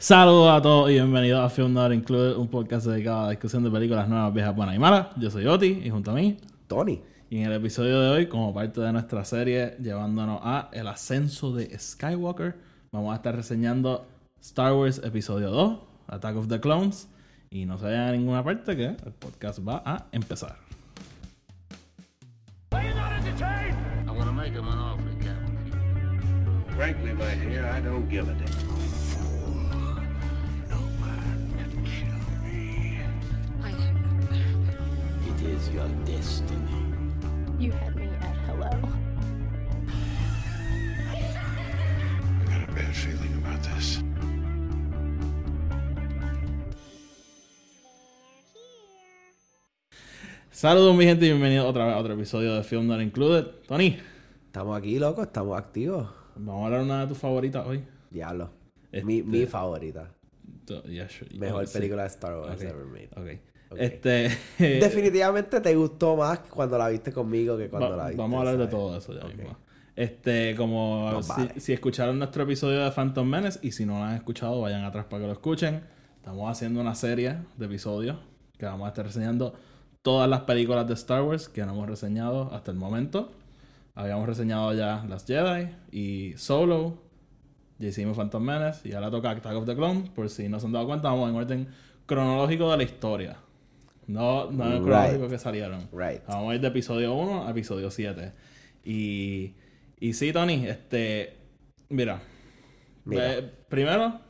Saludos 0.00 0.50
a 0.50 0.62
todos 0.62 0.88
y 0.88 0.94
bienvenidos 0.94 1.44
a 1.44 1.50
Film 1.50 1.74
Not 1.74 1.92
Included, 1.92 2.34
un 2.34 2.48
podcast 2.48 2.86
dedicado 2.86 3.20
a 3.20 3.24
la 3.24 3.30
discusión 3.32 3.62
de 3.62 3.70
películas 3.70 4.08
nuevas, 4.08 4.32
viejas, 4.32 4.56
buenas 4.56 4.74
y 4.74 4.78
malas. 4.78 5.08
Yo 5.18 5.30
soy 5.30 5.46
Oti 5.46 5.82
y 5.84 5.90
junto 5.90 6.12
a 6.12 6.14
mí, 6.14 6.38
Tony. 6.68 7.02
Y 7.28 7.36
en 7.36 7.44
el 7.44 7.52
episodio 7.52 8.00
de 8.00 8.08
hoy, 8.08 8.26
como 8.26 8.54
parte 8.54 8.80
de 8.80 8.94
nuestra 8.94 9.26
serie 9.26 9.76
llevándonos 9.78 10.40
a 10.42 10.70
el 10.72 10.88
ascenso 10.88 11.52
de 11.52 11.78
Skywalker, 11.78 12.56
vamos 12.90 13.12
a 13.12 13.16
estar 13.16 13.36
reseñando 13.36 14.06
Star 14.40 14.72
Wars 14.72 15.02
Episodio 15.04 15.50
2, 15.50 15.78
Attack 16.06 16.36
of 16.36 16.48
the 16.48 16.58
Clones. 16.60 17.06
Y 17.50 17.66
no 17.66 17.76
se 17.76 17.84
vayan 17.84 18.08
a 18.08 18.12
ninguna 18.12 18.42
parte 18.42 18.74
que 18.74 18.86
el 18.86 19.12
podcast 19.18 19.58
va 19.68 19.82
a 19.84 20.06
empezar. 20.12 20.56
Frankly, 26.74 27.12
my 27.12 27.34
dear, 27.34 27.66
I 27.66 27.82
don't 27.82 28.08
give 28.08 28.26
a 28.26 28.32
damn. 28.32 28.59
Is 35.50 35.68
your 35.70 35.88
destiny. 36.04 36.84
You 37.58 37.72
had 37.72 37.94
me 37.96 38.04
at 38.06 38.36
hello. 38.46 38.70
I 41.08 41.14
got 42.46 42.68
a 42.68 42.72
bad 42.72 42.94
feeling 42.94 43.34
about 43.42 43.62
this. 43.62 44.02
Saludos 50.50 50.96
mi 50.96 51.04
gente 51.04 51.26
y 51.26 51.28
bienvenidos 51.30 51.66
otra 51.66 51.86
vez 51.86 51.94
a 51.94 51.98
otro 51.98 52.14
episodio 52.14 52.54
de 52.54 52.62
Film 52.64 52.86
Not 52.86 53.00
Included. 53.00 53.46
Tony, 53.66 53.98
Estamos 54.46 54.76
aquí, 54.76 54.98
loco, 54.98 55.22
estamos 55.22 55.56
activos. 55.58 56.08
vamos 56.34 56.62
a 56.62 56.66
hablar 56.66 56.80
de 56.80 56.86
una 56.86 57.00
de 57.02 57.06
tus 57.08 57.18
favoritas 57.18 57.64
hoy. 57.66 57.84
Diablo. 58.10 58.50
Este- 58.90 59.04
Mi, 59.04 59.22
mi 59.22 59.46
favorita. 59.46 60.10
Yeah, 60.86 61.08
sure. 61.08 61.30
Mejor 61.38 61.66
Sí. 61.66 61.78
película 61.78 62.02
de 62.02 62.08
Star 62.08 62.34
Wars 62.38 62.56
Ok, 62.56 62.62
ever 62.62 62.84
made. 62.86 63.10
ok. 63.16 63.40
Este. 63.76 64.30
Definitivamente 64.58 65.60
te 65.60 65.74
gustó 65.74 66.16
más 66.16 66.40
cuando 66.40 66.76
la 66.78 66.88
viste 66.88 67.12
conmigo 67.12 67.56
que 67.56 67.68
cuando 67.68 67.90
Va- 67.90 67.96
la 67.96 68.04
viste. 68.06 68.20
vamos 68.20 68.36
a 68.36 68.40
hablar 68.40 68.58
de 68.58 68.66
todo 68.66 68.96
eso 68.96 69.12
ya 69.18 69.24
mismo. 69.26 69.56
Este, 69.96 70.54
como 70.56 71.10
Más 71.12 71.26
si, 71.26 71.32
vale. 71.32 71.60
si 71.60 71.72
escucharon 71.72 72.18
nuestro 72.18 72.44
episodio 72.44 72.82
de 72.84 72.90
Phantom 72.90 73.26
Menace 73.28 73.58
y 73.62 73.72
si 73.72 73.84
no 73.84 73.98
lo 73.98 74.04
han 74.04 74.14
escuchado, 74.16 74.60
vayan 74.60 74.84
atrás 74.84 75.04
para 75.06 75.22
que 75.22 75.26
lo 75.26 75.32
escuchen. 75.32 75.82
Estamos 76.16 76.50
haciendo 76.50 76.80
una 76.80 76.94
serie 76.94 77.36
de 77.56 77.66
episodios 77.66 78.16
que 78.56 78.66
vamos 78.66 78.86
a 78.86 78.88
estar 78.88 79.04
reseñando 79.04 79.54
todas 80.02 80.28
las 80.28 80.42
películas 80.42 80.86
de 80.86 80.94
Star 80.94 81.22
Wars 81.22 81.48
que 81.48 81.64
no 81.66 81.72
hemos 81.72 81.88
reseñado 81.88 82.50
hasta 82.54 82.70
el 82.70 82.76
momento. 82.78 83.30
Habíamos 83.94 84.26
reseñado 84.26 84.72
ya 84.72 85.04
Las 85.08 85.26
Jedi 85.26 85.68
y 85.92 86.34
Solo. 86.38 86.98
Ya 87.78 87.88
hicimos 87.88 88.16
Phantom 88.16 88.42
Menace 88.42 88.88
y 88.88 88.92
ahora 88.92 89.10
toca 89.10 89.30
Attack 89.30 89.54
of 89.56 89.66
the 89.66 89.74
Clone. 89.74 90.10
Por 90.14 90.30
si 90.30 90.48
no 90.48 90.60
se 90.60 90.66
han 90.66 90.72
dado 90.72 90.86
cuenta, 90.86 91.08
vamos 91.08 91.28
en 91.28 91.36
orden 91.36 91.68
cronológico 92.06 92.70
de 92.70 92.76
la 92.78 92.82
historia. 92.84 93.36
No, 94.10 94.50
no 94.50 94.64
en 94.66 94.72
el 94.72 94.78
Right. 94.78 94.86
cronológico 94.86 95.28
que 95.28 95.38
salieron. 95.38 95.88
Right. 95.92 96.22
Vamos 96.26 96.50
a 96.52 96.54
ir 96.56 96.60
de 96.60 96.68
episodio 96.68 97.14
1 97.14 97.46
a 97.46 97.50
episodio 97.50 97.90
7. 97.90 98.32
Y, 98.84 99.54
y 100.00 100.12
sí, 100.14 100.32
Tony, 100.32 100.66
este. 100.66 101.36
Mira. 101.88 102.20
Mira. 103.04 103.38
eh, 103.38 103.50
primero, 103.68 104.20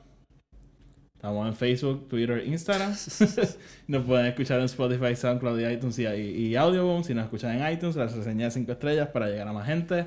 estamos 1.14 1.46
en 1.48 1.54
Facebook, 1.54 2.08
Twitter, 2.08 2.46
Instagram. 2.46 2.94
nos 3.88 4.04
pueden 4.04 4.26
escuchar 4.26 4.58
en 4.58 4.66
Spotify, 4.66 5.16
SoundCloud 5.16 5.58
y 5.60 5.64
iTunes 5.72 5.98
y, 5.98 6.06
y, 6.06 6.56
Audioboom. 6.56 7.02
Si 7.02 7.14
nos 7.14 7.24
escuchan 7.24 7.58
en 7.58 7.72
iTunes, 7.72 7.96
las 7.96 8.14
reseñas 8.14 8.54
de 8.54 8.60
5 8.60 8.72
estrellas 8.72 9.08
para 9.08 9.28
llegar 9.28 9.48
a 9.48 9.52
más 9.52 9.66
gente. 9.66 10.06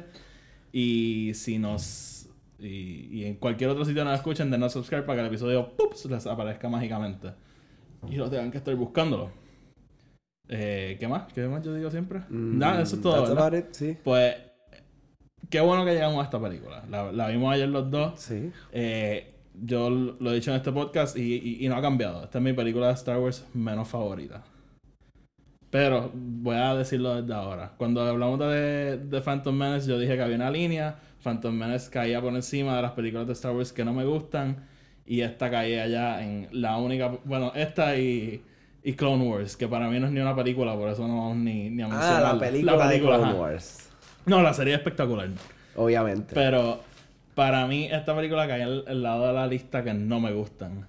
Y 0.71 1.31
si 1.33 1.57
nos. 1.57 2.27
Y, 2.59 3.09
y 3.11 3.25
en 3.25 3.35
cualquier 3.35 3.71
otro 3.71 3.83
sitio 3.85 4.05
nos 4.05 4.16
escuchen, 4.16 4.49
denos 4.51 4.71
subscribe 4.71 5.03
para 5.03 5.16
que 5.17 5.21
el 5.21 5.27
episodio 5.27 5.75
¡pups! 5.75 6.05
les 6.05 6.25
aparezca 6.27 6.69
mágicamente. 6.69 7.31
Y 8.09 8.17
no 8.17 8.29
tengan 8.29 8.51
que 8.51 8.57
estar 8.57 8.75
buscándolo. 8.75 9.42
Eh, 10.49 10.97
¿Qué 10.99 11.08
más? 11.08 11.31
¿Qué 11.33 11.47
más 11.47 11.63
yo 11.63 11.73
digo 11.73 11.89
siempre? 11.89 12.19
Mm, 12.30 12.58
Nada, 12.58 12.81
eso 12.81 12.95
es 12.97 13.01
todo. 13.01 13.13
that's 13.16 13.29
¿verdad? 13.29 13.47
about 13.47 13.59
it, 13.59 13.73
sí. 13.73 13.97
Pues, 14.03 14.35
qué 15.50 15.62
bueno 15.62 15.85
que 15.85 15.94
llegamos 15.94 16.19
a 16.22 16.23
esta 16.25 16.40
película. 16.41 16.84
La, 16.90 17.12
la 17.12 17.28
vimos 17.29 17.53
ayer 17.53 17.69
los 17.69 17.90
dos. 17.90 18.19
Sí. 18.19 18.51
Eh, 18.72 19.29
yo 19.62 19.90
lo 19.90 20.31
he 20.31 20.35
dicho 20.35 20.51
en 20.51 20.57
este 20.57 20.72
podcast 20.72 21.16
y, 21.17 21.35
y- 21.35 21.66
y 21.66 21.69
no 21.69 21.75
ha 21.75 21.81
cambiado. 21.81 22.23
Esta 22.23 22.40
es 22.40 22.44
mi 22.44 22.53
película 22.53 22.88
de 22.88 22.94
Star 22.94 23.19
Wars 23.19 23.45
menos 23.53 23.88
favorita. 23.88 24.44
Pero 25.69 26.12
voy 26.13 26.56
a 26.56 26.75
decirlo 26.75 27.19
desde 27.22 27.34
ahora. 27.34 27.73
Cuando 27.78 28.01
hablamos 28.01 28.40
de, 28.40 28.97
de 28.97 29.22
Phantom 29.22 29.56
Menace, 29.56 29.88
yo 29.90 29.97
dije 29.97 30.16
que 30.16 30.22
había 30.22 30.35
una 30.35 30.51
línea. 30.51 31.00
Phantom 31.23 31.53
Menace 31.56 31.90
caía 31.90 32.22
por 32.22 32.34
encima 32.35 32.75
de 32.75 32.81
las 32.84 32.91
películas 32.91 33.25
de 33.28 33.34
Star 33.34 33.53
Wars 33.56 33.73
que 33.73 33.84
no 33.84 33.94
me 33.94 34.06
gustan. 34.06 34.67
Y 35.06 35.22
esta 35.22 35.50
caía 35.50 35.88
ya 35.88 36.23
en 36.23 36.47
la 36.51 36.78
única. 36.78 37.17
Bueno, 37.25 37.51
esta 37.56 37.97
y, 37.97 38.44
y 38.83 38.94
Clone 38.94 39.23
Wars, 39.27 39.55
que 39.55 39.67
para 39.67 39.88
mí 39.89 39.99
no 39.99 40.07
es 40.07 40.11
ni 40.11 40.19
una 40.19 40.35
película, 40.35 40.75
por 40.75 40.89
eso 40.89 41.07
no 41.07 41.17
vamos 41.17 41.38
ni, 41.38 41.69
ni 41.69 41.81
a 41.81 41.85
Ah, 41.85 41.89
mencionarla. 41.89 42.33
la 42.33 42.39
película, 42.39 42.88
de 42.88 42.99
Clone 42.99 43.23
ajá. 43.23 43.33
Wars. 43.35 43.89
No, 44.25 44.41
la 44.41 44.53
serie 44.53 44.73
es 44.73 44.79
espectacular. 44.79 45.29
Obviamente. 45.75 46.33
Pero 46.35 46.81
para 47.35 47.66
mí 47.67 47.85
esta 47.91 48.16
película 48.16 48.47
cae 48.47 48.63
al, 48.63 48.83
al 48.88 49.01
lado 49.03 49.27
de 49.27 49.33
la 49.33 49.47
lista 49.47 49.83
que 49.83 49.93
no 49.93 50.19
me 50.19 50.31
gustan. 50.33 50.88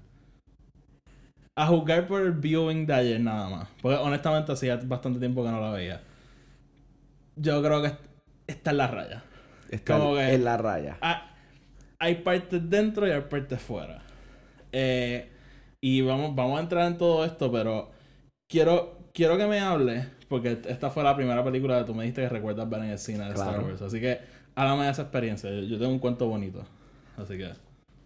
A 1.57 1.67
juzgar 1.67 2.07
por 2.09 2.21
el 2.23 2.33
viewing 2.33 2.85
de 2.87 2.95
ayer 2.95 3.21
nada 3.21 3.49
más. 3.49 3.69
Porque 3.81 3.97
honestamente 3.99 4.51
hacía 4.53 4.77
bastante 4.85 5.21
tiempo 5.21 5.45
que 5.45 5.51
no 5.51 5.61
la 5.61 5.71
veía. 5.71 6.01
Yo 7.37 7.63
creo 7.63 7.81
que 7.81 7.89
est- 7.89 8.01
está 8.49 8.73
en 8.73 8.77
la 8.79 8.87
raya. 8.89 9.23
Está 9.71 9.99
como 9.99 10.15
que- 10.17 10.35
en 10.35 10.45
la 10.45 10.57
raya. 10.57 10.99
Hay 12.01 12.17
partes 12.17 12.69
dentro 12.69 13.07
y 13.07 13.13
hay 13.13 13.21
partes 13.23 13.61
fuera. 13.63 14.03
Eh, 14.73 15.31
y 15.87 16.01
vamos, 16.01 16.35
vamos 16.35 16.59
a 16.59 16.63
entrar 16.63 16.87
en 16.87 16.97
todo 16.97 17.25
esto, 17.27 17.53
pero 17.53 17.91
quiero, 18.49 18.99
quiero 19.13 19.37
que 19.37 19.47
me 19.47 19.61
hables, 19.61 20.07
porque 20.29 20.59
esta 20.67 20.89
fue 20.91 21.05
la 21.05 21.15
primera 21.15 21.45
película 21.45 21.79
que 21.81 21.85
tú 21.85 21.95
me 21.95 22.05
dijiste 22.05 22.23
que 22.23 22.29
recuerdas 22.31 22.71
ver 22.71 22.81
en 22.85 22.91
el 22.91 22.99
cine 22.99 23.25
de 23.25 23.31
Star 23.35 23.51
Claro. 23.51 23.67
Wars. 23.67 23.83
Así 23.83 24.01
que 24.01 24.19
háblame 24.55 24.85
de 24.85 24.91
esa 24.93 25.03
experiencia. 25.03 25.51
Yo, 25.51 25.61
yo 25.61 25.79
tengo 25.79 25.93
un 25.93 25.99
cuento 25.99 26.27
bonito. 26.27 26.65
Así 27.19 27.37
que. 27.37 27.51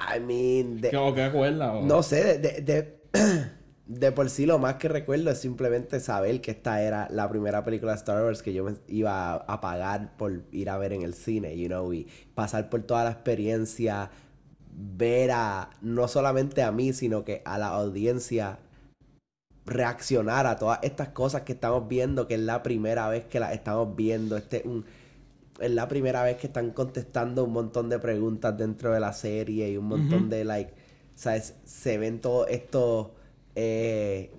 I 0.00 0.18
mean, 0.20 0.80
de- 0.80 0.90
¿Qué, 0.90 0.96
o 0.96 1.14
qué 1.14 1.22
acuerdas? 1.22 1.70
o- 1.72 1.82
No 1.82 2.02
sé, 2.02 2.38
de, 2.38 2.62
de, 2.62 2.98
de, 3.86 4.10
por 4.12 4.28
sí 4.28 4.44
lo 4.44 4.58
más 4.58 4.74
que 4.74 4.88
recuerdo 4.88 5.30
es 5.30 5.38
simplemente 5.38 6.00
saber 6.00 6.40
que 6.40 6.50
esta 6.50 6.82
era 6.82 7.06
la 7.12 7.28
primera 7.28 7.64
película 7.64 7.92
de 7.92 7.98
Star 7.98 8.24
Wars 8.24 8.42
que 8.42 8.52
yo 8.52 8.64
me 8.64 8.74
iba 8.88 9.34
a, 9.34 9.36
a 9.36 9.60
pagar 9.60 10.16
por 10.16 10.42
ir 10.50 10.68
a 10.68 10.78
ver 10.78 10.92
en 10.92 11.02
el 11.02 11.14
cine, 11.14 11.56
you 11.56 11.68
know, 11.68 11.92
y 11.92 12.08
pasar 12.34 12.68
por 12.70 12.82
toda 12.82 13.04
la 13.04 13.10
experiencia, 13.12 14.10
ver 14.78 15.32
a, 15.32 15.70
no 15.82 16.06
solamente 16.06 16.62
a 16.62 16.70
mí, 16.70 16.92
sino 16.92 17.24
que 17.24 17.42
a 17.44 17.58
la 17.58 17.68
audiencia 17.68 18.58
reaccionar 19.66 20.46
a 20.46 20.56
todas 20.56 20.78
estas 20.82 21.08
cosas 21.08 21.42
que 21.42 21.52
estamos 21.52 21.88
viendo, 21.88 22.26
que 22.26 22.34
es 22.34 22.40
la 22.40 22.62
primera 22.62 23.08
vez 23.08 23.24
que 23.26 23.40
las 23.40 23.52
estamos 23.52 23.94
viendo, 23.96 24.36
este 24.36 24.62
un, 24.64 24.84
es 25.60 25.70
la 25.70 25.88
primera 25.88 26.22
vez 26.22 26.36
que 26.36 26.46
están 26.46 26.70
contestando 26.70 27.44
un 27.44 27.52
montón 27.52 27.88
de 27.88 27.98
preguntas 27.98 28.56
dentro 28.56 28.92
de 28.92 29.00
la 29.00 29.12
serie 29.12 29.70
y 29.70 29.76
un 29.76 29.86
montón 29.86 30.30
de 30.30 30.44
like, 30.44 30.72
¿sabes? 31.16 31.54
Se 31.64 31.98
ven 31.98 32.20
todos 32.20 32.48
estos 32.48 33.08
eh, 33.56 34.30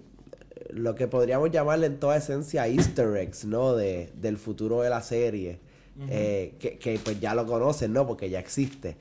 lo 0.69 0.95
que 0.95 1.07
podríamos 1.07 1.51
llamarle 1.51 1.87
en 1.87 1.99
toda 1.99 2.15
esencia 2.17 2.67
easter 2.67 3.17
eggs, 3.17 3.43
¿no? 3.43 3.75
De, 3.75 4.11
del 4.15 4.37
futuro 4.37 4.81
de 4.81 4.89
la 4.89 5.01
serie. 5.01 5.59
Eh, 6.07 6.53
que, 6.59 6.77
que 6.77 6.97
pues 7.03 7.19
ya 7.19 7.35
lo 7.35 7.45
conocen, 7.45 7.91
¿no? 7.91 8.07
Porque 8.07 8.29
ya 8.29 8.39
existe. 8.39 8.95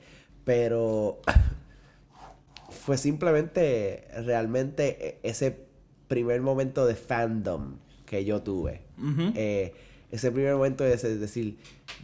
Pero 0.49 1.21
fue 2.71 2.97
simplemente 2.97 4.07
realmente 4.25 5.07
e- 5.07 5.19
ese 5.21 5.67
primer 6.07 6.41
momento 6.41 6.87
de 6.87 6.95
fandom 6.95 7.75
que 8.07 8.25
yo 8.25 8.41
tuve. 8.41 8.81
Eh, 9.35 9.75
ese 10.09 10.31
primer 10.31 10.55
momento 10.55 10.83
de 10.83 10.93
ese- 10.95 11.17
decir, 11.19 11.59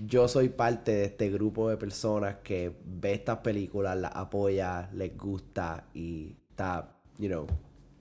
yo 0.06 0.28
soy 0.28 0.50
parte 0.50 0.92
de 0.92 1.06
este 1.06 1.32
grupo 1.32 1.72
de 1.72 1.78
personas 1.78 2.36
que 2.44 2.72
ve 2.86 3.14
estas 3.14 3.40
películas, 3.40 3.98
las 3.98 4.16
apoya, 4.16 4.92
les 4.94 5.18
gusta 5.18 5.88
y 5.96 6.36
está, 6.52 6.96
you 7.18 7.28
know, 7.28 7.48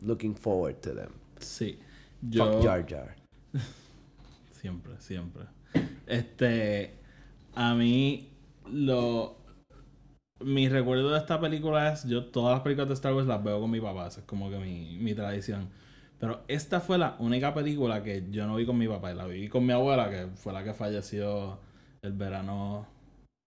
looking 0.03 0.35
forward 0.37 0.77
to 0.83 0.95
them. 0.95 1.09
Sí. 1.39 1.79
Fuck 2.21 2.31
Yo. 2.33 2.63
Jar 2.63 2.87
Jar. 2.87 3.17
Siempre, 4.61 4.93
siempre. 4.99 5.45
Este. 6.07 6.93
A 7.55 7.75
mí, 7.75 8.31
lo. 8.71 9.43
Mi 10.45 10.69
recuerdo 10.69 11.11
de 11.11 11.19
esta 11.19 11.41
película 11.41 11.93
es. 11.93 12.05
Yo 12.05 12.27
todas 12.27 12.53
las 12.55 12.61
películas 12.63 12.89
de 12.89 12.95
Star 12.95 13.15
Wars 13.15 13.27
las 13.27 13.43
veo 13.43 13.61
con 13.61 13.71
mi 13.71 13.81
papá. 13.81 14.07
Esa 14.09 14.21
es 14.21 14.27
como 14.27 14.51
que 14.51 14.59
mi, 14.59 14.99
mi 15.01 15.15
tradición. 15.15 15.69
Pero 16.19 16.43
esta 16.49 16.81
fue 16.81 16.99
la 16.99 17.17
única 17.19 17.53
película 17.55 18.03
que 18.03 18.25
yo 18.31 18.47
no 18.47 18.57
vi 18.57 18.67
con 18.67 18.79
mi 18.79 18.87
papá. 18.89 19.13
Y 19.13 19.15
la 19.15 19.27
vi 19.27 19.49
con 19.49 19.67
mi 19.67 19.73
abuela, 19.73 20.11
que 20.11 20.29
fue 20.37 20.53
la 20.53 20.63
que 20.65 20.73
falleció 20.75 21.59
el 22.03 22.13
verano. 22.13 22.87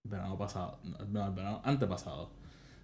El 0.06 0.12
verano 0.12 0.38
pasado. 0.38 0.80
No, 1.12 1.26
el 1.28 1.34
verano 1.34 1.62
antepasado. 1.64 2.30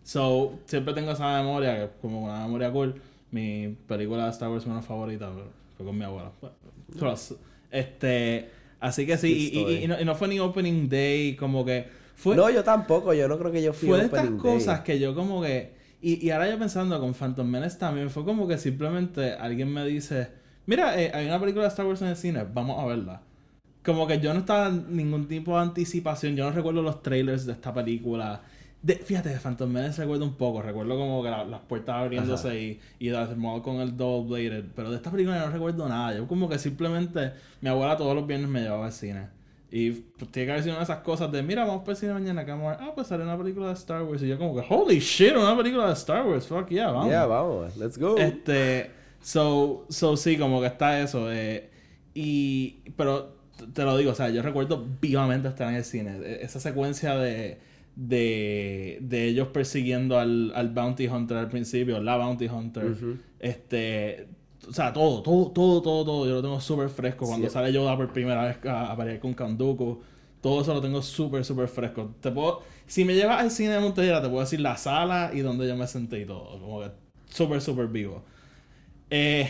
So, 0.04 0.60
siempre 0.66 0.94
tengo 0.94 1.12
esa 1.12 1.42
memoria, 1.42 1.76
que 1.78 1.84
es 1.86 1.90
como 2.02 2.24
una 2.26 2.40
memoria 2.44 2.72
cool. 2.72 2.96
Mi 3.32 3.76
película 3.88 4.26
de 4.26 4.32
Star 4.32 4.50
Wars 4.50 4.68
menos 4.68 4.86
favorita 4.86 5.32
fue- 5.32 5.44
fue 5.78 5.86
con 5.86 5.98
mi 5.98 6.04
abuela. 6.04 6.32
Trust. 7.00 7.34
Este, 7.72 8.50
así 8.80 9.06
que 9.08 9.18
sí, 9.18 9.52
y, 9.54 9.60
y- 9.60 9.64
y- 9.80 9.84
y 9.86 9.88
no, 9.88 10.00
y 10.00 10.06
no 10.06 10.14
fue 10.16 10.28
ni 10.28 10.40
opening 10.40 10.88
day, 10.90 11.36
como 11.36 11.66
que 11.66 11.88
fue, 12.16 12.36
No, 12.36 12.50
yo 12.50 12.64
tampoco, 12.64 13.14
yo 13.14 13.28
no 13.28 13.38
creo 13.38 13.52
que 13.52 13.62
yo 13.62 13.74
fui 13.74 13.88
fue 13.90 13.98
de 14.00 14.06
estas 14.06 14.26
cosas 14.42 14.80
que 14.82 15.00
yo 15.00 15.16
como 15.16 15.42
que, 15.42 15.74
Y, 16.02 16.26
y 16.26 16.32
ahora 16.32 16.50
yo 16.50 16.60
pensando 16.60 17.00
con 17.00 17.14
Phantom 17.14 17.48
Menace 17.48 17.78
también 17.78 18.10
fue 18.10 18.26
como 18.26 18.48
que 18.48 18.58
simplemente 18.58 19.34
alguien 19.34 19.72
me 19.74 19.86
dice, 19.86 20.30
mira, 20.66 21.00
eh, 21.02 21.12
hay 21.14 21.26
una 21.28 21.40
película 21.40 21.64
de 21.64 21.70
Star 21.70 21.86
Wars 21.86 22.02
en 22.02 22.10
el 22.10 22.16
cine, 22.18 22.46
vamos 22.54 22.78
a 22.80 22.86
verla. 22.86 23.22
Como 23.84 24.08
que 24.08 24.20
yo 24.20 24.34
no 24.34 24.42
estaba 24.42 24.68
en 24.70 24.96
ningún 24.96 25.28
tipo 25.28 25.56
de 25.58 25.64
anticipación, 25.64 26.36
yo 26.36 26.46
no 26.46 26.52
recuerdo 26.52 26.82
los 26.82 27.02
trailers 27.04 27.46
de 27.46 27.54
esta 27.54 27.74
película. 27.74 28.42
De, 28.82 28.96
fíjate, 28.96 29.30
de 29.30 29.40
Phantom 29.40 29.70
Menace 29.72 30.02
recuerdo 30.02 30.26
un 30.26 30.36
poco, 30.36 30.62
recuerdo 30.62 30.98
como 30.98 31.24
que 31.24 31.30
la- 31.30 31.46
las 31.46 31.62
puertas 31.62 31.96
abriéndose 31.96 32.62
y, 32.62 32.80
y 33.00 33.10
Darth 33.10 33.36
Maul 33.38 33.62
con 33.62 33.78
el 33.82 33.96
double 33.98 34.30
bladed, 34.50 34.66
pero 34.76 34.90
de 34.92 34.98
esta 34.98 35.12
película 35.12 35.40
no 35.40 35.52
recuerdo 35.52 35.88
nada. 35.88 36.16
Yo 36.18 36.28
como 36.28 36.50
que 36.50 36.60
simplemente 36.60 37.32
mi 37.62 37.70
abuela 37.70 37.96
todos 37.98 38.16
los 38.16 38.28
viernes 38.28 38.50
me 38.50 38.62
llevaba 38.62 38.88
al 38.88 38.92
cine. 38.94 39.28
Y 39.76 39.90
pues, 39.90 40.30
tiene 40.32 40.46
que 40.46 40.52
haber 40.52 40.64
sido 40.64 40.76
una 40.76 40.82
de 40.82 40.84
esas 40.84 41.00
cosas 41.00 41.32
de, 41.32 41.42
mira, 41.42 41.66
vamos 41.66 41.80
para 41.82 41.94
el 41.94 41.98
cine 41.98 42.14
mañana, 42.14 42.46
que 42.46 42.52
vamos 42.52 42.68
a 42.68 42.78
ver, 42.78 42.80
ah, 42.88 42.92
pues 42.94 43.08
sale 43.08 43.24
una 43.24 43.36
película 43.36 43.70
de 43.70 43.74
Star 43.74 44.04
Wars. 44.04 44.22
Y 44.22 44.28
yo 44.28 44.38
como 44.38 44.56
que, 44.56 44.64
holy 44.70 45.00
shit, 45.00 45.36
una 45.36 45.58
película 45.58 45.88
de 45.88 45.94
Star 45.94 46.24
Wars, 46.28 46.46
fuck 46.46 46.70
yeah, 46.70 46.92
vamos. 46.92 47.08
Yeah, 47.08 47.26
vamos, 47.26 47.76
let's 47.78 47.98
go. 47.98 48.16
Este, 48.20 48.92
so, 49.20 49.88
so 49.90 50.16
sí, 50.16 50.38
como 50.38 50.62
que 50.62 50.68
está 50.68 51.00
eso. 51.02 51.32
eh, 51.32 51.72
y, 52.14 52.82
pero 52.96 53.36
te 53.74 53.82
lo 53.84 53.98
digo, 53.98 54.12
o 54.12 54.16
sea, 54.16 54.30
yo 54.30 54.44
recuerdo 54.44 54.86
vivamente 55.02 55.48
estar 55.48 55.68
en 55.70 55.76
el 55.76 55.84
cine. 55.84 56.18
E- 56.24 56.44
Esa 56.44 56.60
secuencia 56.60 57.18
de, 57.18 57.58
de, 57.96 59.00
de 59.02 59.26
ellos 59.26 59.48
persiguiendo 59.48 60.20
al, 60.20 60.52
al 60.54 60.70
Bounty 60.70 61.08
Hunter 61.08 61.38
al 61.38 61.50
principio, 61.50 62.00
la 62.00 62.18
Bounty 62.18 62.46
Hunter. 62.46 62.94
Este, 63.40 64.28
o 64.70 64.74
sea, 64.74 64.94
todo, 64.94 65.22
todo, 65.22 65.52
todo, 65.52 65.82
todo, 65.82 66.06
todo. 66.06 66.26
Yo 66.28 66.36
lo 66.36 66.42
tengo 66.42 66.60
súper 66.62 66.90
fresco. 66.90 67.26
Cuando 67.28 67.48
Sí. 67.48 67.54
sale 67.54 67.72
Yoda 67.74 67.96
por 67.98 68.12
primera 68.14 68.44
vez 68.46 68.58
a, 68.66 68.92
a 68.92 68.98
pelear 68.98 69.20
con 69.20 69.34
Kanduku. 69.34 70.02
Todo 70.42 70.62
eso 70.62 70.74
lo 70.74 70.82
tengo 70.82 71.02
súper, 71.02 71.46
súper 71.46 71.68
fresco. 71.70 72.16
Te 72.20 72.32
puedo, 72.32 72.62
si 72.86 73.06
me 73.06 73.16
llevas 73.16 73.40
al 73.42 73.52
cine 73.52 73.70
de 73.74 73.80
Montellera, 73.80 74.22
te 74.22 74.28
puedo 74.30 74.42
decir 74.42 74.60
la 74.60 74.76
sala 74.78 75.32
y 75.34 75.40
donde 75.40 75.68
yo 75.68 75.76
me 75.78 75.88
senté 75.88 76.22
y 76.22 76.26
todo. 76.26 76.60
Como 76.60 76.82
que 76.82 76.92
súper, 77.30 77.62
súper 77.62 77.88
vivo. 77.88 78.24
Eh, 79.10 79.50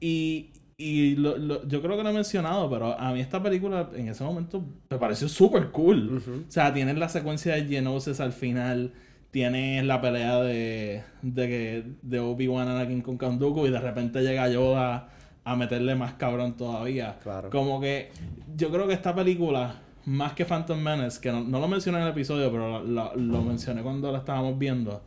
y 0.00 0.50
y 0.78 1.16
lo- 1.16 1.38
lo- 1.38 1.66
yo 1.66 1.80
creo 1.80 1.96
que 1.96 2.02
lo 2.02 2.10
he 2.10 2.12
mencionado, 2.12 2.68
pero 2.68 3.00
a 3.00 3.10
mí 3.14 3.20
esta 3.20 3.42
película 3.42 3.88
en 3.94 4.08
ese 4.08 4.22
momento 4.24 4.62
me 4.90 4.98
pareció 4.98 5.26
súper 5.26 5.70
cool. 5.70 6.22
O 6.48 6.50
sea, 6.52 6.74
tienes 6.74 6.98
la 6.98 7.08
secuencia 7.08 7.54
de 7.54 7.64
Genosis 7.64 8.20
al 8.20 8.32
final, 8.34 8.92
tienes 9.30 9.84
la 9.84 10.00
pelea 10.00 10.36
de, 10.40 11.02
de, 11.22 11.48
que- 11.48 11.84
de 12.02 12.20
Obi-Wan 12.20 12.68
Anakin 12.68 13.02
con 13.02 13.18
Kanduku 13.18 13.66
y 13.66 13.70
de 13.70 13.80
repente 13.80 14.22
llega 14.22 14.48
Yoda 14.48 15.08
a 15.44 15.56
meterle 15.56 15.94
más 15.94 16.14
cabrón 16.14 16.56
todavía. 16.56 17.18
Claro. 17.22 17.50
Como 17.50 17.80
que 17.80 18.10
yo 18.56 18.70
creo 18.70 18.86
que 18.88 18.94
esta 18.94 19.14
película, 19.14 19.76
más 20.06 20.32
que 20.32 20.44
Phantom 20.44 20.78
Menace, 20.78 21.20
que 21.20 21.30
no, 21.30 21.44
no 21.44 21.60
lo 21.60 21.68
mencioné 21.68 21.98
en 21.98 22.04
el 22.04 22.10
episodio, 22.10 22.50
pero 22.50 22.80
lo, 22.80 22.84
lo- 22.84 23.14
lo 23.16 23.42
mencioné 23.42 23.82
cuando 23.82 24.10
la 24.10 24.18
estábamos 24.18 24.58
viendo, 24.58 25.02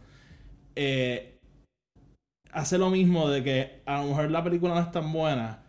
eh, 0.76 1.38
hace 2.52 2.78
lo 2.78 2.90
mismo 2.90 3.30
de 3.30 3.44
que 3.44 3.82
a 3.86 4.02
lo 4.02 4.10
mejor 4.10 4.32
la 4.32 4.44
película 4.44 4.74
no 4.76 4.82
es 4.82 4.92
tan 4.92 5.12
buena, 5.12 5.60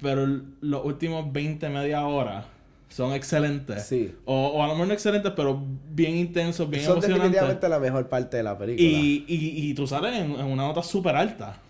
pero 0.00 0.26
los 0.60 0.84
últimos 0.84 1.32
20, 1.32 1.68
media 1.68 2.06
hora 2.06 2.44
son 2.88 3.12
excelentes. 3.12 3.84
Sí. 3.84 4.14
O, 4.24 4.34
o 4.48 4.62
a 4.62 4.66
lo 4.66 4.72
mejor 4.74 4.88
no 4.88 4.94
excelentes, 4.94 5.32
pero 5.36 5.62
bien 5.90 6.16
intensos, 6.16 6.68
bien 6.70 6.82
Son 6.84 6.92
emocionantes. 6.94 7.22
definitivamente 7.24 7.68
la 7.68 7.78
mejor 7.78 8.08
parte 8.08 8.36
de 8.38 8.42
la 8.42 8.56
película. 8.58 8.88
Y, 8.88 9.24
y, 9.28 9.70
y 9.70 9.74
tú 9.74 9.86
sales 9.86 10.14
en, 10.18 10.32
en 10.32 10.46
una 10.46 10.64
nota 10.66 10.82
súper 10.82 11.14
alta. 11.16 11.60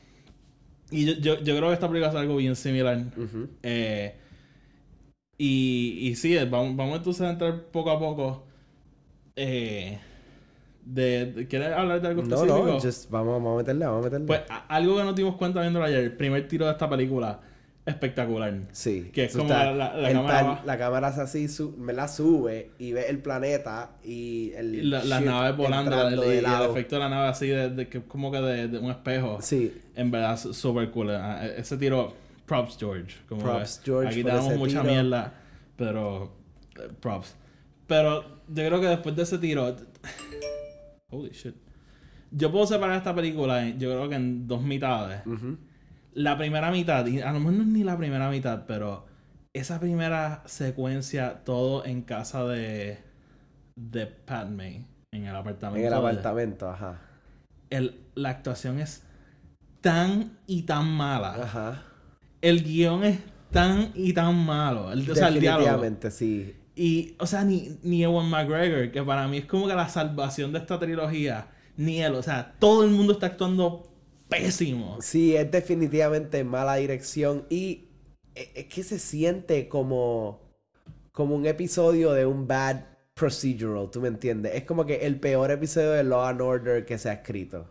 Y 0.91 1.05
yo, 1.05 1.13
yo, 1.15 1.35
yo 1.43 1.57
creo 1.57 1.69
que 1.69 1.75
esta 1.75 1.89
película 1.89 2.09
es 2.11 2.17
algo 2.17 2.37
bien 2.37 2.57
similar. 2.57 3.05
Eh, 3.63 4.15
y, 5.37 5.99
y 6.09 6.17
sí, 6.17 6.37
eh, 6.37 6.45
vamos, 6.47 6.77
vamos 6.77 6.97
entonces 6.99 7.23
a 7.23 7.31
entrar 7.31 7.63
poco 7.65 7.91
a 7.91 7.99
poco. 7.99 8.45
Eh, 9.37 9.99
de, 10.85 11.27
de- 11.33 11.47
¿Quieres 11.49 11.73
hablar 11.73 12.01
de 12.01 12.09
algo 12.09 12.23
No, 12.23 12.37
específico? 12.37 12.67
no, 12.67 12.81
just 12.81 13.11
vamos, 13.11 13.35
vamos 13.35 13.55
a 13.55 13.59
meterle, 13.59 13.85
vamos 13.87 14.01
a 14.01 14.05
meterle. 14.05 14.27
Pues 14.27 14.41
a- 14.49 14.67
algo 14.75 14.97
que 14.97 15.05
nos 15.05 15.15
dimos 15.15 15.37
cuenta 15.37 15.61
viéndolo 15.61 15.85
ayer, 15.85 16.01
el 16.05 16.17
primer 16.17 16.49
tiro 16.49 16.67
de 16.67 16.73
esta 16.73 16.89
película, 16.89 17.41
espectacular. 17.89 18.55
sí. 18.73 19.11
que 19.13 19.25
es 19.25 19.37
como 19.37 19.49
la- 19.49 19.73
la- 19.73 20.13
cámara 20.13 20.41
pan- 20.57 20.67
la 20.67 20.79
cámara 20.79 21.09
hace 21.09 21.21
así, 21.23 21.49
su- 21.49 21.73
me 21.79 21.93
la 21.93 22.07
sube 22.09 22.71
y 22.79 22.93
ve 22.93 23.07
el 23.09 23.19
planeta 23.19 23.93
y 24.05 24.53
el 24.57 24.91
la- 24.91 25.05
las 25.05 25.23
naves 25.23 25.57
volando, 25.57 26.09
el, 26.09 26.21
de 26.21 26.35
y 26.37 26.39
el 26.39 26.45
efecto 26.71 26.97
de 26.97 27.01
la 27.01 27.09
nave 27.09 27.29
así, 27.29 27.49
de, 27.49 27.71
de 27.71 27.89
que 27.89 28.03
como 28.03 28.31
que 28.31 28.39
de, 28.41 28.69
de 28.69 28.79
un 28.79 28.91
espejo. 28.91 29.39
Sí, 29.41 29.77
En 29.97 30.11
verdad, 30.11 30.37
super 30.39 30.91
cool. 30.91 31.11
Ah, 31.11 31.45
e- 31.47 31.61
Ese 31.61 31.77
tiro, 31.77 32.15
props 32.47 32.77
George. 32.79 33.17
Como 33.29 33.43
Props, 33.43 33.83
George, 33.85 34.09
Aquí 34.11 34.21
ese 34.21 34.57
mucha 34.57 34.81
tiro. 34.83 34.93
mierda, 34.93 35.35
pero 35.77 36.33
eh, 36.77 36.89
props. 37.01 37.35
Pero 37.87 38.23
yo 38.49 38.67
creo 38.67 38.81
que 38.81 38.87
después 38.89 39.17
de 39.17 39.23
ese 39.23 39.39
tiro, 39.39 39.75
holy 41.11 41.31
shit. 41.31 41.55
Yo 42.31 42.53
puedo 42.53 42.67
separar 42.67 42.97
esta 42.97 43.15
película, 43.15 43.67
en- 43.67 43.79
yo 43.79 43.89
creo 43.91 44.09
que 44.09 44.15
en 44.17 44.47
dos 44.47 44.63
mitades. 44.63 45.27
ujú. 45.27 45.57
La 46.15 46.37
primera 46.37 46.71
mitad, 46.71 47.07
y 47.07 47.21
a 47.21 47.33
lo 47.33 47.39
mejor 47.41 47.53
no 47.55 47.63
es 47.63 47.69
ni 47.69 47.85
la 47.85 47.97
primera 47.97 48.31
mitad, 48.31 48.65
pero 48.67 49.07
esa 49.53 49.79
primera 49.81 50.43
secuencia, 50.47 51.45
todo 51.45 51.85
en 51.85 52.03
casa 52.03 52.45
de, 52.45 52.99
de 53.77 54.07
Padme, 54.07 54.85
en 55.13 55.27
el 55.27 55.35
apartamento. 55.37 55.79
en 55.79 55.85
el 55.85 55.91
de- 55.91 55.97
apartamento, 55.97 56.69
ajá. 56.71 57.01
el- 57.71 58.01
la 58.15 58.31
actuación 58.31 58.81
es 58.81 59.03
tan 59.81 60.39
y 60.47 60.63
tan 60.63 60.91
mala. 60.91 61.35
Ajá. 61.43 61.83
El 62.41 62.63
guion 62.65 63.05
es 63.05 63.21
tan 63.51 63.93
y 63.95 64.13
tan 64.13 64.35
malo. 64.45 64.93
El, 64.93 65.09
o 65.11 65.15
sea, 65.15 65.29
el 65.29 65.41
diálogo. 65.41 65.63
Definitivamente, 65.65 66.11
sí. 66.11 66.55
Y, 66.75 67.15
o 67.19 67.27
sea, 67.27 67.45
ni, 67.45 67.77
ni 67.83 68.03
Ewan 68.05 68.29
McGregor, 68.29 68.91
que 68.93 69.03
para 69.03 69.27
mí 69.29 69.39
es 69.39 69.47
como 69.47 69.67
que 69.67 69.75
la 69.75 69.89
salvación 69.89 70.53
de 70.53 70.59
esta 70.61 70.79
trilogía, 70.79 71.49
ni 71.77 72.01
él. 72.03 72.15
O 72.15 72.23
sea, 72.23 72.55
todo 72.59 72.85
el 72.85 72.91
mundo 72.91 73.15
está 73.15 73.27
actuando 73.27 73.89
pésimo. 74.29 74.99
Sí, 75.01 75.37
es 75.37 75.51
definitivamente 75.51 76.43
mala 76.45 76.77
dirección 76.77 77.47
y 77.51 77.89
e- 78.35 78.53
es 78.55 78.67
que 78.67 78.83
se 78.83 78.99
siente 78.99 79.69
como, 79.69 80.41
como 81.13 81.37
un 81.37 81.47
episodio 81.47 82.13
de 82.13 82.27
un 82.27 82.47
bad 82.49 82.85
procedural, 83.15 83.91
¿tú 83.91 84.01
me 84.01 84.09
entiendes? 84.09 84.55
Es 84.57 84.65
como 84.65 84.87
que 84.87 85.07
el 85.07 85.21
peor 85.21 85.51
episodio 85.53 85.93
de 85.93 86.05
Law 86.05 86.25
and 86.27 86.41
Order 86.43 86.87
que 86.87 86.99
se 86.99 87.11
ha 87.11 87.15
escrito. 87.15 87.69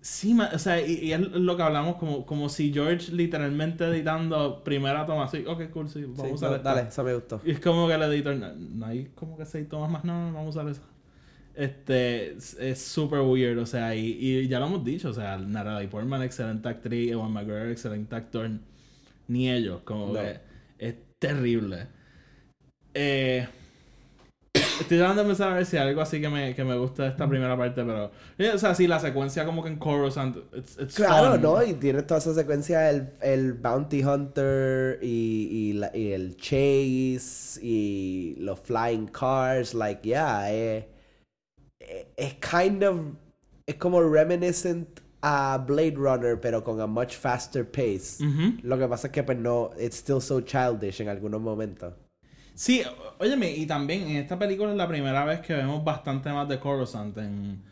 Sí, 0.00 0.36
o 0.40 0.58
sea, 0.58 0.80
y, 0.80 0.92
y 1.08 1.12
es 1.12 1.20
lo 1.20 1.56
que 1.56 1.62
hablamos, 1.62 1.96
como, 1.96 2.24
como 2.24 2.48
si 2.48 2.72
George 2.72 3.10
literalmente 3.12 3.84
editando 3.84 4.62
primera 4.62 5.04
toma, 5.06 5.24
así, 5.24 5.44
ok, 5.46 5.70
cool, 5.72 5.88
sí, 5.88 6.04
vamos 6.04 6.30
Sí, 6.30 6.32
a 6.42 6.46
usar 6.46 6.52
no, 6.52 6.58
dale, 6.58 6.88
eso 6.88 7.02
me 7.04 7.14
gustó. 7.14 7.40
Y 7.42 7.50
es 7.52 7.60
como 7.60 7.88
que 7.88 7.94
el 7.94 8.02
editor, 8.02 8.36
no, 8.36 8.52
no 8.54 8.86
hay 8.86 9.06
como 9.14 9.36
que 9.38 9.46
seis 9.46 9.68
tomas 9.68 9.90
más, 9.90 10.04
no, 10.04 10.14
no, 10.30 10.34
vamos 10.34 10.56
a 10.56 10.60
usar 10.60 10.68
eso. 10.72 10.82
Este, 11.58 12.34
es- 12.36 12.80
súper 12.80 13.20
weird, 13.20 13.58
o 13.58 13.66
sea, 13.66 13.94
y, 13.96 14.10
y 14.20 14.46
ya 14.48 14.60
lo 14.60 14.66
hemos 14.66 14.84
dicho, 14.84 15.08
o 15.10 15.12
sea, 15.12 15.36
Natalie 15.38 15.88
Portman, 15.88 16.22
excelente 16.22 16.68
actriz, 16.68 17.10
Ewan 17.10 17.32
McGregor, 17.32 17.70
excelente 17.70 18.14
actor, 18.14 18.48
ni 19.26 19.50
ellos, 19.50 19.80
como 19.84 20.12
No. 20.12 20.14
que 20.14 20.40
es 20.78 20.94
terrible. 21.18 21.88
Eh, 22.94 23.46
estoy 24.80 24.98
tratando 24.98 25.22
de 25.22 25.28
pensar 25.28 25.52
a 25.52 25.54
ver 25.56 25.66
si 25.66 25.76
hay 25.76 25.88
algo 25.88 26.00
así 26.00 26.20
que 26.20 26.28
me, 26.28 26.54
que 26.54 26.64
me 26.64 26.76
gusta 26.78 27.04
de 27.04 27.08
esta 27.10 27.28
primera 27.28 27.56
parte, 27.56 27.84
pero, 27.84 28.12
eh, 28.38 28.50
o 28.54 28.58
sea, 28.58 28.74
sí, 28.74 28.86
la 28.86 29.00
secuencia 29.00 29.44
como 29.44 29.62
que 29.62 29.68
en 29.70 29.78
Coruscant, 29.78 30.36
it's, 30.56 30.78
it's 30.80 30.94
Claro, 30.94 31.32
fun. 31.32 31.42
¿no? 31.42 31.62
Y 31.64 31.74
tiene 31.74 32.02
toda 32.02 32.18
esa 32.20 32.34
secuencia, 32.34 32.88
el, 32.90 33.10
el 33.20 33.54
Bounty 33.54 34.02
Hunter 34.04 34.98
y, 35.02 35.48
y, 35.50 35.72
la- 35.74 35.90
y 35.96 36.12
el 36.12 36.36
Chase 36.36 37.60
y 37.62 38.36
los 38.38 38.60
Flying 38.60 39.06
Cars, 39.08 39.74
like, 39.74 40.02
yeah, 40.08 40.52
eh, 40.52 40.88
es 42.16 42.34
kind 42.34 42.82
of, 42.84 43.00
es 43.66 43.76
como 43.76 44.00
reminiscent 44.02 45.00
a 45.22 45.58
Blade 45.58 45.96
Runner, 45.96 46.40
pero 46.40 46.62
con 46.62 46.80
a 46.80 46.86
much 46.86 47.16
faster 47.16 47.68
pace. 47.68 48.24
Ujú. 48.24 48.58
Lo 48.62 48.78
que 48.78 48.86
pasa 48.86 49.08
es 49.08 49.12
que, 49.12 49.22
pues, 49.22 49.38
no, 49.38 49.70
it's 49.78 49.96
still 49.96 50.20
so 50.20 50.40
childish 50.40 51.00
en 51.00 51.08
algunos 51.08 51.40
momentos. 51.40 51.94
Sí, 52.54 52.82
óyeme, 53.18 53.52
y 53.52 53.66
también 53.66 54.02
en 54.08 54.16
esta 54.16 54.38
película 54.38 54.70
es 54.70 54.76
la 54.76 54.88
primera 54.88 55.24
vez 55.24 55.40
que 55.40 55.54
vemos 55.54 55.84
bastante 55.84 56.32
más 56.32 56.48
de 56.48 56.58
Coruscant 56.58 57.16
en, 57.18 57.62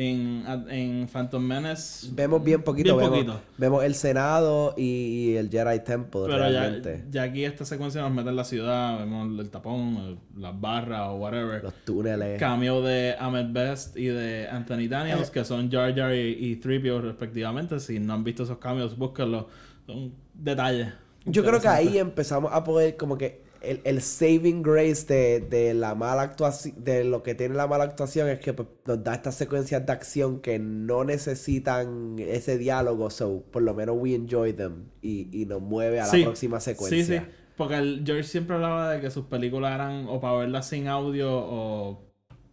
en, 0.00 0.44
en 0.70 1.08
Phantom 1.08 1.42
Menace. 1.42 2.08
Vemos 2.12 2.42
bien 2.44 2.62
poquito, 2.62 2.96
Bien 2.96 3.10
vemos, 3.10 3.24
poquito. 3.26 3.40
vemos 3.56 3.82
el 3.84 3.94
Senado 3.96 4.74
y, 4.76 5.34
el 5.34 5.50
Jedi 5.50 5.80
Temple, 5.80 6.20
Pero 6.26 6.38
ya, 6.38 6.48
realmente. 6.48 7.04
ya 7.10 7.24
aquí 7.24 7.44
esta 7.44 7.64
secuencia 7.64 8.00
nos 8.02 8.12
mete 8.12 8.28
en 8.28 8.36
la 8.36 8.44
ciudad, 8.44 8.98
vemos 9.00 9.40
el 9.40 9.50
tapón, 9.50 9.96
el- 9.96 10.40
las 10.40 10.58
barras 10.60 11.08
o 11.08 11.16
whatever. 11.16 11.64
Los 11.64 11.74
túneles. 11.84 12.38
Cameo 12.38 12.80
de 12.80 13.16
Ahmed 13.18 13.46
Best 13.50 13.96
y 13.96 14.06
de 14.06 14.46
Anthony 14.48 14.86
Daniels, 14.88 15.30
que 15.30 15.44
son 15.44 15.68
Jar 15.70 15.92
Jar 15.96 16.14
y, 16.14 16.18
y 16.52 16.60
3PO 16.60 17.00
respectivamente. 17.00 17.80
Si 17.80 17.98
no 17.98 18.14
han 18.14 18.22
visto 18.22 18.44
esos 18.44 18.58
cameos, 18.58 18.96
búsquenlos. 18.96 19.46
Son 19.84 20.12
detalles. 20.32 20.88
Yo 21.24 21.44
creo 21.44 21.60
que 21.60 21.66
ahí 21.68 21.98
empezamos 21.98 22.52
a 22.54 22.62
poder 22.62 22.96
como 22.96 23.18
que 23.18 23.42
el, 23.62 23.80
el 23.84 24.00
saving 24.02 24.62
grace 24.62 25.06
de, 25.06 25.40
de 25.40 25.74
la 25.74 25.94
mala 25.94 26.22
actuación, 26.22 26.74
de 26.82 27.04
lo 27.04 27.22
que 27.22 27.34
tiene 27.34 27.54
la 27.54 27.66
mala 27.66 27.84
actuación 27.84 28.28
es 28.28 28.38
que 28.40 28.52
pues, 28.52 28.68
nos 28.86 29.02
da 29.04 29.14
estas 29.14 29.34
secuencias 29.34 29.84
de 29.86 29.92
acción 29.92 30.40
que 30.40 30.58
no 30.58 31.04
necesitan 31.04 32.16
ese 32.18 32.58
diálogo, 32.58 33.10
so 33.10 33.42
por 33.50 33.62
lo 33.62 33.74
menos 33.74 33.96
we 33.98 34.14
enjoy 34.14 34.52
them 34.52 34.84
y, 35.02 35.28
y 35.32 35.46
nos 35.46 35.60
mueve 35.60 36.00
a 36.00 36.04
la 36.06 36.10
Sí. 36.10 36.22
próxima 36.22 36.60
secuencia. 36.60 37.04
Sí, 37.04 37.26
sí. 37.26 37.32
Porque 37.56 37.74
el 37.74 38.02
George 38.06 38.22
siempre 38.24 38.54
hablaba 38.54 38.92
de 38.92 39.00
que 39.00 39.10
sus 39.10 39.24
películas 39.26 39.74
eran 39.74 40.06
o 40.08 40.20
para 40.20 40.38
verlas 40.38 40.68
sin 40.68 40.86
audio 40.86 41.28
o, 41.30 42.04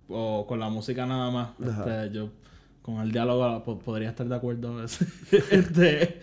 o 0.09 0.45
con 0.47 0.59
la 0.59 0.69
música 0.69 1.05
nada 1.05 1.29
más. 1.29 1.49
Este, 1.59 2.11
yo 2.15 2.29
con 2.81 2.95
el 3.01 3.11
diálogo 3.11 3.63
po- 3.63 3.77
podría 3.79 4.09
estar 4.09 4.27
de 4.27 4.35
acuerdo 4.35 4.83
este, 5.51 6.19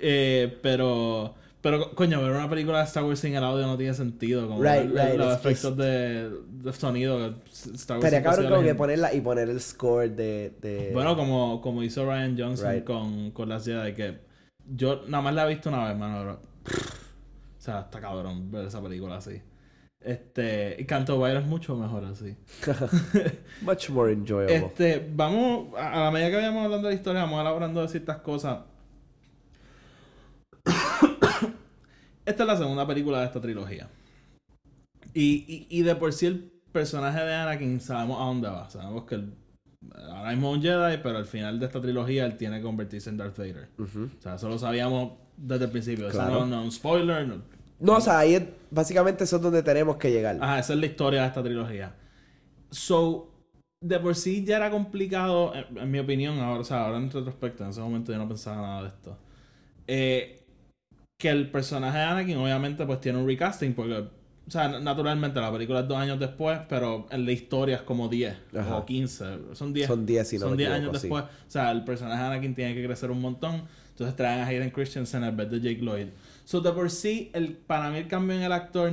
eh, 0.00 0.58
pero, 0.62 1.34
pero, 1.64 1.94
coño, 1.94 2.20
ver 2.22 2.30
una 2.30 2.48
película 2.48 2.78
de 2.78 2.84
Star 2.84 3.04
Wars 3.04 3.18
sin 3.18 3.34
el 3.34 3.42
audio 3.42 3.66
no 3.66 3.76
tiene 3.78 3.94
sentido. 3.94 4.46
Como 4.46 4.62
Right, 4.62 4.92
ver 4.92 5.06
right, 5.12 5.18
los 5.18 5.34
efectos 5.34 5.70
just- 5.70 5.78
de, 5.80 6.30
de 6.62 6.72
sonido. 6.74 7.18
que 7.18 7.50
Star 7.74 7.98
Wars 7.98 8.12
ha 8.12 8.22
cabrón 8.22 8.50
como 8.50 8.62
que 8.62 8.74
ponerla 8.74 9.14
y 9.14 9.20
poner 9.22 9.48
el 9.48 9.60
score 9.60 10.10
de... 10.10 10.52
de... 10.60 10.90
Bueno, 10.92 11.16
como, 11.16 11.60
como 11.62 11.82
hizo 11.82 12.04
Ryan 12.04 12.36
Johnson 12.38 12.70
Right. 12.70 12.84
con, 12.84 13.30
con 13.30 13.48
las 13.48 13.64
Jedi, 13.64 13.94
que 13.94 14.18
yo 14.76 15.04
nada 15.08 15.22
más 15.22 15.34
la 15.34 15.46
he 15.46 15.54
visto 15.54 15.70
una 15.70 15.88
vez, 15.88 15.96
mano. 15.96 16.18
pero- 16.20 16.40
o 17.58 17.60
sea, 17.64 17.80
está 17.80 17.98
cabrón 17.98 18.50
ver 18.52 18.66
esa 18.66 18.82
película 18.82 19.16
así. 19.16 19.40
Este, 20.00 20.76
y 20.78 20.84
Canto 20.84 21.18
Baile 21.18 21.40
es 21.40 21.46
mucho 21.46 21.74
mejor 21.76 22.04
así. 22.04 22.36
Much 23.62 23.88
more 23.88 24.12
enjoyable. 24.12 24.54
Este, 24.56 25.10
vamos, 25.14 25.68
a 25.78 25.94
a 25.94 26.04
la 26.04 26.10
medida 26.10 26.28
que 26.28 26.36
vayamos 26.36 26.62
hablando 26.66 26.88
de 26.88 26.92
la 26.94 26.98
historia, 26.98 27.22
vamos 27.22 27.40
elaborando 27.40 27.80
de 27.80 27.88
ciertas 27.88 28.18
cosas. 28.18 28.58
Esta 32.26 32.42
es 32.42 32.46
la 32.46 32.56
segunda 32.56 32.86
película 32.86 33.20
de 33.20 33.26
esta 33.26 33.40
trilogía. 33.40 33.88
Y, 35.12 35.44
y, 35.46 35.66
y 35.70 35.82
de 35.82 35.94
por 35.94 36.12
sí 36.12 36.26
el 36.26 36.50
personaje 36.72 37.20
de 37.20 37.34
Anakin 37.34 37.80
sabemos 37.80 38.20
a 38.20 38.24
dónde 38.24 38.48
va. 38.48 38.68
Sabemos 38.70 39.04
que 39.04 39.14
él, 39.16 39.34
ahora 39.94 40.30
mismo 40.30 40.50
es 40.50 40.56
un 40.56 40.62
Jedi, 40.62 40.98
pero 41.02 41.18
al 41.18 41.26
final 41.26 41.60
de 41.60 41.66
esta 41.66 41.80
trilogía 41.80 42.26
él 42.26 42.36
tiene 42.36 42.56
que 42.58 42.62
convertirse 42.64 43.10
en 43.10 43.16
Darth 43.16 43.38
Vader. 43.38 43.68
O 43.78 44.20
sea, 44.22 44.34
eso 44.34 44.48
lo 44.48 44.58
sabíamos 44.58 45.12
desde 45.36 45.66
el 45.66 45.70
principio. 45.70 46.08
Eso 46.08 46.18
Claro. 46.18 46.40
no, 46.40 46.46
no 46.46 46.58
es 46.60 46.64
un 46.66 46.72
spoiler. 46.72 47.26
no- 47.28 47.42
No, 47.80 47.96
o 47.96 48.00
sea, 48.00 48.18
ahí 48.20 48.34
es, 48.34 48.42
básicamente 48.70 49.24
eso 49.24 49.36
es 49.36 49.42
donde 49.42 49.62
tenemos 49.62 49.96
que 49.96 50.10
llegar. 50.10 50.36
Ajá, 50.40 50.58
esa 50.58 50.72
es 50.72 50.78
la 50.80 50.86
historia 50.86 51.22
de 51.22 51.26
esta 51.28 51.42
trilogía. 51.42 51.94
So, 52.70 53.30
de 53.80 54.00
por 54.00 54.14
sí 54.16 54.44
ya 54.44 54.56
era 54.56 54.70
complicado, 54.70 55.52
en, 55.54 55.78
en 55.78 55.90
mi 55.90 55.98
opinión, 55.98 56.38
ahora, 56.38 56.60
o 56.60 56.64
sea, 56.64 56.86
ahora 56.86 56.96
en 56.98 57.10
retrospecto, 57.10 57.62
en 57.64 57.70
ese 57.70 57.80
momento 57.80 58.10
yo 58.10 58.18
no 58.18 58.26
pensaba 58.28 58.62
nada 58.62 58.82
de 58.82 58.88
esto. 58.88 59.18
Eh, 59.86 60.43
que 61.24 61.30
el 61.30 61.50
personaje 61.50 61.96
de 61.96 62.04
Anakin, 62.04 62.36
obviamente, 62.36 62.84
pues 62.84 63.00
tiene 63.00 63.18
un 63.18 63.26
recasting, 63.26 63.72
porque, 63.74 63.94
o 63.94 64.50
sea, 64.50 64.68
na- 64.68 64.78
naturalmente 64.80 65.40
la 65.40 65.50
película 65.50 65.80
es 65.80 65.88
dos 65.88 65.96
años 65.96 66.20
después, 66.20 66.60
pero 66.68 67.06
en 67.10 67.24
la 67.24 67.32
historia 67.32 67.76
es 67.76 67.82
como 67.82 68.08
10 68.08 68.36
Ajá. 68.54 68.76
o 68.76 68.84
15, 68.84 69.24
son 69.54 69.72
10. 69.72 69.86
Son 69.86 70.04
10, 70.04 70.28
si 70.28 70.36
no 70.36 70.42
Son 70.42 70.50
me 70.50 70.56
10 70.58 70.68
equivoco, 70.68 70.88
años 70.90 71.02
después. 71.02 71.24
O 71.24 71.50
sea, 71.50 71.70
el 71.70 71.82
personaje 71.84 72.20
de 72.20 72.26
Anakin 72.28 72.54
tiene 72.54 72.74
que 72.74 72.84
crecer 72.84 73.10
un 73.10 73.20
montón. 73.22 73.62
Entonces 73.92 74.16
traen 74.16 74.40
a 74.40 74.46
Hayden 74.46 74.70
Christensen 74.70 75.24
en 75.24 75.36
vez 75.36 75.50
de 75.50 75.60
Jake 75.60 75.80
Lloyd. 75.80 76.08
So, 76.44 76.60
de 76.60 76.72
por 76.72 76.90
sí, 76.90 77.30
el, 77.32 77.52
para 77.52 77.90
mí 77.90 77.98
el 77.98 78.08
cambio 78.08 78.36
en 78.36 78.42
el 78.42 78.52
actor 78.52 78.92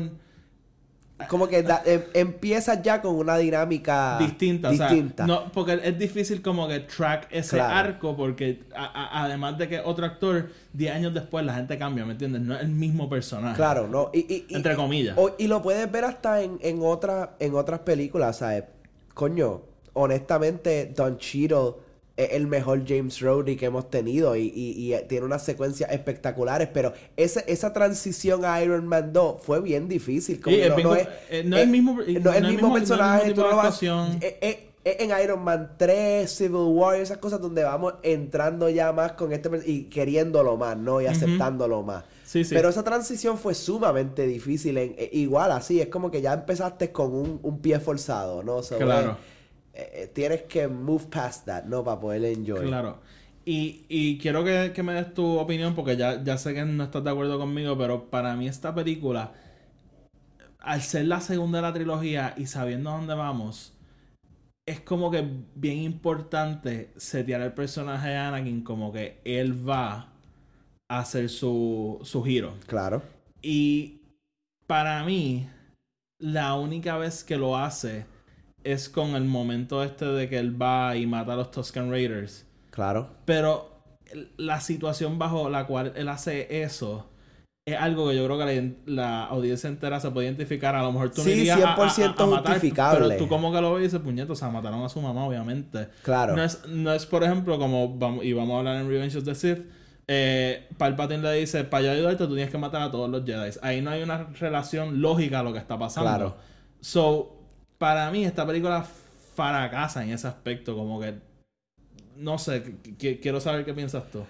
Como 1.28 1.48
que 1.48 1.63
da- 1.63 1.82
em- 1.86 2.04
empieza 2.13 2.82
ya 2.82 3.01
con 3.01 3.16
una 3.16 3.38
dinámica 3.38 4.18
distinta, 4.20 4.70
distinta. 4.70 5.24
O 5.24 5.28
sea, 5.28 5.36
no, 5.36 5.51
porque 5.51 5.80
es 5.84 5.98
difícil 5.98 6.42
como 6.42 6.68
que 6.68 6.80
track 6.82 7.28
ese 7.32 7.58
Claro. 7.58 7.75
arco 7.75 8.16
porque 8.18 8.63
a- 8.75 8.86
a- 8.86 9.24
además 9.25 9.58
de 9.58 9.68
que 9.70 9.80
otro 9.80 10.06
actor 10.06 10.50
10 10.74 10.94
años 10.96 11.13
después 11.13 11.46
la 11.46 11.54
gente 11.56 11.78
cambia, 11.78 12.06
¿me 12.06 12.13
entiendes? 12.13 12.42
No 12.42 12.56
es 12.56 12.62
el 12.62 12.70
mismo 12.70 13.10
personaje. 13.10 13.56
Claro, 13.56 13.88
no. 13.88 14.10
Y, 14.13 14.20
y- 14.20 14.46
y- 14.50 14.56
Entre 14.56 14.75
comillas. 14.75 15.18
o- 15.18 15.36
y 15.38 15.48
lo 15.48 15.62
puedes 15.62 15.92
ver 15.92 16.06
hasta 16.06 16.42
en, 16.42 16.58
en, 16.62 16.82
otra- 16.84 17.36
en 17.40 17.56
otras 17.56 17.80
películas, 17.82 18.38
¿sabes? 18.38 18.63
Coño, 19.13 19.62
honestamente, 19.94 20.92
Don 20.96 21.18
Cheadle 21.18 21.74
es 22.25 22.34
el 22.34 22.48
mejor 22.48 22.84
James 22.88 23.20
Rhodey 23.22 23.56
que 23.56 23.66
hemos 23.66 23.90
tenido 23.90 24.36
y, 24.36 24.51
y- 24.56 24.94
y 24.94 24.98
tiene 25.08 25.25
unas 25.25 25.44
secuencias 25.44 25.92
espectaculares, 25.92 26.68
pero 26.74 26.94
esa, 27.18 27.42
esa 27.42 27.74
transición 27.74 28.46
a 28.46 28.62
Iron 28.63 28.86
Man 28.88 29.13
2 29.13 29.42
fue 29.42 29.62
bien 29.62 29.88
difícil. 29.88 30.40
Como 30.42 30.56
Sí, 30.56 30.62
no, 30.84 30.96
es, 30.96 31.08
eh, 31.30 31.44
no 31.46 31.58
es 31.58 31.63
el 31.63 31.70
mismo- 31.70 31.94
no 31.96 32.01
es 32.01 32.08
el 32.08 32.16
mismo 32.16 32.68
mismo- 32.68 32.75
el 32.78 32.82
personaje, 32.82 33.28
mismo 33.28 33.44
tú 33.44 33.50
vas- 33.56 33.66
eh, 34.22 34.38
eh, 34.42 34.68
en 34.84 35.12
Iron 35.24 35.44
Man 35.44 35.74
3, 35.78 36.30
Civil 36.32 36.56
War, 36.70 36.96
esas 37.00 37.20
cosas 37.20 37.40
donde 37.40 37.63
vamos 37.63 37.94
entrando 38.01 38.68
ya 38.70 38.92
más 38.92 39.12
con 39.12 39.32
este 39.32 39.50
y 39.66 39.84
queriéndolo 39.84 40.58
más, 40.58 40.75
¿no? 40.75 41.00
Y 41.01 41.06
aceptándolo 41.06 41.84
más. 41.84 42.04
Sí, 42.25 42.44
sí. 42.44 42.56
Pero 42.56 42.70
esa 42.70 42.82
transición 42.84 43.38
fue 43.38 43.54
sumamente 43.54 44.25
difícil. 44.25 44.78
En, 44.78 44.96
eh, 44.98 45.10
igual 45.13 45.51
así, 45.51 45.82
es 45.82 45.88
como 45.90 46.10
que 46.10 46.22
ya 46.22 46.34
empezaste 46.34 46.92
con 46.92 47.13
un, 47.13 47.40
un 47.44 47.60
pie 47.60 47.80
forzado, 47.80 48.42
¿no? 48.42 48.62
Claro. 48.78 49.18
Eh, 49.74 49.92
eh, 49.94 50.12
tienes 50.13 50.44
que 50.44 50.68
move 50.68 51.06
past 51.10 51.46
that, 51.46 51.63
¿no? 51.66 51.84
Para 51.84 52.00
poder 52.00 52.25
enjoy. 52.25 52.68
Claro. 52.68 53.00
Y, 53.46 53.86
y 53.90 54.18
quiero 54.20 54.44
que, 54.44 54.72
que 54.74 54.84
me 54.84 54.94
des 54.94 55.13
tu 55.13 55.40
opinión 55.40 55.74
porque 55.74 55.98
ya, 55.98 56.24
ya 56.24 56.38
sé 56.38 56.54
que 56.54 56.63
no 56.63 56.84
estás 56.84 57.04
de 57.04 57.10
acuerdo 57.10 57.40
conmigo, 57.40 57.78
pero 57.78 58.10
para 58.10 58.36
mí 58.36 58.48
esta 58.48 58.75
película, 58.75 59.34
al 60.60 60.82
ser 60.82 61.06
la 61.06 61.22
segunda 61.22 61.58
de 61.58 61.62
la 61.63 61.74
trilogía 61.74 62.36
y 62.38 62.46
sabiendo 62.46 62.92
a 62.92 62.98
dónde 62.98 63.16
vamos, 63.16 63.74
es 64.68 64.80
como 64.82 65.10
que 65.10 65.28
bien 65.56 65.80
importante 65.80 66.92
setear 66.98 67.42
el 67.42 67.54
personaje 67.54 68.10
de 68.10 68.18
Anakin 68.18 68.63
como 68.63 68.94
que 68.94 69.20
él 69.25 69.68
va 69.68 70.10
a 70.88 71.00
hacer 71.00 71.30
su, 71.30 72.00
su 72.04 72.24
giro. 72.24 72.54
Claro. 72.68 73.01
Y 73.42 74.01
para 74.68 75.04
mí, 75.04 75.50
la 76.20 76.54
única 76.54 76.98
vez 76.98 77.24
que 77.24 77.38
lo 77.38 77.58
hace 77.58 78.06
es 78.63 78.89
con 78.89 79.15
el 79.15 79.25
momento 79.25 79.84
este 79.84 80.06
de 80.06 80.30
que 80.30 80.38
él 80.39 80.60
va 80.62 80.96
y 80.96 81.06
mata 81.08 81.34
a 81.34 81.36
los 81.36 81.51
Tuscan 81.51 81.89
Raiders. 81.91 82.46
Claro. 82.70 83.10
Pero 83.25 83.72
la 84.38 84.60
situación 84.62 85.18
bajo 85.20 85.50
la 85.50 85.65
cual 85.68 85.94
él 85.96 86.10
hace 86.10 86.63
eso 86.63 87.08
es 87.65 87.77
algo 87.77 88.10
que 88.10 88.15
yo 88.18 88.25
creo 88.25 88.39
que 88.39 88.75
la, 88.88 88.94
la 88.94 89.24
audiencia 89.25 89.70
entera 89.70 90.00
se 90.00 90.10
puede 90.10 90.25
identificar. 90.27 90.75
A 90.75 90.82
lo 90.82 90.91
mejor 90.91 91.12
tú 91.12 91.18
no 91.20 91.25
Sí, 91.25 91.32
irías 91.32 91.62
a- 91.62 91.74
a- 91.74 91.77
100% 91.77 92.24
a 92.24 92.25
matar, 92.25 92.53
justificable. 92.53 93.06
Pero 93.08 93.18
tú 93.18 93.27
como 93.27 93.51
que 93.53 93.62
lo 93.62 93.74
ves 93.74 93.82
y 93.82 93.84
dices, 93.86 94.00
puñeto, 94.00 94.34
o 94.34 94.36
sea, 94.36 94.50
mataron 94.50 94.84
a 94.84 94.89
su 94.89 95.00
mamá, 95.00 95.25
obviamente. 95.25 95.88
Claro. 96.03 96.36
No 96.36 96.44
es, 96.44 96.65
no 96.68 96.91
es, 96.91 97.06
por 97.06 97.24
ejemplo, 97.24 97.60
como 97.60 97.98
vamos, 97.98 98.25
y 98.25 98.34
vamos 98.34 98.56
a 98.56 98.58
hablar 98.60 98.77
en 98.77 98.89
Revenge 98.89 99.15
of 99.18 99.24
the 99.25 99.36
Sith. 99.36 99.60
Eh, 100.08 100.68
Palpatine 100.77 101.22
le 101.22 101.34
dice, 101.34 101.63
para 101.63 101.84
yo 101.86 101.91
ayudarte 101.91 102.25
tú 102.25 102.34
tienes 102.34 102.50
que 102.51 102.58
matar 102.58 102.82
a 102.82 102.91
todos 102.91 103.10
los 103.10 103.24
Jedi. 103.24 103.51
Ahí 103.62 103.82
no 103.82 103.91
hay 103.91 104.01
una 104.01 104.24
relación 104.39 105.00
lógica 105.00 105.39
a 105.39 105.44
lo 105.44 105.53
que 105.53 105.60
está 105.60 105.77
pasando. 105.77 106.10
Claro. 106.10 106.36
So, 106.82 107.40
para 107.82 108.12
mí 108.12 108.24
esta 108.26 108.46
película 108.46 108.86
fracasa 109.36 110.04
en 110.04 110.12
ese 110.12 110.28
aspecto, 110.28 110.76
como 110.76 111.02
que 111.02 111.16
no 112.18 112.38
sé, 112.38 112.64
qu- 112.64 112.98
qu- 113.00 113.20
quiero 113.22 113.40
saber 113.42 113.66
qué 113.66 113.74
piensas 113.74 114.04
tú. 114.12 114.24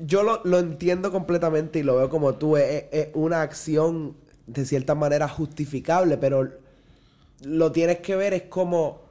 Yo 0.00 0.22
lo, 0.22 0.40
lo 0.44 0.58
entiendo 0.58 1.12
completamente 1.12 1.78
y 1.80 1.82
lo 1.82 1.96
veo 1.96 2.08
como 2.08 2.34
tú. 2.34 2.56
Es, 2.56 2.84
una 3.14 3.42
acción 3.42 4.16
de 4.46 4.64
cierta 4.64 4.94
manera 4.94 5.28
justificable, 5.28 6.16
pero 6.16 6.50
lo 7.44 7.72
tienes 7.72 7.98
que 8.00 8.16
ver 8.16 8.34
es 8.34 8.42
como 8.44 9.02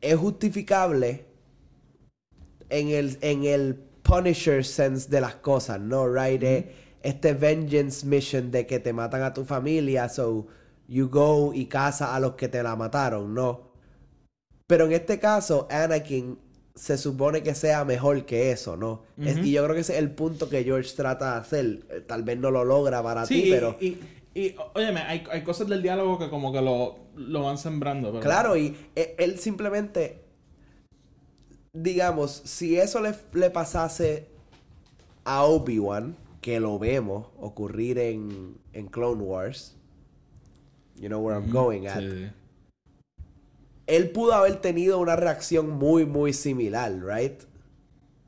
es 0.00 0.16
justificable 0.16 1.24
en 2.68 2.88
el, 2.88 3.18
en 3.20 3.44
el 3.44 3.76
Punisher 4.02 4.64
sense 4.64 5.08
de 5.08 5.20
las 5.20 5.36
cosas, 5.36 5.80
¿no? 5.80 6.06
Right? 6.12 6.42
Eh, 6.42 6.74
Este 7.02 7.34
vengeance 7.34 8.06
mission 8.06 8.50
de 8.50 8.66
que 8.66 8.78
te 8.80 8.92
matan 8.92 9.22
a 9.22 9.32
tu 9.32 9.44
familia, 9.44 10.08
so 10.08 10.46
you 10.88 11.08
go 11.08 11.52
y 11.54 11.66
casa 11.66 12.14
a 12.14 12.20
los 12.20 12.32
que 12.34 12.48
te 12.48 12.62
la 12.62 12.76
mataron, 12.76 13.34
¿no? 13.34 13.72
Pero 14.66 14.86
en 14.86 14.92
este 14.92 15.18
caso, 15.18 15.66
Anakin 15.70 16.38
se 16.74 16.98
supone 16.98 17.42
que 17.42 17.54
sea 17.54 17.84
mejor 17.84 18.24
que 18.26 18.50
eso, 18.50 18.76
¿no? 18.76 19.02
Es- 19.18 19.38
y 19.38 19.52
yo 19.52 19.62
creo 19.64 19.74
que 19.74 19.82
ese 19.82 19.92
es 19.94 19.98
el 20.00 20.10
punto 20.10 20.48
que 20.48 20.64
George 20.64 20.90
trata 20.96 21.34
de 21.34 21.38
hacer. 21.40 21.66
Eh, 21.90 22.00
Tal 22.06 22.22
vez 22.24 22.38
no 22.38 22.50
lo 22.50 22.64
logra 22.64 23.02
para 23.02 23.24
Sí, 23.26 23.42
ti, 23.42 23.48
y- 23.48 23.50
pero... 23.52 23.76
y, 23.80 23.98
y, 24.34 24.56
óyeme, 24.74 25.00
hay, 25.00 25.24
hay 25.30 25.44
cosas 25.44 25.68
del 25.68 25.82
diálogo 25.82 26.18
que 26.18 26.28
como 26.28 26.52
que 26.52 26.60
lo, 26.60 26.96
lo 27.16 27.42
van 27.44 27.58
sembrando. 27.58 28.08
pero- 28.10 28.20
Claro, 28.22 28.56
y 28.56 28.76
e- 28.96 29.14
él 29.18 29.38
simplemente, 29.38 30.24
digamos, 31.72 32.42
si 32.44 32.76
eso 32.78 33.00
le, 33.00 33.14
le 33.34 33.50
pasase 33.50 34.28
a 35.24 35.44
Obi-Wan, 35.44 36.16
que 36.40 36.60
lo 36.60 36.78
vemos 36.78 37.28
ocurrir 37.38 37.98
en, 37.98 38.58
en 38.72 38.86
Clone 38.88 39.22
Wars, 39.22 39.76
you 40.96 41.08
know 41.08 41.20
where 41.20 41.36
I'm 41.38 41.50
going 41.50 41.86
at, 41.86 42.00
Sí, 42.00 42.30
él 43.86 44.10
pudo 44.10 44.32
haber 44.34 44.56
tenido 44.56 44.98
una 44.98 45.16
reacción 45.16 45.70
muy, 45.70 46.06
muy 46.06 46.32
similar, 46.32 46.92
right? 47.04 47.42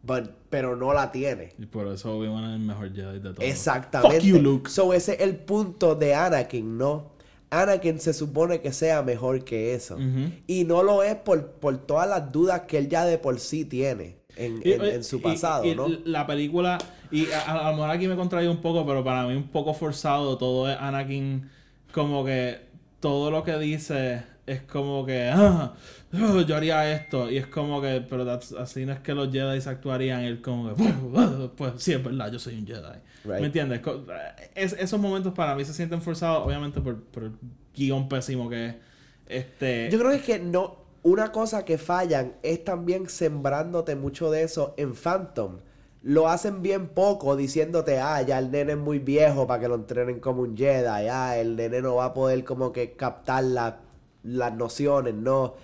But- 0.03 0.31
pero 0.51 0.77
no 0.77 0.93
la 0.95 1.11
tiene. 1.11 1.55
Y 1.59 1.67
por 1.67 1.89
eso 1.89 2.17
Obi-Wan 2.17 2.45
es 2.45 2.61
el 2.61 2.67
mejor 2.67 2.93
Jedi 2.95 3.19
de 3.19 3.31
todos. 3.33 3.41
Exactamente. 3.41 4.17
Fuck 4.21 4.25
you, 4.27 4.39
Luke. 4.39 4.71
So 4.71 4.93
ese 4.93 5.15
es 5.15 5.21
el 5.21 5.37
punto 5.37 5.95
de 5.97 6.15
Anakin, 6.15 6.79
¿no? 6.79 7.11
Anakin 7.51 7.99
se 8.01 8.13
supone 8.13 8.61
que 8.61 8.73
sea 8.73 9.03
mejor 9.03 9.45
que 9.45 9.75
eso. 9.75 9.99
Y 10.47 10.65
no 10.65 10.83
lo 10.83 11.03
es 11.03 11.17
por, 11.17 11.53
por 11.53 11.79
todas 11.79 12.09
las 12.09 12.31
dudas 12.31 12.63
que 12.63 12.79
él 12.79 12.89
ya 12.89 13.05
de 13.05 13.19
por 13.19 13.41
sí 13.41 13.65
tiene 13.65 14.19
en, 14.37 14.61
Y- 14.65 14.73
en- 14.73 14.85
en 14.85 15.05
su 15.05 15.17
y- 15.17 15.21
pasado, 15.21 15.65
y 15.65 15.75
¿no? 15.75 15.89
La 16.05 16.27
película, 16.27 16.79
y 17.11 17.31
a, 17.33 17.41
a- 17.67 17.71
lo 17.71 17.77
mejor 17.79 17.91
aquí 17.91 18.07
me 18.07 18.17
contraigo 18.17 18.51
un 18.53 18.61
poco, 18.61 18.87
pero 18.87 19.03
para 19.03 19.27
mí 19.27 19.35
un 19.35 19.49
poco 19.49 19.75
forzado 19.75 20.39
todo 20.39 20.71
es 20.71 20.77
Anakin, 20.79 21.51
como 21.97 22.23
que 22.27 22.59
todo 23.01 23.31
lo 23.31 23.43
que 23.43 23.57
dice 23.59 24.23
es 24.47 24.61
como 24.63 25.07
que, 25.07 25.31
ah, 25.33 25.73
ah, 26.13 26.45
yo 26.47 26.55
haría 26.57 26.93
esto, 26.93 27.31
y 27.31 27.39
es 27.39 27.47
como 27.47 27.81
que, 27.81 28.05
pero 28.09 28.25
that's- 28.27 28.53
así 28.61 28.85
no 28.85 28.93
es 28.93 29.01
que 29.01 29.15
los 29.15 29.33
Jedi 29.33 29.59
actuarían, 29.67 30.21
él 30.21 30.43
como 30.43 30.75
que, 30.75 30.83
"Ah, 31.17 31.49
pues 31.57 31.73
sí, 31.79 31.95
es 31.95 32.05
verdad, 32.05 32.31
yo 32.31 32.39
soy 32.39 32.59
un 32.59 32.67
Jedi. 32.67 32.99
Right. 33.25 33.41
¿Me 33.41 33.47
entiendes? 33.47 33.81
Es- 34.55 34.75
esos 34.79 35.01
momentos 35.01 35.33
para 35.33 35.55
mí 35.55 35.65
se 35.65 35.73
sienten 35.73 36.03
forzados, 36.03 36.47
obviamente 36.47 36.81
por, 36.83 37.03
por 37.03 37.25
el 37.25 37.33
guion 37.75 38.09
pésimo 38.09 38.49
que 38.51 38.67
es. 38.67 38.75
Este, 39.27 39.89
Yo 39.91 39.99
creo 39.99 40.11
que 40.11 40.17
es 40.19 40.23
que 40.23 40.39
no... 40.39 40.77
una 41.03 41.33
cosa 41.33 41.65
que 41.65 41.79
fallan 41.79 42.35
es 42.43 42.63
también 42.63 43.09
sembrándote 43.09 43.97
mucho 43.97 44.31
de 44.31 44.43
eso 44.43 44.75
en 44.77 44.95
Phantom. 44.95 45.59
Lo 46.15 46.29
hacen 46.29 46.63
bien 46.63 46.89
poco 46.89 47.35
diciéndote, 47.37 47.99
ah, 47.99 48.23
ya 48.23 48.39
el 48.39 48.51
nene 48.53 48.73
es 48.73 48.79
muy 48.79 48.99
viejo 49.01 49.47
para 49.47 49.61
que 49.61 49.69
lo 49.69 49.75
entrenen 49.75 50.21
como 50.21 50.43
un 50.43 50.57
Jedi, 50.57 51.09
ah, 51.11 51.37
el 51.37 51.57
nene 51.57 51.83
no 51.83 51.97
va 51.97 52.07
a 52.07 52.15
poder 52.15 52.45
como 52.45 52.73
que 52.73 52.93
captar 52.97 53.43
la- 53.45 53.81
las 54.23 54.55
nociones, 54.55 55.15
no. 55.15 55.55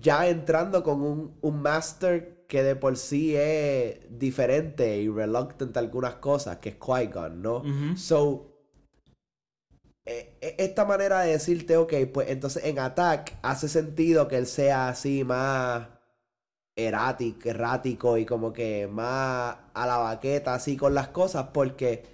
Ya 0.00 0.28
entrando 0.28 0.82
con 0.82 1.02
un, 1.02 1.34
un 1.40 1.62
master 1.62 2.44
que 2.46 2.62
de 2.62 2.76
por 2.76 2.96
sí 2.96 3.34
es 3.36 3.98
diferente 4.18 4.98
y 4.98 5.08
reluctant 5.08 5.76
a 5.76 5.80
algunas 5.80 6.14
cosas, 6.16 6.58
que 6.58 6.70
es 6.70 6.76
Qui-Gon, 6.78 7.40
¿no? 7.42 7.62
So, 7.96 8.46
eh, 10.04 10.36
eh, 10.40 10.56
esta 10.58 10.84
manera 10.84 11.20
de 11.20 11.32
decirte, 11.32 11.76
ok, 11.76 11.92
pues 12.12 12.28
entonces 12.30 12.64
en 12.64 12.78
Attack 12.78 13.38
hace 13.42 13.68
sentido 13.68 14.28
que 14.28 14.36
él 14.36 14.46
sea 14.46 14.88
así 14.88 15.24
más 15.24 15.88
errático, 16.76 17.48
errático 17.48 18.16
y 18.18 18.24
como 18.24 18.52
que 18.52 18.86
más 18.90 19.56
a 19.74 19.86
la 19.86 19.98
baqueta 19.98 20.54
así 20.54 20.76
con 20.76 20.94
las 20.94 21.08
cosas 21.08 21.48
porque 21.52 22.04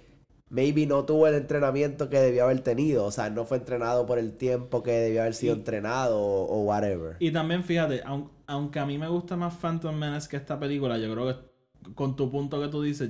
maybe 0.49 0.85
no 0.85 1.03
tuvo 1.05 1.27
el 1.27 1.35
entrenamiento 1.35 2.09
que 2.09 2.19
debió 2.19 2.45
haber 2.45 2.61
tenido, 2.61 3.05
o 3.05 3.11
sea, 3.11 3.29
no 3.29 3.45
fue 3.45 3.57
entrenado 3.57 4.05
por 4.05 4.17
el 4.19 4.33
tiempo 4.37 4.81
que 4.83 4.91
debió 4.91 5.21
haber 5.21 5.33
sido 5.33 5.55
Y- 5.55 5.57
entrenado 5.59 6.19
o, 6.19 6.45
o 6.45 6.63
whatever. 6.63 7.15
Y 7.19 7.31
también, 7.31 7.63
fíjate, 7.63 8.01
aun- 8.03 8.29
aunque 8.45 8.79
a 8.79 8.85
mí 8.85 8.97
me 8.97 9.07
gusta 9.09 9.35
más 9.35 9.55
Phantom 9.55 9.95
Menace 9.95 10.29
que 10.29 10.37
esta 10.37 10.59
película, 10.59 10.97
yo 10.97 11.13
creo 11.13 11.27
que 11.27 11.93
con 11.93 12.15
tu 12.15 12.29
punto 12.31 12.61
que 12.61 12.67
tú 12.69 12.81
dices, 12.81 13.09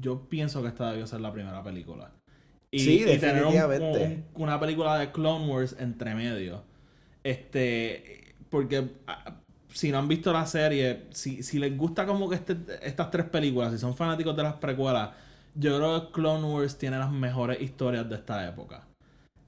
yo 0.00 0.28
pienso 0.28 0.62
que 0.62 0.68
esta 0.68 0.90
debió 0.90 1.06
ser 1.06 1.20
la 1.20 1.32
primera 1.32 1.62
película. 1.62 2.12
Y, 2.70 2.80
Sí, 2.80 2.94
y 3.02 3.18
tener 3.18 3.44
un- 3.44 3.52
definitivamente. 3.52 4.24
un- 4.34 4.42
una 4.42 4.58
película 4.60 4.98
de 4.98 5.10
Clone 5.12 5.46
Wars 5.48 5.76
entre 5.78 6.14
medio. 6.14 6.62
Este, 7.24 8.34
porque 8.50 8.90
ah, 9.06 9.40
si 9.76 9.90
no 9.92 9.98
han 9.98 10.08
visto 10.08 10.32
la 10.32 10.46
serie, 10.46 11.04
si, 11.12 11.42
si 11.42 11.58
les 11.58 11.76
gusta 11.76 12.06
como 12.06 12.28
que 12.30 12.36
este- 12.36 12.56
estas 12.82 13.10
tres 13.10 13.26
películas, 13.28 13.72
si 13.72 13.78
son 13.78 13.94
fanáticos 13.96 14.36
de 14.36 14.42
las 14.42 14.54
precuelas, 14.56 15.10
yo 15.54 15.76
creo 15.76 16.06
que 16.06 16.12
Clone 16.12 16.44
Wars 16.46 16.78
tiene 16.78 16.98
las 16.98 17.10
mejores 17.12 17.60
historias 17.60 18.08
de 18.08 18.16
esta 18.16 18.46
época. 18.48 18.86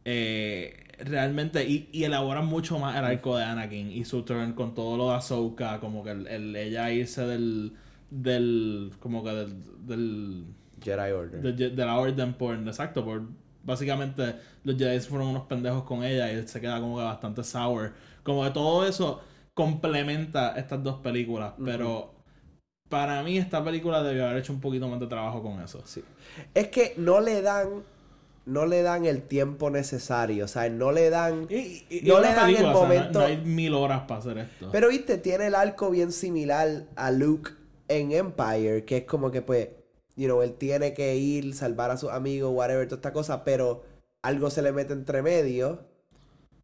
Eh, 0.05 0.85
realmente, 1.01 1.65
y, 1.69 1.89
y 1.93 2.05
elaboran 2.05 2.47
mucho 2.47 2.79
más 2.79 2.97
el 2.97 3.05
arco 3.05 3.37
de 3.37 3.45
Anakin 3.45 3.91
y 3.93 4.05
su 4.05 4.23
turn 4.23 4.55
con 4.55 4.75
todo 4.75 4.97
lo 4.97 5.11
de 5.11 5.17
Ahsoka, 5.17 5.81
como 5.81 6.03
que 6.05 6.11
el, 6.13 6.27
el- 6.29 6.57
ella 6.57 6.91
irse 6.93 7.23
del, 7.27 7.75
del, 8.11 8.93
como 9.01 9.23
que 9.25 9.31
del, 9.31 9.55
del 9.87 10.45
Jedi 10.83 11.13
Order. 11.13 11.43
de, 11.43 11.71
de 11.71 11.85
la 11.87 11.99
orden 11.99 12.35
por 12.35 12.55
exacto 12.57 13.05
por 13.05 13.23
básicamente 13.65 14.37
los 14.65 14.77
Jedi 14.79 15.01
fueron 15.01 15.29
unos 15.29 15.45
pendejos 15.45 15.83
con 15.85 16.05
ella 16.05 16.33
y 16.33 16.47
se 16.49 16.61
queda 16.61 16.81
como 16.81 16.97
que 16.99 17.03
bastante 17.05 17.45
sour 17.45 17.93
como 18.23 18.45
que 18.45 18.51
todo 18.51 18.87
eso 18.87 19.21
complementa 19.63 20.55
estas 20.57 20.81
dos 20.85 21.01
películas 21.01 21.53
pero 21.65 22.15
para 22.89 23.23
mí 23.25 23.37
esta 23.39 23.63
película 23.65 24.03
debió 24.05 24.25
haber 24.27 24.39
hecho 24.39 24.53
un 24.53 24.61
poquito 24.61 24.87
más 24.89 25.01
de 25.01 25.07
trabajo 25.09 25.43
con 25.43 25.61
eso 25.61 25.83
Sí. 25.85 26.03
Es 26.55 26.69
que 26.69 26.95
no 26.97 27.21
le 27.21 27.43
dan 27.43 27.83
no 28.47 28.65
le 28.65 28.81
dan 28.83 29.05
el 29.05 29.21
tiempo 29.23 29.69
necesario, 29.69 30.47
o 30.47 30.49
sea, 30.49 30.71
no 30.71 30.91
le 30.91 31.11
dan 31.11 31.47
y, 31.51 31.55
y- 31.57 31.87
y 31.91 32.01
No 32.09 32.21
le 32.21 32.29
dan 32.29 32.49
el 32.49 32.57
película, 32.57 32.71
o 32.71 32.73
sea, 32.73 32.83
no- 32.89 32.95
momento- 32.95 33.19
no, 33.19 33.25
hay 33.27 33.37
mil 33.39 33.75
horas 33.75 34.03
para 34.09 34.21
hacer 34.21 34.39
esto 34.39 34.69
Pero 34.73 34.89
viste, 34.89 35.19
tiene 35.19 35.49
el 35.49 35.55
arco 35.55 35.91
bien 35.91 36.13
similar 36.13 36.85
a 36.97 37.11
Luke 37.11 37.51
en 37.89 38.13
Empire, 38.13 38.85
que 38.87 38.99
es 38.99 39.05
como 39.05 39.31
que 39.31 39.43
pues, 39.43 39.69
you 40.17 40.27
know, 40.27 40.41
él 40.43 40.55
tiene 40.55 40.95
que 40.95 41.17
ir, 41.17 41.55
salvar 41.55 41.91
a 41.91 41.97
sus 41.99 42.11
amigos, 42.11 42.51
whatever, 42.55 42.87
toda 42.87 42.97
esta 43.01 43.13
cosa, 43.13 43.45
pero 43.45 43.83
algo 44.23 44.49
se 44.51 44.63
le 44.63 44.73
mete 44.73 44.93
entre 44.95 45.21
medio. 45.23 45.87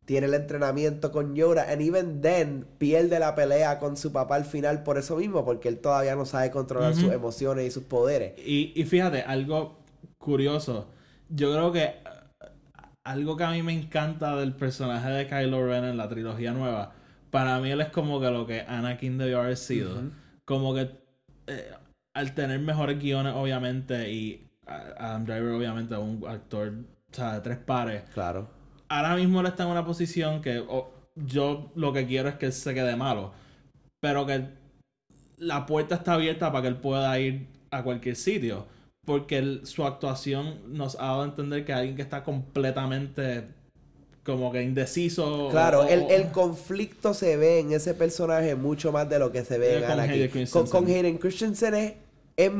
Tiene 0.04 0.26
el 0.26 0.34
entrenamiento 0.34 1.10
con 1.12 1.34
Yoda, 1.34 1.70
and 1.72 1.80
even 1.80 2.20
then 2.20 2.66
pierde 2.78 3.18
la 3.18 3.34
pelea 3.34 3.78
con 3.78 3.96
su 3.96 4.12
papá 4.12 4.36
al 4.36 4.44
final 4.44 4.82
por 4.82 4.98
eso 4.98 5.16
mismo, 5.16 5.44
porque 5.44 5.68
él 5.68 5.78
todavía 5.78 6.14
no 6.14 6.26
sabe 6.26 6.50
controlar 6.50 6.94
sus 6.94 7.10
emociones 7.12 7.66
y 7.66 7.70
sus 7.70 7.84
poderes. 7.84 8.34
Y, 8.38 8.72
y 8.74 8.84
fíjate, 8.84 9.22
algo 9.22 9.78
curioso. 10.18 10.88
Yo 11.30 11.52
creo 11.52 11.72
que 11.72 11.84
eh, 11.84 11.94
algo 13.04 13.36
que 13.36 13.44
a 13.44 13.50
mí 13.50 13.62
me 13.62 13.72
encanta 13.72 14.36
del 14.36 14.54
personaje 14.54 15.08
de 15.10 15.26
Kylo 15.26 15.66
Ren 15.66 15.84
en 15.84 15.96
la 15.96 16.08
trilogía 16.08 16.52
nueva, 16.52 16.92
para 17.30 17.58
mí 17.60 17.70
él 17.70 17.80
es 17.80 17.88
como 17.88 18.20
que 18.20 18.30
lo 18.30 18.46
que 18.46 18.60
Anakin 18.60 19.16
debió 19.18 19.40
haber 19.40 19.56
sido. 19.56 20.02
Como 20.44 20.74
que 20.74 20.90
eh, 21.46 21.70
al 22.14 22.34
tener 22.34 22.60
mejores 22.60 22.98
guiones, 22.98 23.32
obviamente, 23.34 24.10
y 24.12 24.48
a- 24.66 24.92
Adam 24.98 25.24
Driver, 25.24 25.52
obviamente, 25.52 25.96
un 25.96 26.22
actor 26.28 26.72
o 27.10 27.14
sea, 27.14 27.34
de 27.34 27.40
tres 27.40 27.58
pares, 27.58 28.02
Claro. 28.12 28.48
Ahora 28.96 29.16
mismo 29.16 29.40
él 29.40 29.46
está 29.46 29.64
en 29.64 29.70
una 29.70 29.84
posición 29.84 30.40
que 30.42 30.62
oh, 30.68 30.90
yo 31.16 31.70
lo 31.74 31.92
que 31.92 32.06
quiero 32.06 32.28
es 32.28 32.34
que 32.36 32.46
él 32.46 32.52
se 32.52 32.74
quede 32.74 32.96
malo. 32.96 33.32
Pero 34.00 34.26
que 34.26 34.44
la 35.38 35.66
puerta 35.66 35.94
está 35.96 36.14
abierta 36.14 36.50
para 36.52 36.62
que 36.62 36.68
él 36.68 36.76
pueda 36.76 37.18
ir 37.18 37.46
a 37.70 37.82
cualquier 37.82 38.16
sitio. 38.16 38.66
Porque 39.06 39.38
él- 39.38 39.60
su 39.64 39.84
actuación 39.84 40.60
nos 40.76 40.94
ha 40.96 41.06
dado 41.06 41.22
a 41.22 41.24
entender 41.26 41.64
que 41.64 41.72
alguien 41.72 41.96
que 41.96 42.02
está 42.02 42.22
completamente 42.22 43.48
como 44.24 44.50
que 44.50 44.62
indeciso. 44.62 45.48
Claro, 45.50 45.80
o- 45.82 45.88
el, 45.88 46.30
conflicto 46.32 47.12
se 47.12 47.36
ve 47.36 47.60
en 47.60 47.72
ese 47.72 47.92
personaje 47.94 48.54
mucho 48.54 48.90
más 48.92 49.08
de 49.08 49.18
lo 49.18 49.30
que 49.30 49.44
se 49.44 49.58
ve 49.58 49.74
Eh, 49.74 49.78
en 49.78 49.82
con 49.82 49.90
Anakin. 49.92 50.20
Con, 50.22 50.30
Christensen. 50.30 50.66
con 50.70 50.86
Hayden 50.86 51.18
Christensen 51.18 51.74
es, 51.74 51.92
es 52.36 52.50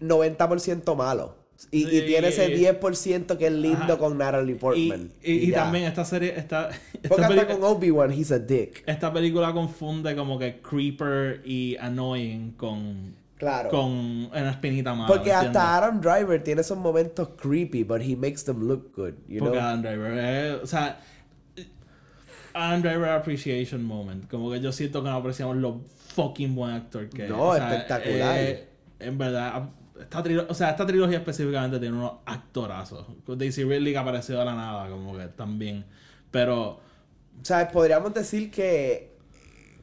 90% 0.00 0.94
malo. 0.96 1.36
Y, 1.70 1.84
tiene 2.02 2.28
ese 2.28 2.48
10% 2.56 3.38
que 3.38 3.46
es 3.46 3.52
lindo 3.52 3.84
Ajá. 3.84 3.98
con 3.98 4.18
Natalie 4.18 4.54
Portman. 4.56 5.10
y- 5.22 5.50
también 5.52 5.84
esta 5.84 6.04
serie, 6.04 6.34
esta, 6.36 6.68
esta 6.70 7.08
Porque 7.08 7.24
hasta 7.24 7.46
con 7.46 7.62
Obi-Wan, 7.64 8.12
he's 8.12 8.30
a 8.32 8.38
dick. 8.38 8.82
esta 8.86 9.12
película 9.12 9.52
confunde 9.52 10.14
como 10.16 10.38
que 10.38 10.60
creeper 10.60 11.40
y 11.44 11.76
annoying 11.80 12.52
con, 12.52 13.14
Claro. 13.38 13.70
con 13.70 13.90
una 13.90 14.50
espinita 14.50 14.94
mala. 14.94 15.06
Porque 15.06 15.32
hasta 15.32 15.76
Adam 15.76 16.00
Driver 16.00 16.42
tiene 16.42 16.60
esos 16.60 16.76
momentos 16.78 17.30
creepy, 17.40 17.82
but 17.84 18.00
he 18.02 18.14
makes 18.16 18.44
them 18.44 18.66
look 18.68 18.92
good, 18.94 19.14
you 19.28 19.38
Porque 19.40 19.58
know? 19.58 19.66
Adam 19.68 19.82
Driver 19.82 20.18
es, 20.18 20.62
o 20.62 20.66
sea, 20.66 21.00
Adam 22.52 22.82
Driver 22.82 23.08
appreciation 23.10 23.82
moment. 23.82 24.28
Como 24.28 24.50
que 24.50 24.60
yo 24.60 24.70
siento 24.72 25.02
que 25.02 25.08
no 25.08 25.16
apreciamos 25.16 25.56
lo 25.56 25.80
fucking 26.14 26.54
buen 26.54 26.72
actor 26.72 27.08
que 27.08 27.24
es. 27.24 27.30
No, 27.30 27.48
O 27.48 27.56
sea, 27.56 27.72
espectacular. 27.74 28.38
eh, 28.38 28.68
en 29.00 29.18
verdad, 29.18 29.70
esta 30.00 30.22
trilogía, 30.22 30.50
o 30.50 30.54
sea, 30.54 30.70
esta 30.70 30.86
trilogía 30.86 31.18
específicamente 31.18 31.78
tiene 31.78 31.96
unos 31.96 32.14
actorazos. 32.26 33.06
Daisy 33.26 33.64
Ridley 33.64 33.92
que 33.92 33.98
apareció 33.98 34.38
de 34.38 34.44
la 34.44 34.54
nada, 34.54 34.88
como 34.88 35.16
que 35.16 35.26
también. 35.28 35.84
Pero, 36.30 36.80
O 37.40 37.44
sea, 37.44 37.68
podríamos 37.68 38.14
decir 38.14 38.50
que 38.50 39.12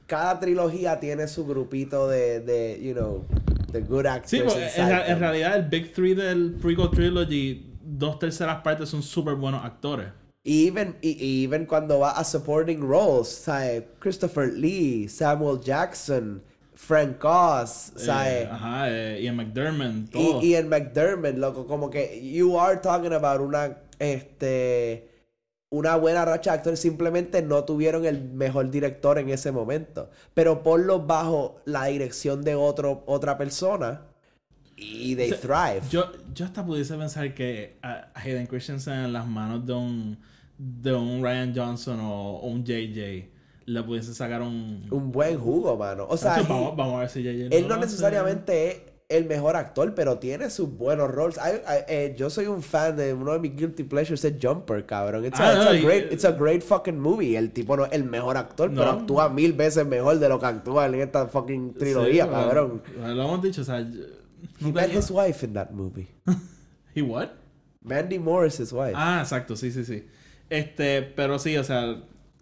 cada 0.08 0.40
trilogía 0.40 1.00
tiene 1.00 1.28
su 1.28 1.46
grupito 1.46 2.08
de, 2.08 2.42
de 2.42 2.80
you 2.82 2.94
know, 2.94 3.26
the 3.72 3.82
good 3.82 4.06
actors. 4.06 4.30
sí, 4.30 4.42
porque 4.46 4.68
en, 4.76 4.90
ra- 4.90 5.08
en 5.08 5.20
realidad 5.20 5.56
el 5.58 5.64
Big 5.70 5.94
Three 5.94 6.14
del 6.16 6.54
prequel 6.62 6.90
trilogy, 6.92 7.66
dos 7.84 8.20
terceras 8.20 8.62
partes 8.62 8.90
son 8.90 9.04
súper 9.04 9.36
buenos 9.36 9.64
actores. 9.64 10.08
Y 10.44 10.68
even, 10.68 10.98
y 11.02 11.44
even 11.46 11.66
cuando 11.68 12.00
va 12.00 12.12
a 12.12 12.24
supporting 12.24 12.82
roles, 12.82 13.28
¿sabes? 13.30 13.84
Christopher 14.00 14.52
Lee, 14.52 15.08
Samuel 15.08 15.60
Jackson, 15.62 16.42
Frank 16.82 17.24
Oz, 17.24 17.94
¿sabes? 17.96 18.46
Eh, 18.46 18.50
ajá, 18.52 18.90
eh, 18.90 19.22
Ian 19.22 19.36
McDermott, 19.36 20.10
todo. 20.10 20.42
y 20.42 20.50
Ian 20.50 20.68
McDermott, 20.68 21.36
loco, 21.36 21.68
como 21.68 21.92
que 21.92 22.20
you 22.34 22.60
are 22.60 22.78
talking 22.78 23.14
about 23.14 23.40
una, 23.40 23.78
este, 24.00 25.08
una 25.70 25.96
buena 25.96 26.26
racha 26.26 26.52
de 26.52 26.58
actores, 26.58 26.80
simplemente 26.80 27.44
no 27.44 27.66
tuvieron 27.66 28.06
el 28.06 28.24
mejor 28.24 28.72
director 28.72 29.20
en 29.20 29.30
ese 29.30 29.52
momento. 29.52 30.10
Pero 30.34 30.64
ponlos 30.64 31.06
bajo 31.06 31.62
la 31.66 31.86
dirección 31.86 32.44
de 32.44 32.56
otro, 32.56 33.04
otra 33.06 33.38
persona 33.38 34.02
y 34.76 35.16
they 35.16 35.32
O 35.32 35.36
sea, 35.36 35.40
thrive. 35.40 35.88
Yo, 35.92 36.12
yo 36.34 36.46
hasta 36.46 36.66
pudiese 36.66 36.98
pensar 36.98 37.36
que 37.36 37.78
a 37.84 38.08
Hayden 38.16 38.48
Christensen 38.48 39.06
en 39.06 39.14
las 39.14 39.28
manos 39.28 39.68
de 39.68 39.74
un, 39.74 40.18
de 40.58 40.94
un 40.96 41.22
Ryan 41.22 41.54
Johnson 41.56 42.00
o, 42.00 42.38
o 42.38 42.48
un 42.48 42.66
JJ 42.66 43.31
le 43.66 43.84
pudiese 43.84 44.14
sacar 44.14 44.42
un... 44.42 44.86
Un 44.92 45.12
buen 45.12 45.38
jugo, 45.40 45.78
mano. 45.78 46.06
O 46.10 46.18
sea, 46.18 46.42
vamos, 46.48 46.76
vamos 46.76 46.96
a 46.96 47.00
ver 47.02 47.10
si 47.10 47.28
Él 47.28 47.68
no 47.68 47.78
necesariamente 47.78 48.72
es 48.72 48.82
el 49.10 49.26
mejor 49.26 49.56
actor, 49.58 49.94
pero 49.94 50.20
tiene 50.20 50.50
sus 50.50 50.70
buenos 50.78 51.12
roles. 51.12 51.38
I- 51.38 51.58
I- 51.70 51.84
eh, 51.88 52.16
yo 52.18 52.30
soy 52.30 52.48
un 52.48 52.62
fan 52.64 52.96
de 52.96 53.14
uno 53.14 53.34
de 53.34 53.40
mis 53.40 53.56
guilty 53.56 53.84
pleasures 53.84 54.24
es 54.24 54.34
Jumper, 54.42 54.86
cabrón. 54.86 55.26
It's 55.26 55.40
a, 55.40 55.50
Ah, 55.50 55.54
it's 55.54 55.64
no, 55.66 55.70
a 55.72 55.76
y- 55.76 55.82
great, 55.82 56.14
it's 56.14 56.24
a 56.26 56.32
great 56.32 56.62
fucking 56.64 56.98
movie. 57.00 57.36
El 57.38 57.52
tipo 57.52 57.76
no 57.76 57.86
es 57.86 57.92
el 57.92 58.06
mejor 58.06 58.38
actor, 58.38 58.70
No. 58.72 58.80
pero 58.82 58.92
actúa 58.92 59.28
mil 59.30 59.52
veces 59.54 59.86
mejor 59.86 60.18
de 60.20 60.30
lo 60.30 60.40
que 60.40 60.46
actúa 60.46 60.86
en 60.86 60.96
esta 60.96 61.28
fucking 61.28 61.74
Sí, 61.74 61.80
trilogía, 61.80 62.26
bueno, 62.26 62.42
cabrón. 62.42 62.82
Lo 63.02 63.24
hemos 63.24 63.42
dicho, 63.42 63.62
o 63.62 63.66
sea... 63.66 63.82
yo- 63.82 64.06
He 64.60 64.72
met 64.72 64.92
his 64.94 65.12
wife 65.12 65.46
in 65.46 65.54
that 65.54 65.72
movie. 65.72 66.08
He 66.96 67.02
what? 67.02 67.30
Mandy 67.84 68.18
Morris, 68.18 68.60
his 68.60 68.72
wife. 68.72 68.94
Ah, 68.96 69.20
exacto, 69.22 69.56
sí, 69.56 69.72
sí, 69.72 69.84
sí. 69.86 70.06
Este, 70.50 71.02
pero 71.02 71.38
sí, 71.40 71.58
o 71.58 71.64
sea, 71.64 71.96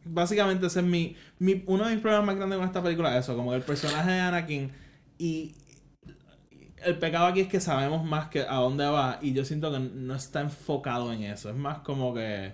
básicamente 0.05 0.67
ese 0.67 0.79
es 0.79 0.85
mi, 0.85 1.15
mi 1.39 1.63
uno 1.67 1.85
de 1.85 1.93
mis 1.93 2.01
problemas 2.01 2.27
más 2.27 2.35
grandes 2.35 2.57
con 2.57 2.67
esta 2.67 2.83
película 2.83 3.17
es 3.17 3.25
eso, 3.25 3.35
como 3.35 3.51
que 3.51 3.57
el 3.57 3.63
personaje 3.63 4.11
de 4.11 4.19
Anakin 4.19 4.71
y 5.17 5.55
el 6.83 6.97
pecado 6.97 7.27
aquí 7.27 7.41
es 7.41 7.47
que 7.47 7.59
sabemos 7.59 8.05
más 8.05 8.29
que 8.29 8.41
a 8.41 8.55
dónde 8.55 8.85
va 8.85 9.19
y 9.21 9.33
yo 9.33 9.43
siento 9.45 9.71
que 9.71 9.79
no 9.79 10.15
está 10.15 10.41
enfocado 10.41 11.11
en 11.11 11.23
eso, 11.23 11.49
es 11.49 11.55
más 11.55 11.79
como 11.79 12.13
que 12.13 12.53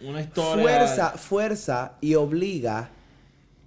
una 0.00 0.20
historia 0.20 0.62
Fuerza, 0.62 1.10
fuerza 1.10 1.98
y 2.00 2.14
obliga 2.14 2.90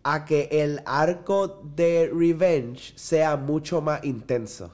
a 0.04 0.26
que 0.26 0.50
el 0.52 0.82
arco 0.86 1.64
de 1.76 2.12
Revenge 2.14 2.94
sea 2.96 3.38
mucho 3.38 3.82
más 3.82 4.04
intenso. 4.04 4.72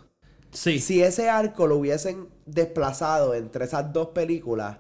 Sí. 0.52 0.80
Si 0.80 1.02
ese 1.02 1.30
arco 1.30 1.68
lo 1.68 1.78
hubiesen 1.78 2.28
desplazado 2.46 3.34
entre 3.34 3.64
esas 3.64 3.94
dos 3.94 4.10
películas, 4.10 4.80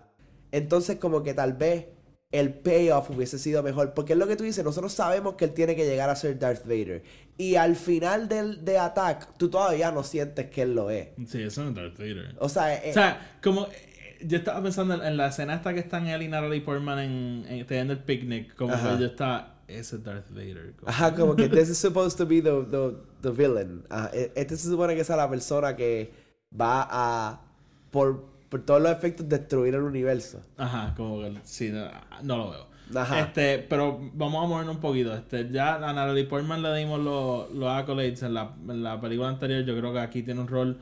entonces 0.52 0.98
como 0.98 1.24
que 1.24 1.34
tal 1.34 1.54
vez 1.54 1.86
el 2.32 2.54
payoff 2.54 3.10
hubiese 3.10 3.38
sido 3.40 3.62
mejor. 3.64 3.94
Porque 3.94 4.14
es 4.14 4.20
lo 4.20 4.28
que 4.28 4.36
tú 4.36 4.44
dices, 4.44 4.64
nosotros 4.64 4.94
sabemos 4.94 5.36
que 5.36 5.46
él 5.46 5.52
tiene 5.54 5.76
que 5.76 5.86
llegar 5.86 6.10
a 6.10 6.16
ser 6.16 6.40
Darth 6.40 6.64
Vader. 6.64 7.04
Y 7.38 7.56
al 7.56 7.76
final 7.76 8.30
del, 8.30 8.64
de 8.64 8.78
Attack, 8.78 9.36
tú 9.38 9.50
todavía 9.50 9.92
no 9.92 10.04
sientes 10.04 10.50
que 10.50 10.62
él 10.62 10.76
lo 10.76 10.90
es. 10.90 11.10
Sí, 11.28 11.42
eso 11.44 11.64
no 11.64 11.70
es 11.70 11.76
Darth 11.76 11.98
Vader. 11.98 12.36
O 12.40 12.48
sea, 12.50 12.76
eh, 12.76 12.92
O 12.92 12.94
sea, 12.94 13.38
como 13.44 13.66
eh, 13.68 14.18
yo 14.24 14.38
estaba 14.38 14.62
pensando 14.62 14.94
en, 14.94 15.02
en 15.04 15.18
la 15.18 15.28
escena 15.28 15.56
esta 15.56 15.74
que 15.74 15.80
están 15.82 16.08
él 16.08 16.22
y 16.22 16.28
Natalie 16.28 16.62
Portman 16.62 17.00
en, 17.00 17.46
en 17.50 17.66
teniendo 17.68 17.94
el 17.94 18.00
picnic, 18.00 18.56
como 18.56 18.74
Ajá. 18.74 18.94
que 18.96 19.02
yo 19.02 19.08
estaba, 19.08 19.56
ese 19.68 19.96
es 19.98 20.04
Darth 20.04 20.30
Vader. 20.30 20.74
como- 20.78 20.90
Ajá, 20.90 21.16
como 21.16 21.36
que 21.36 21.50
this 21.50 21.70
is 21.70 21.78
supposed 21.78 22.18
to 22.18 22.26
be 22.26 22.42
the, 22.42 22.64
the, 22.70 22.96
the 23.22 23.32
villain. 23.32 23.84
Ajá, 23.90 24.10
e- 24.14 24.32
Este 24.36 24.56
se 24.56 24.70
supone 24.70 24.96
que 24.96 25.02
es 25.02 25.10
la 25.10 25.30
persona 25.30 25.76
que 25.76 26.14
va 26.60 26.88
a, 26.90 27.42
por, 27.90 28.31
por 28.52 28.62
todos 28.66 28.82
los 28.82 28.92
efectos, 28.92 29.28
destruir 29.30 29.74
el 29.74 29.82
universo. 29.82 30.42
Ajá, 30.58 30.94
como 30.96 31.22
que 31.22 31.34
sí, 31.44 31.72
no, 31.72 31.86
no 32.22 32.38
lo 32.38 32.52
veo. 32.52 32.68
Ajá. 32.94 33.22
Este, 33.22 33.60
pero 33.60 33.98
vamos 34.14 34.44
a 34.44 34.48
movernos 34.48 34.76
un 34.76 34.82
poquito. 34.82 35.16
Este, 35.16 35.50
ya 35.50 35.76
a 35.76 35.94
Natalie 35.94 36.26
Portman 36.26 36.62
le 36.62 36.76
dimos 36.76 37.00
los, 37.00 37.50
los 37.52 37.70
accolades 37.70 38.22
en 38.24 38.34
la, 38.34 38.52
en 38.68 38.84
la 38.84 39.00
película 39.00 39.30
anterior. 39.30 39.64
Yo 39.64 39.78
creo 39.78 39.94
que 39.94 40.00
aquí 40.00 40.22
tiene 40.24 40.42
un 40.42 40.50
rol 40.50 40.78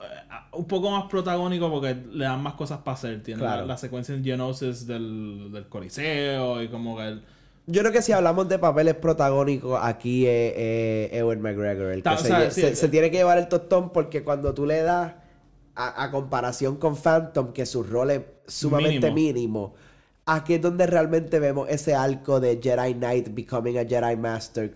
eh, 0.00 0.04
un 0.52 0.64
poco 0.64 0.90
más 0.90 1.04
protagónico 1.10 1.70
porque 1.70 1.94
le 2.12 2.24
dan 2.24 2.42
más 2.42 2.54
cosas 2.54 2.78
para 2.78 2.94
hacer. 2.94 3.22
Tiene 3.22 3.40
Claro. 3.42 3.60
la, 3.60 3.66
la 3.66 3.76
secuencia 3.76 4.14
en 4.14 4.24
Geonosis 4.24 4.86
del, 4.86 5.50
del 5.52 5.66
Coliseo 5.68 6.62
y 6.62 6.68
como 6.68 6.96
que 6.96 7.08
él- 7.08 7.22
Yo 7.66 7.82
creo 7.82 7.92
que 7.92 8.00
si 8.00 8.12
hablamos 8.12 8.48
de 8.48 8.58
papeles 8.58 8.94
protagónicos, 8.94 9.78
aquí 9.82 10.26
es, 10.26 10.54
es 10.56 11.12
Ewan 11.12 11.42
McGregor. 11.42 11.92
El 11.92 11.96
que 11.96 12.02
Ta- 12.02 12.14
o 12.14 12.16
se, 12.16 12.28
sea, 12.28 12.38
lle- 12.46 12.50
sí, 12.50 12.60
se- 12.62 12.68
eh, 12.70 12.74
se 12.74 12.88
tiene 12.88 13.10
que 13.10 13.18
llevar 13.18 13.36
el 13.36 13.48
tostón 13.48 13.90
porque 13.92 14.24
cuando 14.24 14.54
tú 14.54 14.64
le 14.64 14.80
das, 14.80 15.12
a, 15.74 16.04
a 16.04 16.10
comparación 16.10 16.76
con 16.76 16.96
Phantom, 16.96 17.52
que 17.52 17.66
su 17.66 17.82
rol 17.82 18.10
es 18.10 18.22
sumamente 18.46 19.10
mínimo. 19.10 19.74
aquí 20.26 20.54
es 20.54 20.62
donde 20.62 20.86
realmente 20.86 21.38
vemos 21.38 21.68
ese 21.68 21.94
arco 21.94 22.40
de 22.40 22.60
Jedi 22.62 22.94
Knight 22.94 23.28
becoming 23.34 23.78
a 23.78 23.84
Jedi 23.84 24.16
Master. 24.16 24.72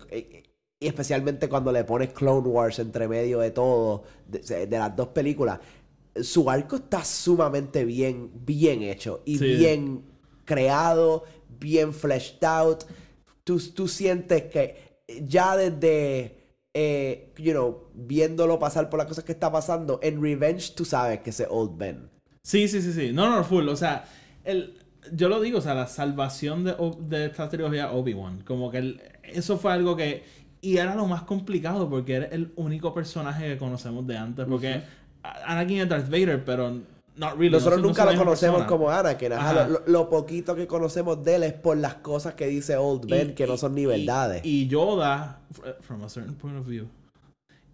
Y 0.79 0.87
especialmente 0.87 1.47
cuando 1.47 1.71
le 1.71 1.83
pones 1.85 2.11
Clone 2.13 2.47
Wars 2.49 2.79
entre 2.79 3.07
medio 3.07 3.39
de 3.39 3.51
todo, 3.51 4.03
de, 4.27 4.67
de 4.67 4.77
las 4.77 4.95
dos 4.95 5.07
películas. 5.09 5.59
Su 6.21 6.49
arco 6.49 6.77
está 6.77 7.03
sumamente 7.03 7.85
bien, 7.85 8.31
bien 8.45 8.81
hecho 8.83 9.21
y 9.25 9.37
Sí. 9.37 9.55
bien 9.57 10.03
creado, 10.45 11.23
bien 11.59 11.93
fleshed 11.93 12.43
out. 12.43 12.83
Tú, 13.43 13.59
tú 13.73 13.87
sientes 13.87 14.43
que 14.43 14.75
ya 15.27 15.55
desde, 15.57 16.37
eh, 16.73 17.31
you 17.37 17.51
know, 17.53 17.84
viéndolo 17.95 18.59
pasar 18.59 18.89
por 18.89 18.97
las 18.99 19.07
cosas 19.07 19.23
que 19.23 19.31
está 19.31 19.51
pasando, 19.51 19.99
en 20.03 20.21
Revenge 20.21 20.73
tú 20.75 20.85
sabes 20.85 21.19
que 21.21 21.29
ese 21.31 21.47
Old 21.49 21.77
Ben. 21.77 22.09
Sí, 22.43 22.67
sí, 22.67 22.81
sí, 22.81 22.93
sí. 22.93 23.11
No, 23.13 23.29
no, 23.35 23.43
full. 23.43 23.67
O 23.69 23.75
sea, 23.75 24.05
el, 24.43 24.77
yo 25.13 25.29
lo 25.29 25.41
digo, 25.41 25.57
o 25.59 25.61
sea, 25.61 25.73
la 25.73 25.87
salvación 25.87 26.63
de, 26.63 26.75
de 27.07 27.25
esta 27.25 27.49
trilogía 27.49 27.91
Obi-Wan. 27.91 28.43
Como 28.45 28.69
que 28.71 28.77
el- 28.79 29.01
eso 29.23 29.57
fue 29.57 29.71
algo 29.73 29.95
que... 29.95 30.23
Y 30.61 30.77
era 30.77 30.95
lo 30.95 31.05
más 31.07 31.23
complicado 31.23 31.89
porque 31.89 32.15
era 32.15 32.25
el 32.27 32.51
único 32.55 32.93
personaje 32.93 33.47
que 33.47 33.57
conocemos 33.57 34.05
de 34.07 34.17
antes. 34.17 34.45
Porque 34.47 34.81
Anakin 35.23 35.81
es 35.81 35.89
Darth 35.89 36.09
Vader, 36.09 36.43
pero 36.43 36.71
not 37.17 37.33
really. 37.33 37.49
no 37.51 37.57
Nosotros 37.57 37.81
no 37.81 37.87
nunca 37.87 38.05
la 38.05 38.11
lo 38.13 38.17
conocemos 38.19 38.57
persona. 38.61 38.67
como 38.67 38.89
Anakin. 38.89 39.33
ajá. 39.33 39.67
Lo, 39.67 39.81
lo 39.85 40.09
poquito 40.09 40.55
que 40.55 40.65
conocemos 40.67 41.23
de 41.23 41.35
él 41.35 41.43
es 41.43 41.53
por 41.53 41.77
las 41.77 41.95
cosas 41.95 42.33
que 42.33 42.47
dice 42.47 42.77
Old 42.77 43.07
Ben, 43.09 43.29
Y- 43.31 43.33
que 43.33 43.45
no 43.47 43.57
son 43.57 43.75
ni 43.75 43.81
y- 43.83 43.85
verdades. 43.85 44.41
Y 44.43 44.67
Yoda, 44.67 45.39
fr- 45.53 45.75
from 45.81 46.03
a 46.03 46.09
certain 46.09 46.33
point 46.35 46.57
of 46.57 46.67
view. 46.67 46.87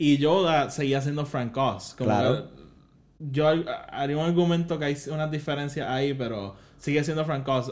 Y 0.04 0.18
Yoda 0.18 0.72
seguía 0.72 1.00
siendo 1.00 1.28
Frank 1.28 1.56
Oz. 1.56 1.94
Como 1.94 2.10
Claro. 2.10 2.50
que 2.56 2.62
yo 3.20 3.48
har- 3.48 3.66
haría 3.92 4.18
un 4.18 4.26
argumento 4.26 4.80
que 4.80 4.86
hay 4.86 4.98
unas 5.12 5.30
diferencias 5.30 5.88
ahí, 5.88 6.16
pero 6.16 6.56
sigue 6.78 7.04
siendo 7.04 7.24
Frank 7.24 7.48
Oz. 7.48 7.72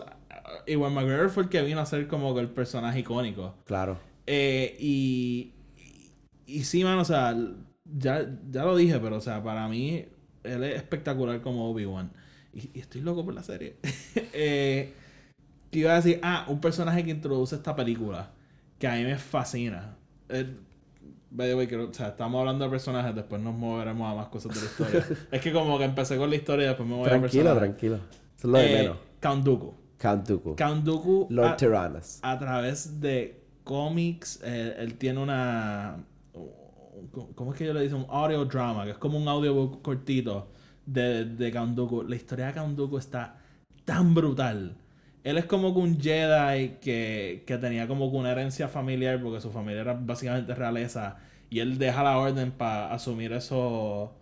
Igual 0.68 0.92
McGregor 0.94 1.32
fue 1.32 1.44
el 1.44 1.50
que 1.50 1.64
vino 1.64 1.80
a 1.80 1.88
ser 1.88 2.08
como 2.08 2.38
el 2.40 2.50
personaje 2.50 3.00
icónico. 3.00 3.56
Claro. 3.66 3.98
Eh, 4.28 4.78
y, 4.80 5.54
y, 6.46 6.54
y 6.60 6.64
sí, 6.66 6.84
man, 6.84 7.00
o 7.00 7.06
sea, 7.06 7.36
ya, 7.86 8.30
ya 8.52 8.64
lo 8.64 8.76
dije, 8.76 9.00
pero 9.00 9.16
o 9.18 9.22
sea, 9.22 9.42
para 9.44 9.68
mí 9.68 10.06
él 10.44 10.64
es 10.64 10.76
espectacular 10.76 11.42
como 11.42 11.68
Obi-Wan. 11.72 12.12
Y, 12.54 12.70
y 12.78 12.80
estoy 12.80 13.02
loco 13.02 13.26
por 13.26 13.34
la 13.34 13.42
serie. 13.42 13.78
eh, 14.34 14.94
que 15.72 15.80
iba 15.80 15.94
a 15.94 15.96
decir, 15.96 16.20
ah, 16.22 16.46
un 16.48 16.62
personaje 16.62 17.04
que 17.04 17.10
introduce 17.10 17.56
esta 17.56 17.76
película, 17.76 18.32
que 18.78 18.88
a 18.88 18.94
mí 18.96 19.04
me 19.04 19.18
fascina. 19.18 19.98
Eh, 20.30 20.46
by 21.32 21.48
the 21.50 21.56
way, 21.56 21.68
creo- 21.68 21.90
o 21.90 21.94
sea, 21.94 22.10
estamos 22.10 22.40
hablando 22.40 22.66
de 22.66 22.72
personajes, 22.72 23.14
después 23.16 23.42
nos 23.42 23.56
moveremos 23.56 24.12
a 24.12 24.16
más 24.16 24.28
cosas 24.30 24.54
de 24.56 24.62
la 24.62 24.66
historia. 24.68 25.18
es 25.32 25.42
que 25.42 25.52
como 25.54 25.78
que 25.78 25.84
empecé 25.86 26.18
con 26.18 26.30
la 26.30 26.36
historia 26.36 26.66
y 26.66 26.68
después 26.70 26.88
me 26.90 26.96
voy 26.96 27.06
a 27.08 27.10
Tranquilo, 27.10 27.56
tranquilo. 27.56 27.96
Eso 27.96 28.48
es 28.48 28.52
lo 28.52 28.58
de 28.58 28.74
Eh, 28.74 28.82
menos. 28.84 28.98
Count 29.20 29.44
Dooku. 29.46 29.74
Count 29.98 30.28
Dooku. 30.28 30.56
Count 30.56 30.84
Dooku 30.86 31.28
Lord 31.30 31.58
Tyrannus. 31.58 32.20
a 32.22 32.38
través 32.40 33.00
de 33.02 33.42
cómics, 33.64 34.40
eh, 34.44 34.76
él 34.80 34.96
tiene 34.98 35.20
una. 35.22 35.98
¿Cómo 37.36 37.54
es 37.54 37.58
que 37.58 37.66
yo 37.66 37.74
le 37.74 37.82
digo? 37.82 37.98
Un 37.98 38.06
audio 38.10 38.46
drama, 38.46 38.84
que 38.86 38.92
es 38.92 38.98
como 38.98 39.18
un 39.18 39.28
audiobook 39.28 39.82
cortito 39.82 40.48
de, 40.86 41.26
de 41.26 41.52
Count 41.52 41.76
Dooku. 41.76 42.04
La 42.04 42.16
historia 42.16 42.48
de 42.48 42.54
Count 42.54 42.76
Dooku 42.78 42.98
está 42.98 43.38
tan 43.86 44.14
brutal. 44.14 44.76
Él 45.24 45.38
es 45.38 45.46
como 45.46 45.74
que 45.74 45.80
un 45.80 46.00
Jedi 46.00 46.78
que, 46.82 47.44
que 47.46 47.58
tenía 47.58 47.88
como 47.88 48.10
que 48.10 48.18
una 48.18 48.32
herencia 48.32 48.68
familiar, 48.68 49.22
porque 49.22 49.42
su 49.42 49.52
familia 49.52 49.82
era 49.82 49.94
básicamente 49.94 50.56
realeza. 50.56 51.18
Y 51.50 51.60
él 51.60 51.78
deja 51.78 52.04
la 52.04 52.18
orden 52.18 52.52
para 52.52 52.94
asumir 52.94 53.34
eso. 53.34 54.14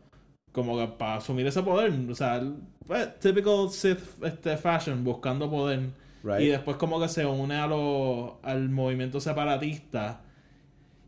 Como 0.52 0.78
que 0.78 0.88
para 0.88 1.18
asumir 1.18 1.46
ese 1.48 1.62
poder. 1.62 1.94
O 2.10 2.16
sea, 2.16 2.42
pues, 2.86 3.20
typical 3.20 3.70
Sith 3.70 4.00
este, 4.24 4.58
fashion, 4.58 5.04
buscando 5.04 5.50
poder. 5.50 5.92
Right. 6.24 6.42
Y 6.42 6.48
después 6.48 6.78
como 6.78 7.00
que 7.00 7.08
se 7.10 7.26
une 7.26 7.56
a 7.56 7.68
lo, 7.68 8.40
al 8.44 8.70
movimiento 8.70 9.20
separatista. 9.20 10.22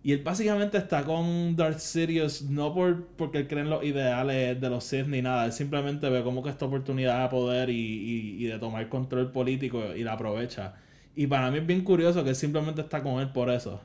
Y 0.01 0.13
él 0.13 0.23
básicamente 0.23 0.77
está 0.77 1.03
con 1.03 1.55
Darth 1.57 1.79
Sidious 1.79 2.43
no 2.43 2.73
por 2.73 3.05
porque 3.17 3.39
él 3.39 3.47
cree 3.47 3.63
en 3.63 3.69
los 3.69 3.83
ideales 3.83 4.59
de 4.59 4.69
los 4.69 4.83
Sith 4.85 5.07
ni 5.07 5.21
nada. 5.21 5.45
Él 5.45 5.51
simplemente 5.53 6.09
ve 6.09 6.23
como 6.23 6.41
que 6.41 6.49
esta 6.49 6.65
oportunidad 6.65 7.23
de 7.23 7.29
poder 7.29 7.69
y, 7.69 7.73
y- 7.75 8.45
y 8.45 8.47
de 8.47 8.59
tomar 8.59 8.88
control 8.89 9.31
político 9.31 9.93
y 9.95 10.03
la 10.03 10.13
aprovecha. 10.13 10.75
Y 11.15 11.27
para 11.27 11.51
mí 11.51 11.57
es 11.57 11.67
bien 11.67 11.83
curioso 11.83 12.23
que 12.23 12.29
él 12.29 12.35
simplemente 12.35 12.81
está 12.81 13.03
con 13.03 13.19
él 13.19 13.31
por 13.33 13.49
eso. 13.49 13.81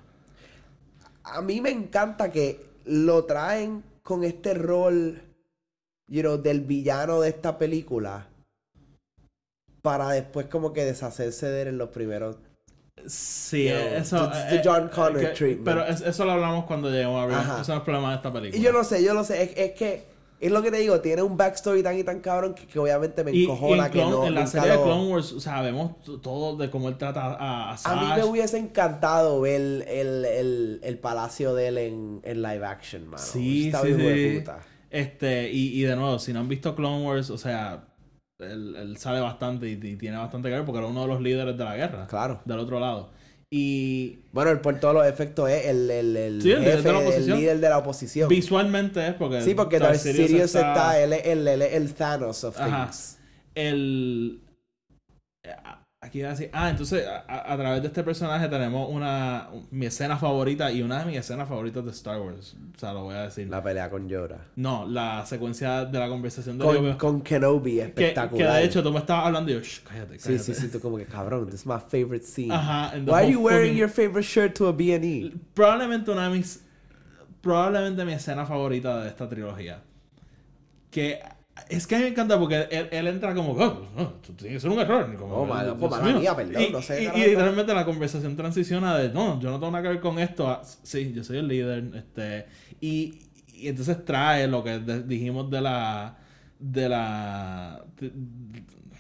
A 1.25 1.41
mí 1.43 1.61
me 1.61 1.71
encanta 1.71 2.31
que 2.31 2.61
lo 2.85 3.25
traen 3.25 3.83
con 4.03 4.25
este 4.25 4.55
rol, 4.55 5.21
you 6.09 6.21
know, 6.21 6.37
del 6.41 6.61
villano 6.61 7.21
de 7.21 7.31
esta 7.31 7.59
película. 7.59 8.29
Para 9.83 10.11
después 10.11 10.47
como 10.47 10.73
que 10.73 10.85
deshacerse 10.85 11.47
de 11.49 11.63
él 11.63 11.69
en 11.69 11.79
los 11.79 11.91
primeros 11.91 12.37
Sí, 13.07 13.65
Yo, 13.69 13.75
eso... 13.77 14.31
the- 14.31 14.39
the 14.51 14.57
eh, 14.57 14.63
John 14.65 14.87
eh, 14.87 14.91
Connor 14.95 15.21
que- 15.21 15.27
treatment. 15.29 15.65
Pero 15.65 15.87
es- 15.87 16.01
eso 16.01 16.25
lo 16.25 16.33
hablamos 16.33 16.65
cuando 16.65 16.91
lleguemos 16.91 17.23
a 17.23 17.27
ver. 17.27 17.37
Ajá. 17.37 17.61
Eso 17.61 17.75
es 17.75 17.81
problema 17.83 18.11
de 18.11 18.17
esta 18.17 18.33
película. 18.33 18.59
Y 18.59 18.63
yo 18.63 18.73
no 18.73 18.85
sé, 18.85 19.03
yo 19.05 19.13
no 19.15 19.25
sé, 19.25 19.43
es, 19.43 19.51
es 19.57 19.73
que 19.73 20.15
es 20.41 20.51
lo 20.53 20.63
que 20.63 20.71
te 20.71 20.79
digo, 20.79 21.01
tiene 21.01 21.23
un 21.23 21.37
backstory 21.37 21.83
tan 21.83 21.99
y 21.99 22.05
tan 22.05 22.21
cabrón 22.21 22.55
que, 22.55 22.67
que 22.67 22.79
obviamente 22.79 23.23
me 23.25 23.33
Y- 23.33 23.41
y 23.41 23.45
encojona 23.45 23.87
en, 23.87 23.93
que 23.93 23.99
Clone- 23.99 24.11
no 24.11 24.27
en 24.27 24.35
la 24.35 24.47
serie 24.47 24.71
de 24.71 24.77
lo- 24.77 24.85
Clone 24.85 25.13
Wars, 25.13 25.33
o 25.33 25.41
sea, 25.41 25.61
vemos 25.61 26.01
t- 26.03 26.13
todo 26.23 26.57
de 26.57 26.71
cómo 26.71 26.89
él 26.89 26.97
trata 26.97 27.23
a, 27.35 27.73
a 27.73 27.77
A 27.85 27.97
mí 27.97 28.07
me 28.17 28.25
hubiese 28.25 28.59
encantado 28.59 29.41
ver 29.41 29.61
el, 29.89 30.25
el, 30.25 30.81
el 30.83 30.99
palacio 30.99 31.55
de 31.55 31.69
él 31.69 31.79
en, 31.79 32.21
en 32.25 32.43
live 32.43 32.65
action, 32.65 33.07
mano. 33.07 33.23
Sí, 33.23 33.67
Está 33.67 33.83
sí, 33.83 33.89
bien 33.89 33.99
de 33.99 34.15
sí. 34.33 34.39
puta. 34.39 34.59
Este, 34.91 35.51
y, 35.51 35.81
y 35.81 35.83
de 35.83 35.97
nuevo, 35.97 36.19
si 36.19 36.33
no 36.33 36.41
han 36.41 36.49
visto 36.49 36.75
Clone 36.77 37.05
Wars, 37.05 37.29
o 37.31 37.39
sea, 37.39 37.85
él, 38.53 38.77
él 38.77 38.97
sale 38.97 39.21
bastante 39.21 39.69
y, 39.69 39.73
y 39.73 39.97
tiene 39.97 40.17
bastante 40.17 40.49
que 40.49 40.55
ver 40.55 40.65
porque 40.65 40.79
era 40.79 40.87
uno 40.89 41.03
de 41.03 41.09
los 41.09 41.21
líderes 41.21 41.57
de 41.57 41.65
la 41.65 41.77
guerra. 41.77 42.07
Claro. 42.07 42.41
Del 42.45 42.59
otro 42.59 42.81
lado. 42.81 43.11
Y 43.51 44.19
Bueno, 44.33 44.51
él 44.51 44.61
por 44.61 44.81
todos 44.81 44.95
los 44.95 45.07
efectos 45.07 45.49
es 45.49 45.67
el, 45.67 45.89
el, 45.91 46.17
el 46.17 46.43
Sí, 46.43 46.51
el 46.51 46.61
líder 46.61 46.83
de 46.83 46.93
la 46.93 46.99
el 46.99 47.05
oposición. 47.07 47.39
líder 47.39 47.61
de 47.61 47.69
la 47.69 47.79
oposición. 47.79 48.29
visualmente 48.29 49.07
es 49.07 49.15
porque. 49.15 49.43
Sí, 49.43 49.55
porque 49.55 49.79
Darth 49.79 49.97
Sidious 49.99 50.29
Sidious 50.29 50.55
está, 50.55 51.01
él 51.01 51.13
es 51.13 51.27
el, 51.27 51.47
él 51.47 51.63
es 51.63 51.73
el 51.75 51.95
Thanos 51.95 52.43
of 52.45 52.59
Ajá. 52.61 52.85
things. 52.87 53.19
El. 53.55 54.41
Aquí 56.15 56.21
iba 56.21 56.29
a 56.29 56.31
decir. 56.31 56.49
Ah, 56.53 56.71
entonces 56.71 57.05
a, 57.27 57.57
través 57.57 57.83
de 57.83 57.89
este 57.89 58.05
personaje 58.05 58.47
tenemos 58.47 58.89
una. 58.89 59.49
Mi 59.73 59.87
escena 59.87 60.17
favorita 60.17 60.71
y 60.71 60.81
una 60.81 61.01
de 61.01 61.07
mis 61.07 61.17
escenas 61.17 61.49
favoritas 61.49 61.85
de 61.85 61.91
Star 61.91 62.21
Wars. 62.21 62.55
O 62.77 62.79
sea, 62.79 62.93
lo 62.93 63.03
voy 63.03 63.17
a 63.17 63.23
decir. 63.23 63.49
La 63.49 63.61
pelea 63.61 63.91
con 63.91 64.09
Yoda. 64.09 64.39
No, 64.55 64.87
la 64.87 65.27
secuencia 65.27 65.85
de 65.87 65.99
la 65.99 66.09
conversación 66.09 66.57
de 66.57 66.97
Con, 66.97 67.21
Kenobi, 67.23 67.73
que, 67.73 67.83
espectacular. 67.83 68.53
que 68.53 68.59
de 68.61 68.65
hecho 68.65 68.81
tú 68.81 68.93
me 68.93 69.01
estabas 69.01 69.27
hablando 69.27 69.51
y 69.51 69.55
yo, 69.55 69.61
"Shh, 69.61 69.81
cállate, 69.83 70.21
Sí, 70.21 70.29
cállate. 70.29 70.45
sí, 70.45 70.55
sí, 70.55 70.69
tú 70.69 70.79
como 70.79 70.99
que 70.99 71.07
cabrón, 71.07 71.47
this 71.47 71.63
is 71.63 71.67
my 71.67 71.81
favorite 71.81 72.25
scene. 72.25 72.55
Ajá, 72.55 72.93
Why 73.05 73.13
are 73.13 73.33
you 73.33 73.41
wearing 73.41 73.73
fucking- 73.73 73.77
your 73.81 73.89
favorite 73.89 74.23
shirt 74.29 74.55
to 74.57 74.69
a 74.69 74.73
B&E? 74.73 75.33
Probablemente 75.53 76.13
una 76.13 76.29
de 76.29 76.37
mis. 76.37 76.63
Probablemente 77.41 78.05
mi 78.05 78.13
escena 78.13 78.47
favorita 78.47 79.03
de 79.03 79.09
esta 79.09 79.29
trilogía. 79.29 79.83
Que 80.93 81.19
Es 81.69 81.87
que 81.87 81.95
a 81.95 81.99
mí 81.99 82.05
me 82.05 82.11
encanta 82.11 82.39
porque 82.39 82.67
él, 82.71 82.89
él 82.91 83.07
entra 83.07 83.33
como, 83.35 83.53
oh, 83.53 83.87
no, 83.97 84.09
tú 84.15 84.33
tienes 84.33 84.57
que 84.57 84.61
ser 84.61 84.71
un 84.71 84.81
error. 84.81 85.09
y 85.13 85.17
Como, 85.17 85.35
Oh, 85.37 85.47
Dios 85.47 85.77
pues, 85.79 85.93
perdón, 85.93 86.23
y, 86.69 86.73
no 86.73 86.83
sé, 86.83 87.05
y- 87.05 87.07
y 87.21 87.27
literalmente 87.27 87.73
la 87.75 87.85
conversación 87.85 88.37
transiciona 88.37 88.97
de, 88.99 89.11
no, 89.11 89.41
yo 89.41 89.51
no 89.51 89.59
tengo 89.61 89.71
nada 89.71 89.83
que 89.83 89.89
ver 89.89 90.01
con 90.01 90.19
esto. 90.19 90.49
a, 90.49 90.63
sí, 90.65 91.13
yo 91.15 91.23
soy 91.23 91.39
el 91.39 91.49
líder. 91.49 91.85
este 91.95 92.47
Y, 92.81 93.19
y 93.55 93.69
entonces 93.69 94.05
trae 94.05 94.49
lo 94.49 94.65
que 94.65 94.79
de- 94.81 95.03
dijimos 95.05 95.49
de 95.51 95.61
la. 95.61 96.17
De 96.59 96.89
la. 96.89 97.83
De, 98.01 98.11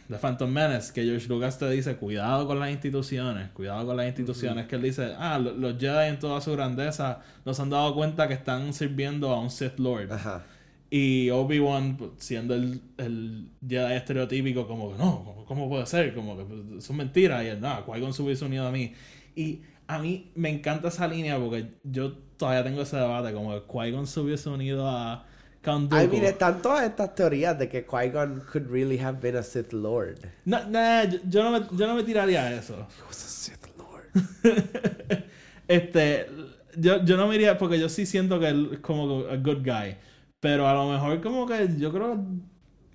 de 0.08 0.18
Phantom 0.18 0.50
Menace, 0.50 0.92
que 0.92 1.02
George 1.02 1.26
Lucas 1.28 1.58
te 1.58 1.68
dice, 1.70 1.96
cuidado 1.96 2.46
con 2.46 2.60
las 2.60 2.70
instituciones, 2.70 3.48
cuidado 3.52 3.86
con 3.86 3.96
las 3.96 4.06
instituciones, 4.06 4.66
que 4.66 4.76
él 4.76 4.82
dice, 4.82 5.14
ah, 5.18 5.38
lo- 5.38 5.54
los 5.54 5.78
Jedi 5.78 6.08
en 6.08 6.18
toda 6.18 6.40
su 6.42 6.52
grandeza 6.52 7.20
nos 7.46 7.58
han 7.58 7.70
dado 7.70 7.94
cuenta 7.94 8.28
que 8.28 8.34
están 8.34 8.74
sirviendo 8.74 9.30
a 9.32 9.40
un 9.40 9.50
Sith 9.50 9.78
Lord. 9.78 10.12
Ajá. 10.12 10.44
Y 10.96 11.28
Obi-Wan, 11.28 11.96
pues, 11.96 12.10
siendo 12.18 12.54
el, 12.54 12.80
el 12.98 13.50
Jedi 13.68 13.94
estereotípico, 13.94 14.68
como 14.68 14.92
que 14.92 14.98
no, 14.98 15.24
¿cómo, 15.24 15.44
cómo 15.44 15.68
puede 15.68 15.86
ser? 15.86 16.14
Como 16.14 16.36
que 16.36 16.44
pues, 16.44 16.84
son 16.84 16.98
mentiras. 16.98 17.42
Y 17.42 17.48
él, 17.48 17.60
no, 17.60 17.84
Qui-Gon 17.84 18.12
se 18.14 18.22
hubiese 18.22 18.44
unido 18.44 18.68
a 18.68 18.70
mí. 18.70 18.94
Y 19.34 19.62
a 19.88 19.98
mí 19.98 20.30
me 20.36 20.50
encanta 20.50 20.86
esa 20.86 21.08
línea 21.08 21.36
porque 21.36 21.66
yo 21.82 22.12
todavía 22.36 22.62
tengo 22.62 22.82
ese 22.82 22.96
debate, 22.96 23.32
como 23.32 23.50
que 23.50 23.66
Qui-Gon 23.66 24.06
se 24.06 24.20
hubiese 24.20 24.48
unido 24.48 24.88
a 24.88 25.26
Count 25.62 25.92
I 25.92 25.96
Dooku. 25.96 26.12
mean, 26.12 26.26
están 26.26 26.62
todas 26.62 26.84
estas 26.84 27.12
teorías 27.16 27.58
de 27.58 27.68
que 27.68 27.84
Qui-Gon 27.84 28.44
could 28.52 28.70
really 28.70 28.98
have 28.98 29.18
been 29.20 29.34
a 29.34 29.42
Sith 29.42 29.72
Lord. 29.72 30.20
No, 30.44 30.64
nah, 30.68 31.02
yo, 31.02 31.18
yo 31.28 31.42
no 31.42 31.58
me, 31.58 31.66
yo 31.76 31.88
no 31.88 31.96
me 31.96 32.04
tiraría 32.04 32.44
a 32.44 32.54
eso. 32.54 32.86
He 33.00 33.02
was 33.08 33.16
a 33.16 33.28
Sith 33.28 33.66
Lord. 33.76 34.12
este, 35.66 36.28
yo, 36.76 37.04
yo 37.04 37.16
no 37.16 37.26
me 37.26 37.34
iría 37.34 37.58
porque 37.58 37.80
yo 37.80 37.88
sí 37.88 38.06
siento 38.06 38.38
que 38.38 38.46
él 38.46 38.70
es 38.74 38.78
como 38.78 39.24
a 39.26 39.36
good 39.38 39.64
guy. 39.64 39.96
Pero 40.44 40.68
a 40.68 40.74
lo 40.74 40.90
mejor 40.92 41.22
como 41.22 41.46
que 41.46 41.70
yo 41.78 41.90
creo 41.90 42.22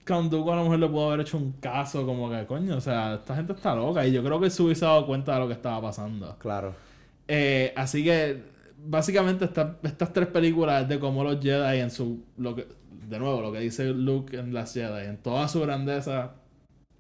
que 0.06 0.14
Dooku 0.14 0.52
a 0.52 0.56
lo 0.58 0.64
mejor 0.66 0.78
le 0.80 0.88
pudo 0.88 1.08
haber 1.08 1.22
hecho 1.22 1.36
un 1.38 1.54
caso 1.54 2.06
como 2.06 2.30
que, 2.30 2.46
coño, 2.46 2.78
o 2.78 2.82
sea, 2.82 3.16
esta 3.16 3.36
gente 3.36 3.54
está 3.54 3.74
loca. 3.74 4.06
Y 4.06 4.12
yo 4.12 4.24
creo 4.24 4.40
que 4.40 4.52
se 4.52 4.62
hubiese 4.62 4.86
dado 4.86 5.08
cuenta 5.08 5.34
de 5.34 5.40
lo 5.40 5.48
que 5.48 5.54
estaba 5.54 5.82
pasando. 5.82 6.36
Claro. 6.38 6.76
Eh, 7.28 7.74
así 7.76 8.04
que, 8.04 8.44
básicamente, 8.86 9.46
esta- 9.46 9.78
estas 9.82 10.14
tres 10.14 10.28
películas 10.28 10.88
de 10.88 11.00
cómo 11.00 11.24
los 11.24 11.40
Jedi 11.42 11.80
en 11.80 11.90
su... 11.90 12.24
Lo 12.38 12.56
que, 12.56 12.68
de 13.08 13.18
nuevo, 13.18 13.42
lo 13.42 13.52
que 13.52 13.62
dice 13.62 13.86
Luke 13.92 14.38
en 14.38 14.54
las 14.54 14.72
Jedi, 14.76 15.08
en 15.08 15.18
toda 15.18 15.48
su 15.48 15.60
grandeza, 15.62 16.34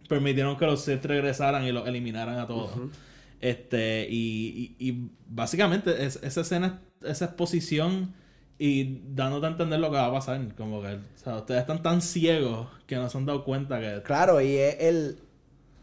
permitieron 0.07 0.57
que 0.57 0.65
los 0.65 0.81
Sith 0.81 1.05
regresaran 1.05 1.63
y 1.63 1.71
los 1.71 1.87
eliminaran 1.87 2.39
a 2.39 2.47
todos. 2.47 2.71
Este, 3.39 4.07
y, 4.09 4.75
y, 4.79 4.89
y 4.89 5.09
básicamente 5.29 6.03
es- 6.05 6.19
esa 6.23 6.41
escena, 6.41 6.79
esa 7.03 7.25
exposición 7.25 8.13
y 8.59 9.01
dándote 9.15 9.47
a 9.47 9.49
entender 9.51 9.79
lo 9.79 9.89
que 9.89 9.97
va 9.97 10.07
a 10.07 10.11
pasar. 10.11 10.53
Como 10.55 10.81
que, 10.81 10.87
o 10.95 10.99
sea, 11.15 11.37
ustedes 11.37 11.61
están 11.61 11.81
tan 11.81 12.01
ciegos 12.01 12.67
que 12.85 12.97
no 12.97 13.09
se 13.09 13.17
han 13.17 13.25
dado 13.25 13.43
cuenta 13.45 13.79
que... 13.79 14.03
Claro, 14.03 14.41
y 14.41 14.55
es 14.57 14.75
el 14.81 15.19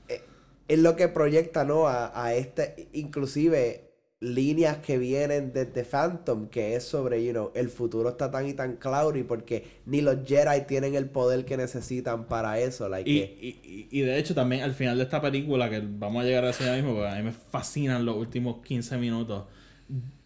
es- 0.09 0.23
es 0.69 0.79
lo 0.79 0.95
que 0.97 1.09
proyecta, 1.09 1.65
¿no? 1.65 1.89
A, 1.89 2.13
a 2.25 2.35
este, 2.35 2.89
inclusive 2.93 3.83
líneas 4.21 4.79
que 4.79 4.99
vienen 4.99 5.53
desde 5.53 5.85
Phantom, 5.85 6.49
que 6.49 6.75
es 6.77 6.85
sobre, 6.85 7.25
you 7.25 7.33
know, 7.33 7.53
el 7.55 7.69
futuro 7.71 8.09
está 8.11 8.31
tan 8.31 8.47
y 8.49 8.55
tan 8.55 8.77
cloudy 8.77 9.23
porque 9.25 9.65
ni 9.87 10.01
los 10.01 10.27
Jedi 10.27 10.63
tienen 10.67 10.95
el 10.95 11.09
poder 11.11 11.45
que 11.45 11.57
necesitan 11.57 12.27
para 12.27 12.59
eso, 12.61 12.89
like 12.89 13.09
Y, 13.11 13.21
que- 13.21 13.39
y, 13.41 13.49
y- 13.63 13.89
y 13.91 14.01
de 14.03 14.19
hecho 14.19 14.35
también 14.35 14.63
al 14.63 14.75
final 14.75 14.97
de 14.99 15.05
esta 15.05 15.21
película, 15.21 15.69
que 15.71 15.81
vamos 15.85 16.23
a 16.23 16.27
llegar 16.27 16.45
a 16.45 16.51
eso 16.51 16.65
ya 16.65 16.75
mismo, 16.75 16.95
porque 16.95 17.09
a 17.09 17.15
mí 17.17 17.23
me 17.25 17.33
fascinan 17.33 18.05
los 18.05 18.17
últimos 18.17 18.65
15 18.65 18.97
minutos. 18.99 19.45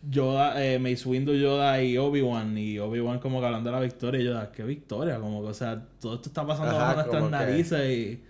Yoda, 0.09 0.65
eh, 0.65 0.79
Mace 0.79 1.07
Windu, 1.09 1.35
Yoda 1.35 1.83
y 1.83 1.99
Obi-Wan, 1.99 2.57
y 2.57 2.79
Obi-Wan 2.79 3.19
como 3.19 3.41
que 3.41 3.47
hablando 3.47 3.71
de 3.71 3.77
la 3.77 3.83
victoria, 3.83 4.21
y 4.21 4.25
Yoda, 4.25 4.51
¿qué 4.53 4.63
victoria? 4.63 5.19
Como 5.21 5.43
que, 5.43 5.49
o 5.49 5.55
sea, 5.55 5.85
todo 6.01 6.15
esto 6.15 6.29
está 6.31 6.47
pasando 6.47 6.75
Ajá, 6.77 6.95
bajo 6.95 7.11
nuestras 7.11 7.25
que- 7.25 7.31
narices 7.31 7.91
y... 7.91 8.23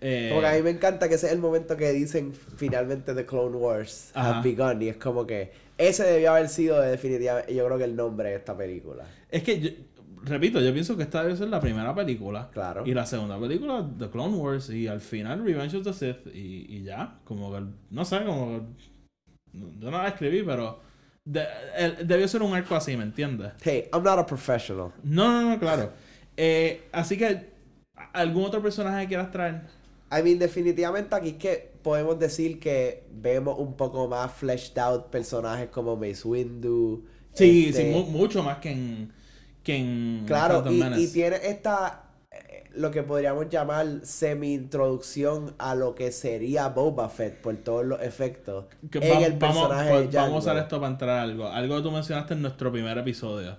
eh, 0.00 0.28
Como 0.30 0.40
que 0.42 0.46
a 0.46 0.52
mí 0.54 0.62
me 0.62 0.70
encanta 0.70 1.08
que 1.08 1.16
ese 1.16 1.26
es 1.26 1.32
el 1.32 1.40
momento 1.40 1.76
que 1.76 1.90
dicen 1.92 2.32
finalmente 2.56 3.14
The 3.14 3.26
Clone 3.26 3.56
Wars 3.56 4.10
Ajá. 4.14 4.38
have 4.38 4.48
begun. 4.54 4.80
Y 4.82 4.88
es 4.88 4.96
como 4.96 5.26
que 5.26 5.50
ese 5.78 6.04
debió 6.04 6.30
haber 6.32 6.48
sido 6.48 6.80
definitivamente, 6.80 7.52
yo 7.54 7.64
creo 7.66 7.78
que 7.78 7.84
el 7.84 7.96
nombre 7.96 8.28
de 8.30 8.36
esta 8.36 8.56
película. 8.56 9.04
Es 9.30 9.42
que, 9.42 9.58
yo- 9.60 9.70
repito, 10.22 10.60
yo 10.60 10.72
pienso 10.72 10.96
que 10.96 11.02
esta 11.02 11.22
debe 11.24 11.36
ser 11.36 11.48
la 11.48 11.60
primera 11.60 11.94
película. 11.96 12.48
Claro. 12.52 12.84
Y 12.86 12.94
la 12.94 13.06
segunda 13.06 13.38
película, 13.40 13.84
The 13.98 14.08
Clone 14.08 14.36
Wars. 14.36 14.70
Y 14.70 14.86
al 14.86 15.00
final, 15.00 15.44
Revenge 15.44 15.74
of 15.78 15.82
the 15.84 15.92
Sith. 15.92 16.26
Y, 16.32 16.66
y 16.76 16.82
ya. 16.84 17.18
Como 17.24 17.52
que, 17.52 17.62
no 17.90 18.04
sé, 18.04 18.22
como 18.24 18.46
que. 18.60 18.66
Yo 19.78 19.90
no 19.90 20.02
la 20.02 20.08
escribí, 20.08 20.42
pero. 20.42 20.80
de- 21.24 21.46
el- 21.76 22.06
debió 22.06 22.28
ser 22.28 22.42
un 22.42 22.54
arco 22.54 22.74
así, 22.76 22.96
¿me 22.96 23.02
entiendes? 23.02 23.52
Hey, 23.62 23.88
I'm 23.92 24.02
not 24.04 24.18
a 24.18 24.26
professional. 24.26 24.92
No, 25.02 25.42
no, 25.42 25.50
no, 25.50 25.58
claro. 25.58 25.92
Eh, 26.36 26.84
así 26.92 27.16
que, 27.16 27.50
¿algún 28.12 28.44
otro 28.44 28.62
personaje 28.62 29.02
que 29.02 29.08
quieras 29.08 29.30
traer? 29.32 29.62
I 30.12 30.22
mean, 30.22 30.38
definitivamente 30.38 31.14
aquí 31.16 31.30
es 31.30 31.34
que 31.36 31.72
podemos 31.82 32.16
decir 32.18 32.60
que 32.60 33.04
vemos 33.10 33.58
un 33.58 33.74
poco 33.76 34.06
más 34.06 34.32
fleshed 34.32 34.78
out 34.78 35.06
personajes 35.06 35.68
como 35.70 35.96
Mace 35.96 36.26
Windu. 36.28 37.04
Sí, 37.32 37.66
este, 37.70 37.82
sí, 37.86 37.90
mu- 37.90 38.04
mucho 38.06 38.42
más 38.42 38.58
que 38.58 38.70
en. 38.70 39.12
Que 39.64 39.76
en 39.76 40.24
Claro, 40.28 40.64
y, 40.70 40.80
y 41.02 41.08
tiene 41.08 41.38
esta, 41.42 42.04
lo 42.76 42.90
que 42.90 43.02
podríamos 43.02 43.48
llamar 43.48 44.00
semi-introducción 44.02 45.54
a 45.58 45.74
lo 45.74 45.94
que 45.94 46.12
sería 46.12 46.68
Boba 46.68 47.08
Fett 47.08 47.40
por 47.40 47.56
todos 47.56 47.84
los 47.84 48.00
efectos 48.02 48.66
Que 48.90 48.98
en 48.98 49.04
va- 49.22 49.26
el 49.26 49.32
vamos, 49.34 49.56
personaje 49.68 49.90
pues, 49.90 50.10
de 50.10 50.18
vamos 50.18 50.34
a 50.34 50.38
usar 50.50 50.56
esto 50.62 50.80
para 50.80 50.92
entrar 50.92 51.10
a 51.18 51.22
algo. 51.22 51.46
Algo 51.48 51.76
que 51.76 51.82
tú 51.82 51.90
mencionaste 51.90 52.34
en 52.34 52.42
nuestro 52.42 52.70
primer 52.72 52.96
episodio. 52.98 53.56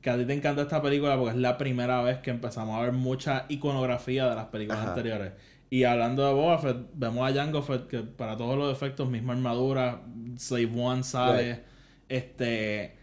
Que 0.00 0.10
a 0.10 0.16
ti 0.16 0.24
te 0.24 0.32
encanta 0.34 0.62
esta 0.62 0.80
película 0.82 1.16
porque 1.16 1.30
es 1.32 1.36
la 1.40 1.58
primera 1.58 2.02
vez 2.02 2.18
que 2.18 2.30
empezamos 2.30 2.76
a 2.78 2.82
ver 2.82 2.92
mucha 2.92 3.44
iconografía 3.48 4.28
de 4.28 4.34
las 4.36 4.46
películas 4.46 4.80
Ajá. 4.80 4.88
anteriores. 4.90 5.32
Y 5.68 5.82
hablando 5.84 6.24
de 6.26 6.32
Boba 6.32 6.58
Fett, 6.58 6.76
vemos 6.94 7.28
a 7.28 7.34
Jango 7.34 7.60
Fett 7.62 7.88
que 7.88 7.98
para 8.00 8.36
todos 8.36 8.56
los 8.56 8.72
efectos, 8.72 9.08
misma 9.08 9.32
armadura, 9.32 10.00
Slave 10.38 10.70
One 10.80 11.02
sale. 11.02 11.52
Right. 11.54 11.62
Este. 12.08 12.96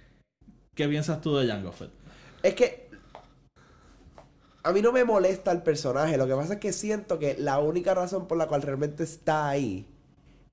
¿Qué 0.74 0.88
piensas 0.88 1.20
tú 1.22 1.36
de 1.36 1.48
Jango 1.48 1.72
Fett? 1.74 1.92
Es 2.42 2.54
que 2.56 2.83
a 4.64 4.72
mí 4.72 4.82
no 4.82 4.92
me 4.92 5.04
molesta 5.04 5.52
el 5.52 5.62
personaje. 5.62 6.18
Lo 6.18 6.26
que 6.28 6.34
pasa 6.36 6.54
es 6.54 6.60
que 6.60 6.74
siento 6.74 7.20
que 7.20 7.36
la 7.38 7.60
única 7.60 7.94
razón 7.94 8.28
por 8.28 8.38
la 8.38 8.48
cual 8.48 8.62
realmente 8.62 9.04
está 9.04 9.50
ahí 9.50 9.86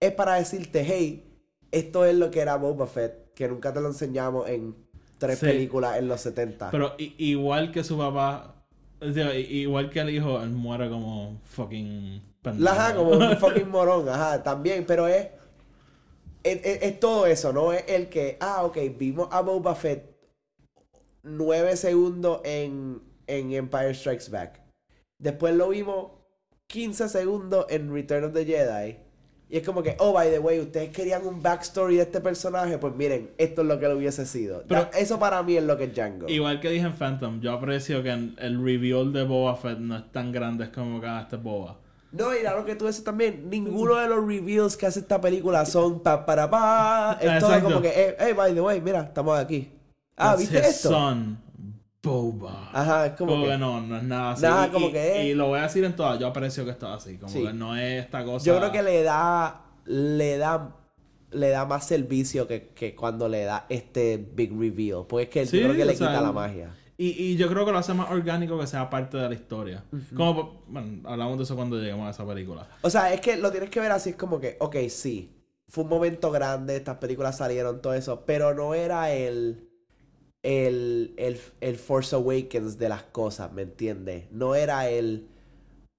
es 0.01 0.13
para 0.13 0.35
decirte, 0.35 0.85
hey, 0.85 1.25
esto 1.71 2.05
es 2.05 2.15
lo 2.17 2.31
que 2.31 2.41
era 2.41 2.57
Boba 2.57 2.87
Fett, 2.87 3.33
que 3.35 3.49
nunca 3.49 3.73
te 3.73 3.81
lo 3.81 3.89
enseñamos 3.89 4.49
en 4.49 4.75
tres 5.19 5.39
Sí. 5.39 5.47
películas 5.47 5.99
en 5.99 6.09
los 6.09 6.21
70. 6.23 6.71
Pero 6.71 6.95
igual 6.99 7.71
que 7.73 7.85
su 7.85 7.97
papá. 7.99 8.57
o 9.01 9.13
sea, 9.13 9.35
igual 9.35 9.89
que 9.91 10.01
el 10.01 10.11
hijo, 10.11 10.43
él 10.43 10.51
muere 10.51 10.89
como 10.91 11.41
fucking 11.45 12.23
pendejo. 12.43 12.69
Ajá, 12.71 12.95
como 12.95 13.11
un 13.13 13.37
fucking 13.39 13.69
morón, 13.71 14.09
ajá, 14.09 14.43
también, 14.43 14.85
pero 14.87 15.07
es, 15.09 15.29
es, 16.43 16.61
es- 16.65 16.83
es 16.83 17.01
todo 17.01 17.27
eso, 17.27 17.53
¿no? 17.53 17.73
Es 17.73 17.85
el 17.89 18.09
que, 18.09 18.37
ah, 18.41 18.65
ok, 18.65 18.77
vimos 18.99 19.29
a 19.31 19.41
Boba 19.43 19.75
Fett 19.75 20.11
nueve 21.23 21.77
segundos 21.77 22.41
en, 22.45 23.01
en 23.31 23.53
Empire 23.53 23.95
Strikes 23.95 24.31
Back. 24.31 24.61
Después 25.19 25.55
lo 25.55 25.69
vimos 25.69 26.13
15 26.67 27.09
segundos 27.09 27.67
en 27.69 27.93
Return 27.93 28.25
of 28.25 28.33
the 28.33 28.45
Jedi. 28.45 28.97
Y 29.53 29.57
es 29.57 29.67
como 29.67 29.83
que, 29.83 29.97
oh, 29.99 30.13
by 30.13 30.31
the 30.31 30.39
way, 30.39 30.61
ustedes 30.61 30.91
querían 30.91 31.27
un 31.27 31.43
backstory 31.43 31.97
de 31.97 32.03
este 32.03 32.21
personaje, 32.21 32.79
pues 32.79 32.95
miren, 32.95 33.31
esto 33.37 33.63
es 33.63 33.69
lo 33.69 33.81
que 33.81 33.89
lo 33.89 33.97
hubiese 33.97 34.25
sido. 34.25 34.63
Pero- 34.69 34.83
Da- 34.83 34.91
eso 34.99 35.19
para 35.19 35.43
mí 35.43 35.57
es 35.57 35.65
lo 35.65 35.77
que 35.77 35.85
es 35.85 35.93
Django. 35.95 36.29
Igual 36.29 36.61
que 36.61 36.71
dije 36.71 36.87
en 36.87 36.93
Phantom, 36.95 37.41
yo 37.41 37.53
aprecio 37.53 38.01
que 38.05 38.11
el 38.11 38.65
reveal 38.65 39.13
de 39.13 39.25
Boba 39.25 39.57
Fett 39.57 39.79
no 39.79 39.97
es 39.97 40.13
tan 40.13 40.31
grande 40.31 40.71
como 40.71 41.01
que 41.01 41.07
ah, 41.09 41.23
este 41.23 41.35
es 41.37 41.43
Boba. 41.43 41.79
No, 42.13 42.35
y 42.37 42.43
lo 42.45 42.65
que 42.65 42.77
tú 42.77 42.87
dices 42.87 43.03
también, 43.05 43.51
ninguno 43.51 43.97
de 43.97 44.07
los 44.09 44.25
reveals 44.25 44.77
que 44.77 44.87
hace 44.87 45.01
esta 45.01 45.21
película 45.21 45.65
son 45.67 46.01
pa 46.01 46.25
para 46.25 46.49
pa. 46.49 47.19
Es 47.21 47.41
todo 47.41 47.61
como 47.61 47.83
que, 47.83 47.89
eh, 47.89 48.17
hey, 48.21 48.33
by 48.37 48.55
the 48.55 48.61
way, 48.61 48.81
mira, 48.81 49.01
estamos 49.03 49.37
aquí. 49.39 49.69
Ah, 50.17 50.31
That's 50.37 50.41
¿viste 50.41 50.59
esto? 50.59 50.91
son, 50.91 51.39
Boba. 52.03 52.71
Ajá, 52.73 53.07
es 53.07 53.13
como 53.13 53.33
Como 53.33 53.45
que- 53.45 53.51
que 53.51 53.59
no, 53.59 53.81
no 53.83 53.97
es 53.99 54.03
nada 54.03 54.33
así. 54.33 54.43
Nada, 54.43 54.67
Y- 54.67 54.71
como 54.71 54.89
y, 54.89 54.93
que 54.93 55.21
es- 55.21 55.27
y 55.27 55.35
lo 55.35 55.49
voy 55.49 55.59
a 55.59 55.63
decir 55.65 55.85
en 55.85 55.95
todas, 55.95 56.19
yo 56.19 56.27
aprecio 56.29 56.65
que 56.65 56.71
esto 56.71 56.87
es 56.89 57.03
así. 57.03 57.17
Como 57.19 57.31
Sí. 57.33 57.43
que 57.45 57.53
no 57.53 57.77
es 57.77 58.05
esta 58.05 58.25
cosa. 58.25 58.45
Yo 58.47 58.57
creo 58.59 58.73
que 58.73 58.83
le 58.83 59.03
da, 59.03 59.65
le 59.85 60.39
da, 60.39 60.77
le 61.33 61.49
da 61.51 61.67
más 61.67 61.87
servicio 61.87 62.49
que, 62.49 62.69
que 62.69 62.95
cuando 62.97 63.29
le 63.29 63.45
da 63.45 63.67
este 63.69 64.17
big 64.17 64.51
reveal. 64.59 65.05
Pues 65.07 65.27
es 65.27 65.31
que 65.31 65.47
Sí, 65.47 65.59
yo 65.59 65.65
creo 65.67 65.77
que 65.77 65.85
le 65.85 65.95
sea, 65.95 66.09
quita 66.09 66.21
la 66.23 66.33
magia. 66.33 66.75
Y, 66.97 67.09
y 67.11 67.37
yo 67.37 67.49
creo 67.49 67.65
que 67.65 67.73
lo 67.73 67.79
hace 67.79 67.95
más 67.95 68.11
orgánico 68.11 68.59
que 68.59 68.67
sea 68.67 68.91
parte 68.91 69.17
de 69.17 69.29
la 69.29 69.35
historia. 69.35 69.85
Como, 70.15 70.63
bueno, 70.69 71.09
hablamos 71.09 71.39
de 71.39 71.45
eso 71.45 71.57
cuando 71.57 71.79
lleguemos 71.79 72.07
a 72.07 72.11
esa 72.11 72.27
película. 72.27 72.69
O 72.83 72.91
sea, 72.91 73.13
es 73.13 73.21
que 73.23 73.37
lo 73.37 73.51
tienes 73.51 73.71
que 73.71 73.81
ver 73.81 73.91
así, 73.93 74.11
es 74.11 74.17
como 74.17 74.39
que, 74.39 74.57
ok, 74.61 74.77
sí, 74.91 75.35
fue 75.69 75.85
un 75.85 75.91
momento 75.91 76.31
grande, 76.31 76.77
estas 76.77 76.99
películas 76.99 77.39
salieron, 77.39 77.81
todo 77.81 77.95
eso, 77.95 78.25
pero 78.27 78.53
no 78.53 78.75
era 78.75 79.13
el, 79.13 79.70
el, 80.43 81.13
el, 81.17 81.39
el 81.61 81.77
Force 81.77 82.15
Awakens 82.17 82.79
de 82.79 82.89
las 82.89 83.03
cosas, 83.05 83.53
¿me 83.53 83.63
entiendes? 83.63 84.25
No 84.33 84.55
era 84.55 84.89
el, 84.89 85.27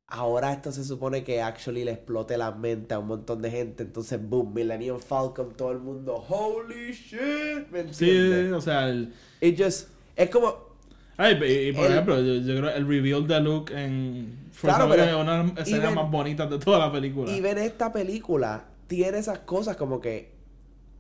ahora 0.08 0.52
esto 0.54 0.72
se 0.72 0.84
supone 0.84 1.24
que 1.24 1.42
actually 1.42 1.84
le 1.84 1.92
explote 1.92 2.38
la 2.38 2.52
mente 2.52 2.94
a 2.94 3.00
un 3.00 3.08
montón 3.08 3.42
de 3.42 3.52
gente, 3.52 3.84
entonces, 3.84 4.20
boom, 4.22 4.54
Millennium 4.54 5.00
Falcon, 5.00 5.54
todo 5.56 5.72
el 5.72 5.80
mundo, 5.80 6.16
holy 6.28 6.92
shit, 6.92 7.70
¿me 7.72 7.94
Sí, 7.94 8.10
entiendes? 8.10 8.54
o 8.54 8.62
sea, 8.62 8.90
el- 8.90 9.14
It 9.42 9.62
just, 9.62 9.90
es 10.16 10.30
como, 10.30 10.72
Ay, 11.18 11.38
y, 11.44 11.70
y 11.70 11.72
por 11.74 11.86
El- 11.86 11.92
ejemplo, 11.92 12.20
yo, 12.20 12.34
yo 12.36 12.58
creo 12.58 12.70
el 12.72 12.88
reveal 12.88 13.28
de 13.28 13.40
Luke 13.42 13.72
en 13.74 14.48
Force 14.52 14.76
Claro, 14.76 14.86
Awakens 14.86 15.06
pero 15.08 15.18
es 15.18 15.24
una 15.24 15.38
de 15.38 15.44
las 15.50 15.58
escenas 15.68 15.84
even- 15.92 15.96
más 15.96 16.10
bonitas 16.12 16.50
de 16.50 16.58
toda 16.58 16.80
la 16.80 16.92
película. 16.92 17.32
Y 17.32 17.42
ver 17.42 17.60
esta 17.60 17.94
película 17.94 18.66
tiene 18.88 19.20
esas 19.20 19.40
cosas 19.40 19.78
como 19.78 20.02
que. 20.02 20.31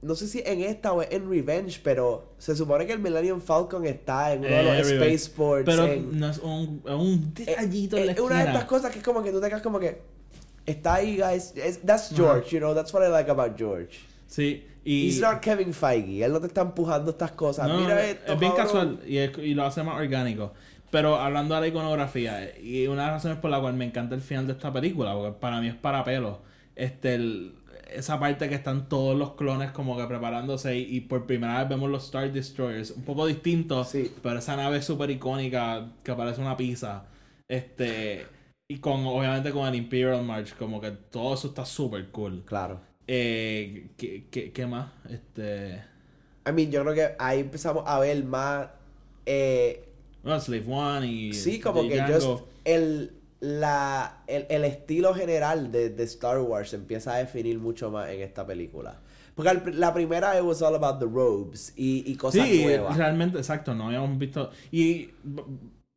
No 0.02 0.16
sé 0.16 0.28
si 0.28 0.42
en 0.46 0.62
esta 0.62 0.94
o 0.94 1.04
en 1.04 1.30
Revenge, 1.30 1.80
pero 1.84 2.34
se 2.40 2.56
supone 2.56 2.88
que 2.88 2.94
el 2.94 3.00
Millennium 3.00 3.40
Falcon 3.40 3.86
está 3.86 4.34
en 4.34 4.40
uno 4.40 4.50
de 4.50 4.64
los 4.64 4.92
Eh, 4.92 4.96
spaceports. 5.20 5.66
Pero 5.66 5.86
en- 5.86 6.20
no 6.20 6.28
es 6.30 6.40
un, 6.40 6.82
es 6.86 6.92
un 6.94 7.34
detallito 7.36 7.98
en 7.98 8.08
la 8.08 8.12
eh, 8.14 8.22
una 8.22 8.40
de 8.40 8.46
estas 8.46 8.66
cosas 8.66 8.92
que 8.92 8.98
es 9.00 9.06
como 9.06 9.22
que 9.22 9.32
tú 9.32 9.40
te 9.40 9.48
quedas 9.48 9.62
como 9.62 9.80
que. 9.80 10.02
Está 10.66 10.96
ahí, 10.96 11.18
guys. 11.18 11.54
Es- 11.56 11.82
that's 11.82 12.10
George, 12.16 12.50
you 12.50 12.60
know. 12.60 12.74
That's 12.74 12.92
what 12.94 13.04
I 13.08 13.12
like 13.12 13.30
about 13.30 13.56
George. 13.58 14.00
Sí, 14.28 14.66
y... 14.84 15.08
He's 15.10 15.20
not 15.22 15.40
Kevin 15.42 15.74
Feige. 15.74 16.24
Él 16.24 16.32
no 16.32 16.40
te 16.40 16.48
está 16.48 16.62
empujando 16.62 17.12
estas 17.12 17.34
cosas. 17.34 17.68
No, 17.68 17.80
Mira 17.82 18.02
es- 18.04 18.16
esto. 18.16 18.34
es 18.34 18.40
bien 18.40 18.52
cabrón. 18.54 18.66
casual 18.98 19.00
y, 19.08 19.18
es- 19.18 19.38
y 19.38 19.54
lo 19.54 19.66
hace 19.66 19.84
más 19.84 19.98
orgánico. 20.00 20.54
Pero 20.90 21.16
hablando 21.18 21.56
de 21.56 21.62
la 21.62 21.68
iconografía, 21.68 22.58
y 22.60 22.88
una 22.88 23.02
de 23.04 23.08
las 23.08 23.16
razones 23.18 23.38
por 23.38 23.50
la 23.52 23.62
cual 23.62 23.74
me 23.76 23.86
encanta 23.86 24.16
el 24.16 24.22
final 24.22 24.48
de 24.48 24.54
esta 24.54 24.74
película, 24.74 25.14
porque 25.14 25.38
para 25.40 25.62
mí 25.62 25.68
es 25.68 25.76
para 25.76 26.04
pelo, 26.04 26.40
este, 26.76 27.16
el- 27.16 27.54
esa 27.94 28.20
parte 28.20 28.50
que 28.50 28.56
están 28.56 28.88
todos 28.90 29.18
los 29.18 29.36
clones 29.36 29.72
como 29.72 29.98
que 29.98 30.06
preparándose 30.06 30.78
y, 30.78 30.98
y 30.98 31.02
por 31.02 31.26
primera 31.26 31.60
vez 31.60 31.70
vemos 31.70 31.90
los 31.90 32.06
Star 32.06 32.32
Destroyers, 32.32 32.92
un 32.92 33.04
poco 33.04 33.26
distintos, 33.28 33.90
Sí. 33.90 34.12
pero 34.22 34.40
esa 34.40 34.56
nave 34.56 34.82
súper 34.82 35.10
icónica 35.12 35.92
que 36.04 36.14
parece 36.14 36.42
una 36.42 36.58
pizza, 36.58 37.06
este, 37.48 38.26
y 38.70 38.78
con 38.80 39.06
obviamente 39.06 39.52
con 39.52 39.68
el 39.68 39.76
Imperial 39.76 40.24
March, 40.24 40.56
como 40.58 40.80
que 40.82 40.92
todo 40.92 41.34
eso 41.34 41.50
está 41.50 41.66
súper 41.66 42.10
cool. 42.12 42.44
Claro. 42.46 42.82
Eh, 43.08 43.90
¿qué, 43.98 44.28
qué, 44.32 44.52
qué 44.52 44.66
más? 44.66 44.92
Este... 45.10 45.84
I 46.48 46.52
mean, 46.54 46.72
yo 46.72 46.82
creo 46.84 46.94
que 46.96 47.16
ahí 47.20 47.40
empezamos 47.40 47.84
a 47.86 48.00
ver 48.00 48.24
más. 48.26 48.68
Eh, 49.26 49.88
Bueno, 50.24 50.40
Slave 50.40 50.66
One 50.68 51.08
y. 51.08 51.34
sí, 51.34 51.60
como 51.60 51.88
que 51.88 52.02
just 52.02 52.42
el, 52.64 53.14
la, 53.42 54.24
el, 54.28 54.46
el 54.50 54.64
estilo 54.66 55.14
general 55.14 55.72
de, 55.72 55.90
de 55.90 56.04
Star 56.06 56.40
Wars 56.40 56.70
se 56.72 56.78
empieza 56.78 57.14
a 57.16 57.18
definir 57.18 57.60
mucho 57.60 57.92
más 57.92 58.10
en 58.10 58.22
esta 58.22 58.46
película. 58.48 59.02
Porque 59.36 59.72
la 59.74 59.94
primera, 59.94 60.38
it 60.38 60.44
was 60.46 60.62
all 60.62 60.76
about 60.76 61.00
the 61.00 61.06
robes 61.08 61.74
y, 61.78 62.04
y 62.12 62.16
cosas 62.18 62.50
Sí, 62.50 62.58
nuevas. 62.64 62.98
realmente, 62.98 63.38
exacto, 63.40 63.74
no 63.76 63.88
habíamos 63.88 64.18
visto. 64.18 64.52
Y. 64.72 65.12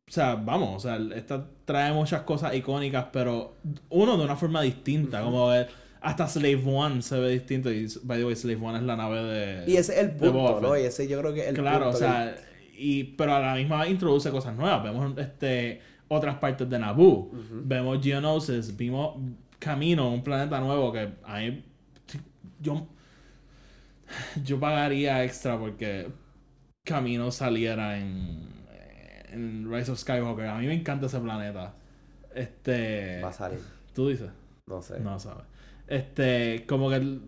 O 0.07 0.11
sea, 0.11 0.35
vamos, 0.35 0.75
o 0.85 0.87
sea, 0.87 0.99
esta 1.15 1.49
trae 1.65 1.91
muchas 1.93 2.21
cosas 2.23 2.53
icónicas, 2.55 3.07
pero 3.11 3.55
uno 3.89 4.17
de 4.17 4.23
una 4.23 4.35
forma 4.35 4.61
distinta. 4.61 5.21
Como 5.23 5.47
ver, 5.47 5.69
hasta 6.01 6.27
Slave 6.27 6.63
One 6.65 7.01
se 7.01 7.19
ve 7.19 7.31
distinto. 7.31 7.71
Y, 7.71 7.87
by 8.03 8.19
the 8.19 8.25
way, 8.25 8.35
Slave 8.35 8.63
One 8.65 8.77
es 8.77 8.83
la 8.83 8.95
nave 8.95 9.23
de. 9.23 9.71
Y 9.71 9.77
ese 9.77 9.93
es 9.93 9.99
el 9.99 10.15
punto, 10.15 10.61
¿no? 10.61 10.77
Y 10.77 10.81
ese 10.83 11.07
yo 11.07 11.19
creo 11.19 11.33
que 11.33 11.41
es 11.41 11.47
el 11.47 11.55
Claro, 11.55 11.85
punto. 11.85 11.97
o 11.97 11.99
sea, 11.99 12.35
y, 12.77 13.03
pero 13.15 13.33
a 13.35 13.39
la 13.39 13.55
misma 13.55 13.81
vez 13.81 13.89
introduce 13.91 14.29
cosas 14.31 14.55
nuevas. 14.55 14.83
Vemos 14.83 15.17
este 15.17 15.81
otras 16.07 16.37
partes 16.37 16.69
de 16.69 16.79
Naboo. 16.79 17.31
Vemos 17.63 17.99
Geonosis, 18.03 18.75
vimos 18.75 19.17
Camino, 19.59 20.11
un 20.11 20.23
planeta 20.23 20.59
nuevo 20.59 20.91
que 20.91 21.13
a 21.23 21.37
mí 21.39 21.63
yo 22.61 22.87
yo 24.43 24.59
pagaría 24.59 25.23
extra 25.23 25.57
porque 25.57 26.07
Camino 26.85 27.31
saliera 27.31 27.97
en, 27.97 28.47
en 29.31 29.71
Rise 29.71 29.91
of 29.91 29.99
Skywalker. 29.99 30.45
A 30.47 30.57
mí 30.59 30.67
me 30.67 30.73
encanta 30.75 31.07
ese 31.07 31.19
planeta. 31.19 31.73
Este, 32.33 33.21
Va 33.23 33.29
a 33.29 33.33
salir. 33.33 33.59
tú 33.93 34.09
dices, 34.09 34.29
No 34.67 34.81
sé. 34.81 34.99
no 34.99 35.17
sabes. 35.19 35.45
Este, 35.87 36.65
como 36.67 36.89
que 36.89 36.95
el- 36.97 37.21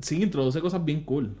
sí 0.00 0.22
introduce 0.22 0.60
cosas 0.60 0.84
bien 0.84 1.02
cool. 1.04 1.34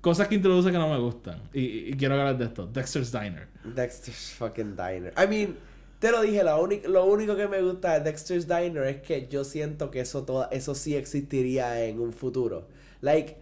Cosas 0.00 0.28
que 0.28 0.34
introduce 0.36 0.70
que 0.72 0.78
no 0.78 0.88
me 0.88 0.98
gustan. 0.98 1.40
Y, 1.52 1.90
y 1.90 1.92
quiero 1.94 2.14
hablar 2.14 2.38
de 2.38 2.46
esto. 2.46 2.66
Dexter's 2.66 3.12
Diner. 3.12 3.48
Dexter's 3.64 4.30
fucking 4.38 4.74
Diner. 4.76 5.12
I 5.22 5.26
mean, 5.28 5.56
te 5.98 6.10
lo 6.10 6.22
dije, 6.22 6.42
lo, 6.42 6.62
único 6.62 6.88
lo 6.88 7.04
único 7.04 7.36
que 7.36 7.46
me 7.48 7.60
gusta 7.60 7.98
de 7.98 8.00
Dexter's 8.10 8.48
Diner 8.48 8.84
es 8.84 9.02
que 9.02 9.28
yo 9.28 9.44
siento 9.44 9.90
que 9.90 10.00
eso, 10.00 10.22
toda, 10.24 10.48
eso 10.52 10.74
sí 10.74 10.96
existiría 10.96 11.84
en 11.84 12.00
un 12.00 12.12
futuro. 12.14 12.66
Like, 13.02 13.36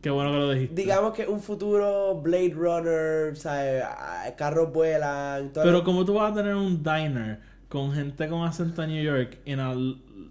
Qué 0.00 0.10
bueno 0.10 0.32
que 0.32 0.36
lo 0.38 0.50
dijiste. 0.50 0.74
digamos 0.74 1.14
que 1.14 1.26
un 1.26 1.40
futuro 1.40 2.20
Blade 2.20 2.52
Runner, 2.54 3.36
¿sabes? 3.36 3.82
Ah, 3.86 4.26
Carros 4.36 4.72
vuelan, 4.72 5.52
todo 5.52 5.62
Pero 5.64 5.78
lo- 5.78 5.84
como 5.84 6.04
tú 6.04 6.14
vas 6.14 6.32
a 6.32 6.34
tener 6.34 6.54
un 6.56 6.82
diner 6.82 7.38
con 7.68 7.92
gente 7.92 8.28
con 8.28 8.42
acento 8.42 8.82
a 8.82 8.86
New 8.86 9.02
York 9.02 9.38
a, 9.48 9.74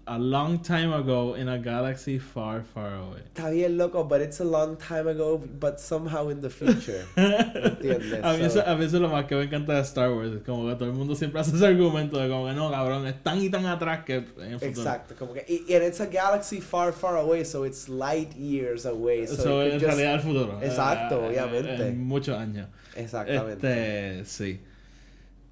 a 0.06 0.18
long 0.18 0.58
time 0.60 0.92
ago 0.92 1.34
in 1.34 1.48
a 1.48 1.56
galaxy 1.56 2.18
far, 2.18 2.62
far 2.62 2.94
away. 2.96 3.22
Está 3.34 3.48
bien 3.50 3.78
loco, 3.78 4.04
but 4.04 4.20
it's 4.20 4.38
a 4.40 4.44
long 4.44 4.76
time 4.76 5.08
ago, 5.08 5.38
but 5.58 5.80
somehow 5.80 6.28
in 6.30 6.42
the 6.42 6.50
future. 6.50 7.06
¿Me 7.16 7.22
entiendes? 7.70 8.22
A 8.22 8.32
mí, 8.34 8.38
So- 8.40 8.60
eso, 8.60 8.66
a 8.66 8.76
mí 8.76 8.84
eso 8.84 8.96
es 8.96 9.02
lo 9.02 9.08
más 9.08 9.24
que 9.24 9.34
me 9.34 9.44
encanta 9.44 9.72
de 9.74 9.80
Star 9.80 10.10
Wars. 10.12 10.30
Es 10.34 10.42
como 10.42 10.68
que 10.68 10.74
todo 10.74 10.90
el 10.90 10.94
mundo 10.94 11.14
siempre 11.16 11.40
hace 11.40 11.56
ese 11.56 11.66
argumento 11.66 12.18
de 12.18 12.28
como 12.28 12.46
que 12.46 12.52
no, 12.52 12.70
cabrón, 12.70 13.06
es 13.06 13.22
tan 13.22 13.40
y 13.40 13.48
tan 13.48 13.64
atrás 13.64 14.04
que 14.04 14.16
en 14.16 14.52
el 14.52 14.58
futuro. 14.60 14.68
Exacto, 14.82 15.14
como 15.18 15.32
que, 15.32 15.44
y, 15.48 15.72
and 15.74 15.84
it's 15.86 16.00
a 16.02 16.06
galaxy 16.06 16.60
far, 16.60 16.92
far 16.92 17.16
away, 17.16 17.42
so 17.44 17.64
it's 17.64 17.88
light 17.88 18.30
years 18.36 18.84
away. 18.84 19.26
So 19.26 19.42
could 19.44 19.66
en 19.72 19.80
just- 19.80 19.86
realidad 19.86 20.14
el 20.14 20.20
futuro. 20.20 20.60
Exacto, 20.62 21.24
Eh, 21.24 21.28
obviamente. 21.28 21.88
En 21.88 22.04
muchos 22.06 22.36
años. 22.38 22.68
Exactamente. 22.94 24.20
Este, 24.20 24.24
sí. 24.26 24.60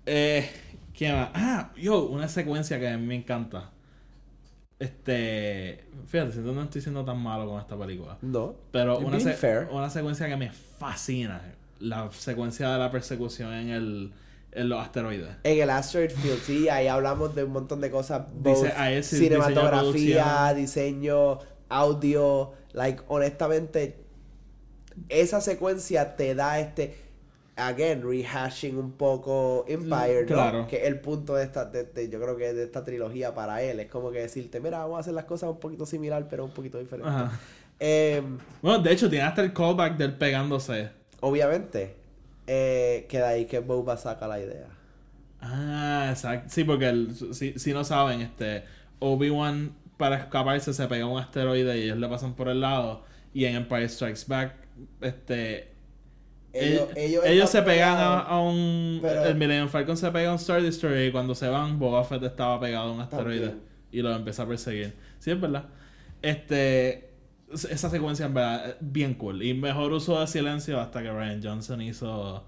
Eh, 0.05 0.49
¿Qué 0.93 1.11
más? 1.11 1.31
Ah, 1.35 1.71
yo, 1.77 2.05
una 2.05 2.29
secuencia 2.29 2.79
que 2.79 2.87
a 2.89 2.99
mí 2.99 3.07
me 3.07 3.15
encanta. 3.17 3.71
Este, 4.83 5.85
fíjate, 6.09 6.33
siento 6.33 6.53
no 6.53 6.63
estoy 6.65 6.81
siendo 6.81 7.05
tan 7.05 7.17
malo 7.17 7.49
con 7.49 7.61
esta 7.61 7.79
película. 7.79 8.19
No. 8.21 8.57
Pero 8.73 8.99
una, 8.99 9.11
being 9.11 9.21
se- 9.23 9.35
fair. 9.35 9.69
una 9.71 9.89
secuencia 9.89 10.27
que 10.27 10.37
me 10.37 10.51
fascina. 10.51 11.41
La 11.79 12.11
secuencia 12.11 12.69
de 12.73 12.79
la 12.81 12.91
persecución 12.91 13.53
en, 13.53 13.69
el, 13.69 14.13
en 14.51 14.69
los 14.69 14.81
asteroides. 14.81 15.37
En 15.45 15.61
el 15.63 15.71
Asteroid 15.71 16.11
Field, 16.11 16.41
sí, 16.43 16.69
ahí 16.69 16.89
hablamos 16.89 17.33
de 17.37 17.45
un 17.45 17.53
montón 17.53 17.81
de 17.81 17.93
cosas. 17.93 18.23
Dice, 18.35 18.73
both 18.73 18.77
de 18.77 19.03
cinematografía, 19.05 20.53
diseño, 20.53 21.39
audio. 21.69 22.53
Like, 22.73 23.05
honestamente, 23.07 24.01
esa 25.09 25.41
secuencia 25.41 26.17
te 26.17 26.35
da 26.35 26.59
este. 26.59 26.97
Again, 27.57 28.03
rehashing 28.03 28.79
un 28.79 28.93
poco 28.93 29.65
Empire, 29.69 30.23
¿no? 30.23 30.27
Claro. 30.27 30.67
Que 30.67 30.77
es 30.79 30.85
el 30.85 31.01
punto 31.01 31.35
de 31.35 31.45
esta, 31.45 31.67
de- 31.67 31.85
de- 31.85 32.09
yo 32.09 32.21
creo 32.21 32.37
que 32.37 32.53
de 32.55 32.65
esta 32.65 32.83
trilogía 32.83 33.35
para 33.35 33.63
él. 33.63 33.79
Es 33.81 33.91
como 33.91 34.11
que 34.11 34.21
decirte, 34.21 34.59
mira, 34.61 34.79
vamos 34.79 34.97
a 34.97 35.01
hacer 35.01 35.13
las 35.13 35.27
cosas 35.27 35.51
un 35.51 35.61
poquito 35.61 35.85
similar, 35.85 36.27
pero 36.31 36.45
un 36.47 36.51
poquito 36.53 36.79
diferente. 36.79 37.11
Em, 37.79 38.39
Bueno, 38.63 38.79
de 38.83 38.93
hecho, 38.93 39.11
tiene 39.11 39.25
hasta 39.27 39.43
el 39.43 39.53
callback 39.53 39.97
del 39.97 40.15
pegándose. 40.15 40.91
obviamente, 41.21 41.95
eh, 42.47 43.07
queda 43.09 43.29
ahí 43.29 43.45
que 43.45 43.59
Boba 43.61 43.97
saca 43.97 44.27
la 44.27 44.41
idea. 44.41 44.67
Ah, 45.41 46.09
exacto. 46.11 46.49
Sí, 46.51 46.65
porque 46.65 46.89
el- 46.89 47.15
si, 47.35 47.59
si 47.59 47.73
no 47.73 47.85
saben, 47.85 48.21
este 48.23 48.65
Obi-Wan 49.01 49.75
para 49.97 50.17
escaparse 50.17 50.73
se 50.73 50.87
pega 50.87 51.05
a 51.05 51.09
un 51.09 51.19
asteroide 51.19 51.79
y 51.79 51.83
ellos 51.83 51.99
le 51.99 52.09
pasan 52.09 52.35
por 52.35 52.49
el 52.49 52.61
lado. 52.61 53.03
Y 53.35 53.45
en 53.45 53.57
Empire 53.57 53.89
Strikes 53.89 54.23
Back, 54.27 54.55
este 55.01 55.72
Ellos, 56.55 56.89
ellos, 57.25 57.49
se 57.51 57.63
pegan 57.63 57.97
a, 57.99 58.39
un 58.41 58.99
pero- 59.01 59.25
el 59.25 59.35
Millennium 59.37 59.69
Falcon 59.69 59.97
se 59.97 60.11
pega 60.11 60.29
a 60.29 60.33
un 60.33 60.39
Star 60.39 60.61
Destroyer 60.63 61.09
y 61.09 61.13
cuando 61.13 61.35
se 61.35 61.49
van 61.49 61.79
Boba 61.79 62.05
Fett 62.05 62.23
estaba 62.25 62.61
pegado 62.61 62.91
a 62.91 62.93
un 62.93 63.01
asteroide 63.01 63.47
También. 63.49 63.63
y 63.91 64.03
lo 64.03 64.15
empieza 64.15 64.43
a 64.43 64.47
perseguir. 64.49 64.95
Sí, 65.19 65.31
es 65.31 65.41
verdad. 65.41 65.65
Este 66.21 67.11
esa 67.71 67.91
secuencia 67.91 68.25
en 68.27 68.35
verdad 68.35 68.71
es 68.71 68.77
bien 68.81 69.13
cool 69.15 69.43
y 69.43 69.53
mejor 69.53 69.93
uso 69.93 70.19
de 70.21 70.27
silencio 70.27 70.81
hasta 70.81 71.03
que 71.03 71.11
Ryan 71.11 71.41
Johnson 71.43 71.83
hizo 71.83 72.45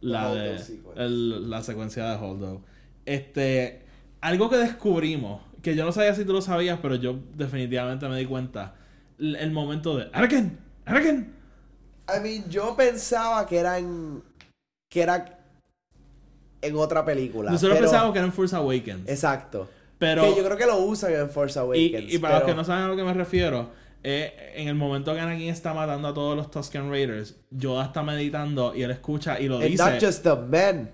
la 0.00 0.34
de 0.34 0.56
el- 0.96 1.48
la 1.50 1.62
secuencia 1.62 2.08
de 2.10 2.16
Holdo. 2.16 2.62
Este 3.06 3.82
algo 4.20 4.50
que 4.50 4.56
descubrimos 4.56 5.42
que 5.62 5.74
yo 5.76 5.84
no 5.84 5.92
sabía 5.92 6.14
si 6.14 6.24
tú 6.24 6.32
lo 6.32 6.40
sabías, 6.42 6.78
pero 6.82 6.94
yo 6.96 7.18
definitivamente 7.36 8.08
me 8.08 8.16
di 8.18 8.24
cuenta 8.26 8.74
el, 9.18 9.36
el 9.36 9.50
momento 9.52 9.96
de 9.96 10.08
Anakin, 10.12 10.58
Anakin 10.86 11.32
I 12.08 12.20
mean, 12.20 12.48
yo 12.48 12.74
pensaba 12.76 13.46
que 13.46 13.58
era 13.58 13.78
en. 13.78 14.22
que 14.90 15.02
era 15.02 15.38
en 16.62 16.76
otra 16.76 17.04
película. 17.04 17.50
Nosotros 17.50 17.76
pero- 17.76 17.86
pensábamos 17.88 18.12
que 18.12 18.18
era 18.18 18.26
en 18.26 18.32
Force 18.32 18.56
Awakens. 18.56 19.08
Exacto. 19.08 19.68
Pero. 19.98 20.22
que 20.22 20.36
yo 20.36 20.44
creo 20.44 20.56
que 20.56 20.66
lo 20.66 20.76
usan 20.78 21.12
en 21.12 21.30
Force 21.30 21.58
Awakens. 21.58 22.10
y, 22.12 22.16
y 22.16 22.18
para 22.18 22.38
los 22.38 22.44
que 22.48 22.54
no 22.54 22.64
saben 22.64 22.84
a 22.84 22.88
lo 22.88 22.96
que 22.96 23.04
me 23.04 23.12
refiero, 23.14 23.70
eh, 24.02 24.52
en 24.56 24.68
el 24.68 24.74
momento 24.74 25.12
que 25.14 25.20
Anakin 25.20 25.48
está 25.50 25.74
matando 25.74 26.08
a 26.08 26.14
todos 26.14 26.36
los 26.36 26.50
Tusken 26.50 26.90
Raiders, 26.90 27.36
Yoda 27.50 27.86
está 27.86 28.02
meditando 28.02 28.74
y 28.74 28.82
él 28.82 28.90
escucha 28.90 29.38
y 29.40 29.48
lo 29.48 29.56
And 29.56 29.64
dice. 29.66 29.82
not 29.84 30.00
just 30.02 30.22
the 30.22 30.36
men, 30.36 30.90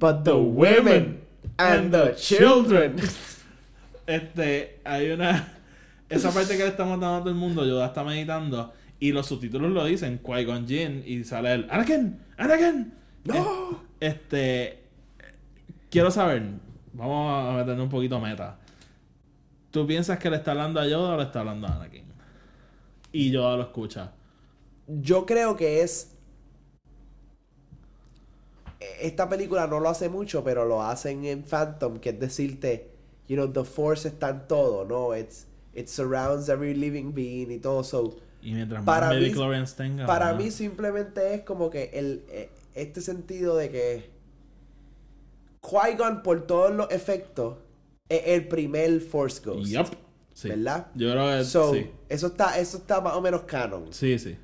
but 0.00 0.24
the 0.24 0.32
women 0.32 1.20
and 1.58 1.92
the 1.92 2.14
children. 2.16 2.96
Este, 4.06 4.80
hay 4.84 5.10
una. 5.10 5.52
Esa 6.08 6.30
parte 6.30 6.56
que 6.56 6.62
le 6.62 6.70
está 6.70 6.86
matando 6.86 7.16
a 7.16 7.18
todo 7.20 7.28
el 7.28 7.34
mundo, 7.34 7.66
Yoda 7.66 7.88
está 7.88 8.02
meditando 8.02 8.72
y 9.00 9.12
los 9.12 9.26
subtítulos 9.26 9.70
lo 9.70 9.84
dicen, 9.84 10.20
Qui-Gon 10.22 10.66
Jinn, 10.66 11.02
y 11.06 11.22
sale 11.24 11.54
el 11.54 11.70
Anakin, 11.70 12.18
Anakin. 12.36 12.94
No. 13.24 13.84
Este. 14.00 14.84
Quiero 15.90 16.10
saber, 16.10 16.42
vamos 16.92 17.48
a 17.48 17.56
meternos 17.56 17.84
un 17.84 17.90
poquito 17.90 18.20
meta. 18.20 18.58
¿Tú 19.70 19.86
piensas 19.86 20.18
que 20.18 20.30
le 20.30 20.36
está 20.36 20.50
hablando 20.50 20.80
a 20.80 20.86
Yoda 20.86 21.14
o 21.14 21.16
le 21.16 21.22
está 21.22 21.40
hablando 21.40 21.66
a 21.66 21.76
Anakin? 21.76 22.04
Y 23.12 23.30
Yoda 23.30 23.56
lo 23.56 23.62
escucha. 23.62 24.12
Yo 24.86 25.26
creo 25.26 25.56
que 25.56 25.82
es. 25.82 26.14
esta 29.00 29.28
película 29.28 29.66
no 29.66 29.80
lo 29.80 29.88
hace 29.88 30.08
mucho, 30.08 30.42
pero 30.44 30.64
lo 30.64 30.82
hacen 30.82 31.24
en 31.24 31.42
Phantom, 31.42 31.98
que 31.98 32.10
es 32.10 32.20
decirte, 32.20 32.90
you 33.28 33.36
know, 33.36 33.50
the 33.52 33.64
Force 33.64 34.08
está 34.08 34.30
en 34.30 34.48
todo, 34.48 34.84
¿no? 34.84 35.14
It's, 35.16 35.46
it 35.74 35.88
surrounds 35.88 36.48
every 36.48 36.74
living 36.74 37.12
being 37.14 37.50
y 37.50 37.58
todo, 37.58 37.84
so... 37.84 38.27
Y 38.42 38.52
mientras 38.54 38.84
Para 38.84 39.08
más 39.08 39.16
mí- 39.16 39.22
tenga. 39.76 40.06
Para 40.06 40.32
mí 40.34 40.50
simplemente 40.50 41.34
es 41.34 41.42
como 41.42 41.70
que 41.70 41.90
el, 41.94 42.24
eh, 42.28 42.50
este 42.74 43.00
sentido 43.00 43.56
de 43.56 43.70
que 43.70 44.10
Qui-Gon 45.62 46.22
por 46.22 46.46
todos 46.46 46.72
los 46.72 46.90
efectos 46.90 47.56
es 48.08 48.22
el 48.26 48.48
primer 48.48 49.00
Force 49.00 49.42
Ghost. 49.44 49.92
Sí. 50.32 50.48
¿Verdad? 50.50 50.86
Yo 50.94 51.10
creo 51.10 51.36
que 51.38 51.44
So, 51.44 51.74
sí. 51.74 51.90
eso 52.08 52.28
está, 52.28 52.58
eso 52.60 52.76
está 52.78 53.00
más 53.00 53.14
o 53.14 53.20
menos 53.20 53.42
canon. 53.42 53.92
Sí, 53.92 54.18
sí. 54.20 54.36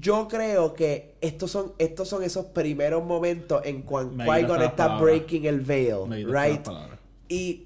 Yo 0.00 0.26
creo 0.26 0.74
que 0.74 1.14
estos 1.20 1.52
son, 1.52 1.72
estos 1.78 2.08
son 2.08 2.24
esos 2.24 2.46
primeros 2.46 3.04
momentos 3.04 3.62
en 3.64 3.82
quitaste 3.82 4.16
Qui-Gon 4.26 4.62
está 4.62 4.98
breaking 4.98 5.44
el 5.44 5.60
veil, 5.60 6.26
right? 6.26 6.66
Y, 7.28 7.65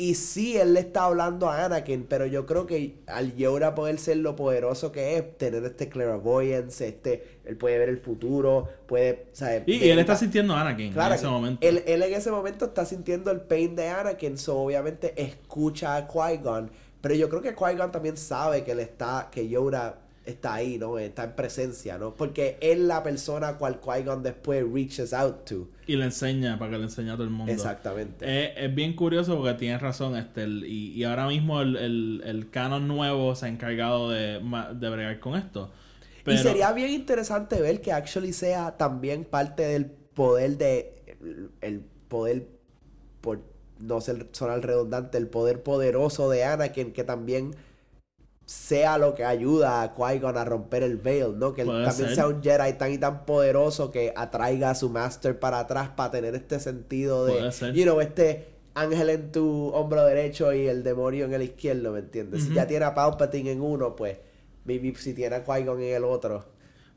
y 0.00 0.14
sí, 0.14 0.56
él 0.56 0.72
le 0.72 0.80
está 0.80 1.04
hablando 1.04 1.50
a 1.50 1.62
Anakin, 1.62 2.06
pero 2.08 2.24
yo 2.24 2.46
creo 2.46 2.66
que 2.66 3.00
al 3.06 3.36
Yoda 3.36 3.74
poder 3.74 3.98
ser 3.98 4.16
lo 4.16 4.34
poderoso 4.34 4.90
que 4.92 5.18
es, 5.18 5.36
tener 5.36 5.62
este 5.62 5.90
clairvoyance, 5.90 6.88
este, 6.88 7.40
él 7.44 7.58
puede 7.58 7.78
ver 7.78 7.90
el 7.90 7.98
futuro, 7.98 8.66
puede, 8.86 9.26
¿sabes? 9.32 9.64
Y, 9.66 9.90
él 9.90 9.98
está 9.98 10.16
sintiendo 10.16 10.54
a 10.54 10.62
Anakin 10.62 10.94
Claro, 10.94 11.12
en 11.12 11.18
ese 11.18 11.26
momento. 11.26 11.68
Él, 11.68 11.84
él 11.86 12.02
en 12.02 12.14
ese 12.14 12.30
momento 12.30 12.64
está 12.64 12.86
sintiendo 12.86 13.30
el 13.30 13.42
pain 13.42 13.76
de 13.76 13.88
Anakin, 13.88 14.38
so 14.38 14.58
obviamente 14.60 15.12
escucha 15.22 15.96
a 15.96 16.08
Qui-Gon, 16.08 16.70
pero 17.02 17.14
yo 17.14 17.28
creo 17.28 17.42
que 17.42 17.54
Qui-Gon 17.54 17.92
también 17.92 18.16
sabe 18.16 18.64
que 18.64 18.72
él 18.72 18.80
está, 18.80 19.28
que 19.30 19.50
Yoda 19.50 19.98
está 20.24 20.54
ahí, 20.54 20.78
¿no? 20.78 20.98
Está 20.98 21.24
en 21.24 21.34
presencia, 21.34 21.98
¿no? 21.98 22.14
Porque 22.14 22.56
es 22.60 22.78
la 22.78 23.02
persona 23.02 23.56
cual 23.56 23.80
Qui-Gon 23.80 24.22
después 24.22 24.64
reaches 24.70 25.12
out 25.12 25.44
to. 25.44 25.68
Y 25.86 25.96
le 25.96 26.04
enseña, 26.04 26.58
para 26.58 26.72
que 26.72 26.78
le 26.78 26.84
enseñe 26.84 27.08
a 27.10 27.14
todo 27.14 27.24
el 27.24 27.30
mundo. 27.30 27.50
Exactamente. 27.52 28.64
Es 28.64 28.74
bien 28.74 28.94
curioso 28.94 29.36
porque 29.36 29.54
tienes 29.54 29.80
razón, 29.80 30.16
este, 30.16 30.42
el- 30.44 30.64
y, 30.64 30.92
y 30.92 31.04
ahora 31.04 31.26
mismo 31.26 31.60
el, 31.62 31.76
el, 31.76 32.22
el 32.24 32.50
canon 32.50 32.86
nuevo 32.86 33.34
se 33.34 33.46
ha 33.46 33.48
encargado 33.48 34.10
de, 34.10 34.40
de 34.74 34.90
bregar 34.90 35.18
con 35.20 35.36
esto. 35.36 35.72
Pero, 36.22 36.38
Y 36.38 36.42
sería 36.42 36.72
bien 36.72 36.90
interesante 36.90 37.60
ver 37.60 37.80
que 37.80 37.92
actually 37.92 38.32
sea 38.32 38.76
también 38.76 39.24
parte 39.24 39.62
del 39.62 39.86
poder 39.86 40.58
de. 40.58 40.94
El, 41.20 41.50
el 41.62 41.80
poder, 42.08 42.46
por 43.20 43.40
no 43.78 44.00
ser 44.02 44.28
sonar 44.32 44.60
redundante, 44.64 45.16
el 45.18 45.28
poder 45.28 45.62
poderoso 45.62 46.28
de 46.28 46.44
Anakin 46.44 46.92
que 46.92 47.04
también 47.04 47.54
sea 48.50 48.98
lo 48.98 49.14
que 49.14 49.24
ayuda 49.24 49.80
a 49.82 49.94
Qui-Gon 49.94 50.36
a 50.36 50.44
romper 50.44 50.82
el 50.82 50.96
veil, 50.96 51.38
¿no? 51.38 51.54
Que 51.54 51.62
él 51.62 51.68
Puede 51.68 51.84
también 51.84 52.08
ser. 52.08 52.14
sea 52.16 52.26
un 52.26 52.42
Jedi 52.42 52.72
tan 52.72 52.92
y 52.92 52.98
tan 52.98 53.24
poderoso 53.24 53.92
que 53.92 54.12
atraiga 54.16 54.70
a 54.70 54.74
su 54.74 54.90
master 54.90 55.38
para 55.38 55.60
atrás 55.60 55.90
para 55.90 56.10
tener 56.10 56.34
este 56.34 56.58
sentido 56.58 57.26
de. 57.26 57.34
Puede 57.34 57.52
ser. 57.52 57.74
You 57.74 57.84
know, 57.84 58.00
este 58.00 58.48
ángel 58.74 59.10
en 59.10 59.30
tu 59.30 59.68
hombro 59.68 60.04
derecho 60.04 60.52
y 60.52 60.66
el 60.66 60.82
demonio 60.82 61.26
en 61.26 61.34
el 61.34 61.42
izquierdo, 61.42 61.92
¿me 61.92 62.00
entiendes? 62.00 62.42
Si 62.42 62.52
ya 62.52 62.66
tiene 62.66 62.86
a 62.86 62.94
Palpatine 62.94 63.52
en 63.52 63.60
uno, 63.60 63.94
pues. 63.94 64.18
Maybe 64.64 64.94
si 64.96 65.14
tiene 65.14 65.36
a 65.36 65.44
Qui-Gon 65.44 65.80
en 65.80 65.94
el 65.94 66.04
otro. 66.04 66.44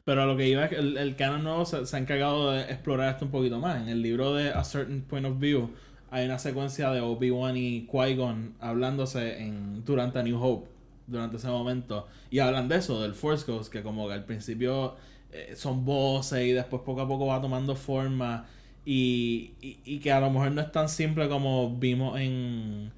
pero 0.05 0.25
lo 0.25 0.35
que 0.35 0.47
iba 0.47 0.63
es 0.65 0.69
que 0.71 0.77
el, 0.77 0.97
el 0.97 1.15
canon 1.15 1.43
nuevo 1.43 1.65
se, 1.65 1.85
se 1.85 1.95
ha 1.95 1.99
encargado 1.99 2.51
de 2.51 2.61
explorar 2.63 3.13
esto 3.13 3.25
un 3.25 3.31
poquito 3.31 3.59
más. 3.59 3.79
En 3.79 3.89
el 3.89 4.01
libro 4.01 4.33
de 4.33 4.49
A 4.49 4.63
Certain 4.63 5.01
Point 5.03 5.27
of 5.27 5.37
View 5.39 5.69
hay 6.09 6.25
una 6.25 6.39
secuencia 6.39 6.89
de 6.91 6.99
Obi-Wan 7.01 7.55
y 7.57 7.87
Qui-Gon 7.87 8.55
hablándose 8.59 9.37
en, 9.39 9.83
durante 9.85 10.17
A 10.19 10.23
New 10.23 10.43
Hope, 10.43 10.67
durante 11.07 11.37
ese 11.37 11.47
momento. 11.47 12.07
Y 12.29 12.39
hablan 12.39 12.67
de 12.67 12.77
eso, 12.77 13.01
del 13.01 13.13
Force 13.13 13.49
Ghost, 13.51 13.71
que 13.71 13.81
como 13.83 14.07
que 14.07 14.13
al 14.13 14.25
principio 14.25 14.95
eh, 15.31 15.53
son 15.55 15.85
voces 15.85 16.45
y 16.45 16.51
después 16.51 16.81
poco 16.83 17.01
a 17.01 17.07
poco 17.07 17.27
va 17.27 17.41
tomando 17.41 17.75
forma. 17.75 18.45
Y, 18.85 19.53
y, 19.61 19.79
y 19.85 19.99
que 19.99 20.11
a 20.11 20.19
lo 20.19 20.29
mejor 20.29 20.51
no 20.51 20.61
es 20.61 20.71
tan 20.71 20.89
simple 20.89 21.29
como 21.29 21.77
vimos 21.77 22.19
en, 22.19 22.91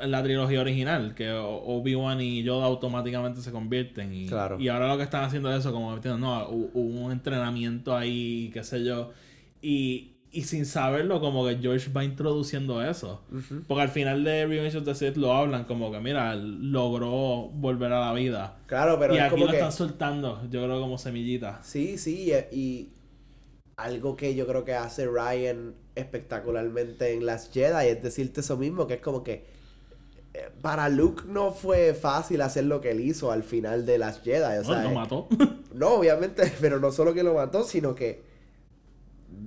en 0.00 0.10
la 0.10 0.22
trilogía 0.22 0.60
original, 0.60 1.14
que 1.14 1.30
Obi-Wan 1.32 2.20
y 2.20 2.42
Yoda 2.42 2.66
automáticamente 2.66 3.40
se 3.40 3.50
convierten. 3.52 4.12
Y, 4.14 4.26
Claro. 4.26 4.58
y 4.60 4.68
ahora 4.68 4.88
lo 4.88 4.96
que 4.96 5.02
están 5.04 5.24
haciendo 5.24 5.50
es 5.52 5.60
eso, 5.60 5.72
como 5.72 5.96
no, 5.96 6.48
hu- 6.50 6.70
hubo 6.74 7.00
un 7.06 7.12
entrenamiento 7.12 7.96
ahí, 7.96 8.50
qué 8.52 8.62
sé 8.64 8.84
yo. 8.84 9.10
Y, 9.62 10.17
y 10.30 10.42
sin 10.44 10.66
saberlo, 10.66 11.20
como 11.20 11.46
que 11.46 11.56
George 11.56 11.90
va 11.90 12.04
introduciendo 12.04 12.82
eso. 12.82 13.22
Porque 13.66 13.82
al 13.82 13.88
final 13.88 14.24
de 14.24 14.46
Revenge 14.46 14.76
of 14.76 14.84
the 14.84 14.94
Sith 14.94 15.16
lo 15.16 15.32
hablan 15.32 15.64
como 15.64 15.90
que, 15.90 16.00
mira, 16.00 16.34
logró 16.34 17.48
volver 17.48 17.92
a 17.92 18.00
la 18.00 18.12
vida. 18.12 18.58
Claro, 18.66 18.98
pero 18.98 19.14
y 19.14 19.18
es 19.18 19.22
aquí 19.22 19.30
como 19.30 19.46
lo 19.46 19.50
que... 19.52 19.56
están 19.56 19.72
soltando, 19.72 20.42
yo 20.50 20.64
creo, 20.64 20.80
como 20.80 20.98
semillita. 20.98 21.60
Sí, 21.62 21.96
sí, 21.96 22.32
y, 22.52 22.90
algo 23.76 24.16
que 24.16 24.34
yo 24.34 24.46
creo 24.46 24.64
que 24.64 24.74
hace 24.74 25.06
Ryan 25.06 25.74
espectacularmente 25.94 27.12
en 27.12 27.24
Las 27.24 27.50
Jedi 27.52 27.86
es 27.86 28.02
decirte 28.02 28.40
eso 28.40 28.56
mismo, 28.56 28.86
que 28.88 28.94
es 28.94 29.00
como 29.00 29.22
que 29.22 29.46
eh, 30.34 30.48
para 30.60 30.88
Luke 30.88 31.22
no 31.26 31.52
fue 31.52 31.94
fácil 31.94 32.40
hacer 32.42 32.64
lo 32.64 32.80
que 32.80 32.90
él 32.90 33.00
hizo 33.00 33.30
al 33.30 33.44
final 33.44 33.86
de 33.86 33.98
Las 33.98 34.20
Jedi, 34.20 34.58
o 34.58 34.62
No, 34.62 34.64
sea, 34.64 34.82
lo 34.82 34.90
mató. 34.90 35.28
no, 35.74 35.90
obviamente, 35.90 36.52
pero 36.60 36.80
no 36.80 36.90
solo 36.90 37.14
que 37.14 37.22
lo 37.22 37.34
mató, 37.34 37.62
sino 37.62 37.94
que 37.94 38.27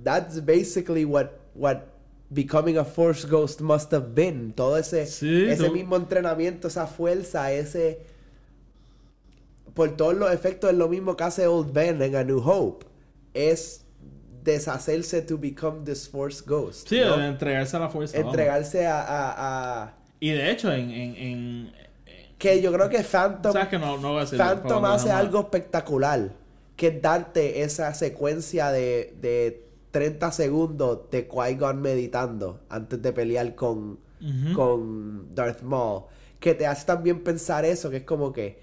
that's 0.02 0.40
basically 0.44 1.04
what 1.04 1.30
what 1.54 1.84
becoming 2.32 2.78
a 2.78 2.84
force 2.84 3.24
ghost 3.26 3.60
must 3.60 3.92
have 3.92 4.14
been, 4.14 4.52
todo 4.54 4.76
ese 4.78 5.06
Sí, 5.06 5.44
ese 5.48 5.64
tú- 5.66 5.72
mismo 5.72 5.96
entrenamiento, 5.96 6.68
esa 6.68 6.86
fuerza, 6.86 7.52
ese 7.52 8.00
por 9.74 9.96
todos 9.96 10.14
los 10.14 10.30
efectos 10.32 10.70
es 10.70 10.76
lo 10.76 10.88
mismo 10.88 11.16
que 11.16 11.24
hace 11.24 11.46
Old 11.46 11.72
Ben 11.72 12.00
en 12.02 12.14
A 12.16 12.24
New 12.24 12.40
Hope. 12.40 12.86
Es 13.34 13.84
deshacerse 14.44 15.22
to 15.22 15.38
become 15.38 15.84
this 15.84 16.08
force 16.08 16.42
ghost. 16.44 16.88
sí, 16.88 17.00
¿no? 17.00 17.22
entregarse 17.22 17.76
a 17.76 17.80
la 17.80 17.88
fuerza. 17.88 18.18
Entregarse 18.18 18.86
a, 18.86 19.00
a- 19.00 19.82
a- 19.84 19.94
Y 20.20 20.30
de 20.30 20.50
hecho, 20.50 20.70
en, 20.72 20.90
en, 20.90 21.16
en- 21.16 21.72
Que 22.38 22.60
yo 22.60 22.72
creo 22.72 22.88
que 22.88 23.02
Phantom... 23.02 23.52
¿Sabes 23.52 23.68
que 23.68 23.78
no, 23.78 23.96
no 23.98 24.10
voy 24.10 24.18
a 24.18 24.20
decir 24.22 24.36
Phantom 24.38 24.84
hace 24.84 25.10
algo 25.10 25.40
espectacular. 25.40 26.32
Que 26.76 26.88
es 26.88 27.00
darte 27.02 27.62
esa 27.62 27.94
secuencia 27.94 28.70
de, 28.72 29.14
de 29.20 29.64
30 29.92 30.32
segundos 30.32 31.10
de 31.10 31.28
Qui-Gon 31.28 31.80
meditando 31.80 32.60
antes 32.68 33.00
de 33.00 33.12
pelear 33.12 33.54
con, 33.54 33.98
con 34.54 35.32
Darth 35.34 35.62
Maul. 35.62 36.04
Que 36.40 36.54
te 36.54 36.66
hace 36.66 36.86
también 36.86 37.22
pensar 37.22 37.64
eso, 37.64 37.90
que 37.90 37.98
es 37.98 38.04
como 38.04 38.32
que 38.32 38.58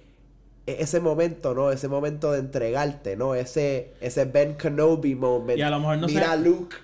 e- 0.66 0.78
ese 0.82 1.00
momento, 1.00 1.54
¿no? 1.54 1.72
Ese 1.72 1.88
momento 1.88 2.32
de 2.32 2.40
entregarte, 2.40 3.16
¿no? 3.16 3.36
Ese, 3.36 3.94
ese 4.02 4.26
Ben 4.26 4.56
Kenobi 4.56 5.16
moment. 5.16 5.58
Y 5.58 5.62
a 5.62 5.70
lo 5.70 5.80
mejor 5.80 6.00
no 6.00 6.08
Mira 6.08 6.36
Luke. 6.36 6.76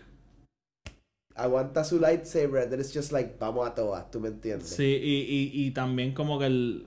Aguanta 1.36 1.84
su 1.84 2.00
lightsaber 2.00 2.62
and 2.62 2.72
then 2.72 2.80
it's 2.80 2.94
just 2.94 3.12
like, 3.12 3.36
vamos 3.40 3.68
a 3.68 3.76
todas, 3.76 4.10
¿tú 4.10 4.22
me 4.22 4.30
entiendes? 4.30 4.70
Sí, 4.70 4.86
y, 4.86 5.26
y, 5.28 5.66
y 5.68 5.72
también 5.72 6.14
como 6.14 6.40
que 6.40 6.46
el... 6.46 6.86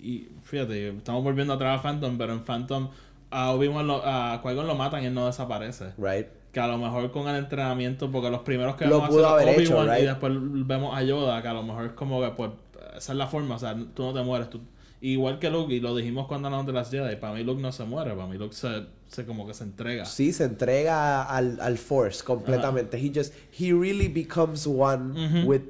Y, 0.00 0.28
fíjate, 0.44 0.90
estamos 0.90 1.24
volviendo 1.24 1.54
atrás 1.54 1.80
a 1.80 1.82
Phantom, 1.82 2.16
pero 2.16 2.32
en 2.32 2.44
Phantom 2.44 2.90
a 3.30 3.52
Obi-Wan 3.52 3.88
a 3.90 4.40
Qui-Gon 4.42 4.66
lo 4.66 4.74
matan 4.76 5.02
y 5.02 5.06
él 5.06 5.14
no 5.14 5.26
desaparece. 5.26 5.92
Right. 5.98 6.39
Que 6.52 6.60
a 6.60 6.66
lo 6.66 6.78
mejor 6.78 7.10
con 7.12 7.28
el 7.28 7.36
entrenamiento, 7.36 8.10
porque 8.10 8.30
los 8.30 8.40
primeros 8.40 8.76
que 8.76 8.86
Lo 8.86 8.96
vemos 8.96 9.10
pudo 9.10 9.28
a 9.28 9.36
hacer 9.36 9.48
haber 9.48 9.60
hecho, 9.60 9.96
y 9.98 10.06
después 10.06 10.32
vemos 10.66 10.96
a 10.96 11.02
Yoda, 11.02 11.40
que 11.42 11.48
a 11.48 11.52
lo 11.52 11.62
mejor 11.62 11.86
es 11.86 11.92
como 11.92 12.20
que 12.20 12.30
pues 12.30 12.50
esa 12.96 13.12
es 13.12 13.18
la 13.18 13.26
forma, 13.28 13.54
o 13.54 13.58
sea, 13.58 13.76
tú 13.94 14.02
no 14.02 14.12
te 14.12 14.22
mueres, 14.22 14.50
tú 14.50 14.60
igual 15.00 15.38
que 15.38 15.50
Luke, 15.50 15.72
y 15.72 15.80
lo 15.80 15.96
dijimos 15.96 16.26
cuando 16.26 16.48
hablamos 16.48 16.66
de 16.66 16.72
las 16.72 16.90
Jedi, 16.90 17.16
para 17.16 17.34
mí 17.34 17.42
Luke 17.42 17.60
no 17.60 17.72
se 17.72 17.84
muere, 17.84 18.12
para 18.12 18.26
mí 18.26 18.36
Luke 18.36 18.54
se, 18.54 18.84
se 19.06 19.24
como 19.24 19.46
que 19.46 19.54
se 19.54 19.64
entrega. 19.64 20.04
Sí, 20.04 20.32
se 20.32 20.44
entrega 20.44 21.22
al, 21.22 21.58
al 21.60 21.78
Force 21.78 22.22
completamente. 22.22 22.98
He 22.98 23.10
just, 23.14 23.32
he 23.58 23.72
really 23.72 24.08
becomes 24.08 24.66
one 24.66 25.44
with, 25.44 25.62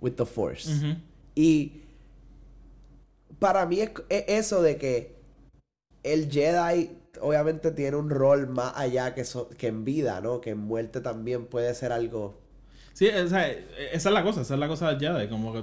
with 0.00 0.12
the 0.12 0.24
Force. 0.24 0.70
Y 1.34 1.82
para 3.38 3.66
mí 3.66 3.80
es, 3.80 3.90
es 4.08 4.24
eso 4.28 4.62
de 4.62 4.76
que 4.76 5.16
el 6.02 6.30
Jedi 6.30 6.90
obviamente 7.20 7.70
tiene 7.72 7.96
un 7.96 8.10
rol 8.10 8.48
más 8.48 8.72
allá 8.76 9.14
que, 9.14 9.24
so- 9.24 9.48
que 9.48 9.66
en 9.68 9.84
vida, 9.84 10.20
¿no? 10.20 10.40
Que 10.40 10.50
en 10.50 10.58
muerte 10.58 11.00
también 11.00 11.46
puede 11.46 11.74
ser 11.74 11.92
algo... 11.92 12.38
Sí, 12.92 13.08
o 13.08 13.28
sea, 13.28 13.50
esa 13.50 14.08
es 14.08 14.14
la 14.14 14.22
cosa, 14.22 14.42
esa 14.42 14.54
es 14.54 14.60
la 14.60 14.68
cosa 14.68 14.92
del 14.92 15.00
Jedi, 15.00 15.28
como 15.28 15.52
que 15.52 15.62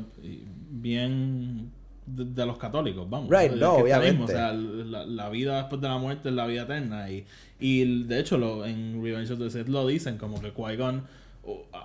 bien 0.70 1.72
de, 2.06 2.26
de 2.26 2.45
los 2.45 2.58
católicos, 2.58 3.08
vamos. 3.10 3.30
Right, 3.30 3.52
no, 3.54 3.76
obviamente. 3.76 4.24
O 4.24 4.28
sea, 4.28 4.54
la, 4.54 5.06
la 5.06 5.30
vida 5.30 5.58
después 5.58 5.82
de 5.82 5.88
la 5.88 5.98
muerte 5.98 6.30
es 6.30 6.36
la 6.36 6.48
vida 6.48 6.64
eterna. 6.64 7.10
Y, 7.12 7.26
y 7.60 8.04
de 8.04 8.20
hecho, 8.20 8.38
lo, 8.38 8.66
en 8.66 9.04
Revenge 9.04 9.32
of 9.34 9.39
the 9.39 9.50
Sith 9.50 9.68
lo 9.68 9.86
dicen, 9.86 10.18
como 10.18 10.41
que 10.41 10.54
Qui-Gon, 10.54 11.04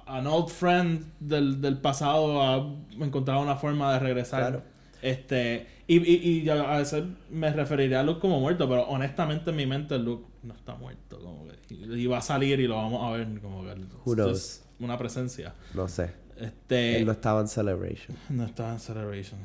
an 0.06 0.26
old 0.26 0.48
friend 0.48 1.04
del, 1.20 1.60
del 1.60 1.76
pasado, 1.78 2.42
ha 2.42 3.04
encontrado 3.04 3.40
una 3.42 3.56
forma 3.56 3.92
de 3.92 3.98
regresar. 3.98 4.40
Claro. 4.40 4.62
Este, 5.02 5.66
y, 5.98 6.44
y, 6.44 6.48
a 6.48 6.76
veces 6.78 7.04
me 7.30 7.50
referiría 7.52 8.00
a 8.00 8.02
Luke 8.02 8.20
como 8.20 8.40
muerto, 8.40 8.68
pero 8.68 8.82
honestamente 8.84 9.50
en 9.50 9.56
mi 9.56 9.66
mente 9.66 9.98
Luke 9.98 10.26
no 10.42 10.54
está 10.54 10.74
muerto. 10.74 11.18
Como 11.20 11.46
que, 11.48 11.74
y, 11.74 12.06
va 12.06 12.18
a 12.18 12.22
salir 12.22 12.60
y 12.60 12.66
lo 12.66 12.76
vamos 12.76 13.02
a 13.02 13.16
ver 13.16 13.40
como 13.40 13.62
que 13.64 13.70
Who 14.04 14.12
es 14.12 14.16
knows? 14.16 14.62
una 14.78 14.96
presencia. 14.98 15.54
No 15.74 15.88
sé. 15.88 16.12
Este, 16.36 16.98
Él 16.98 17.06
no 17.06 17.12
estaba 17.12 17.40
en 17.40 17.48
Celebration. 17.48 18.16
no 18.28 18.44
estaba 18.44 18.72
en 18.72 18.80
Celebration. 18.80 19.40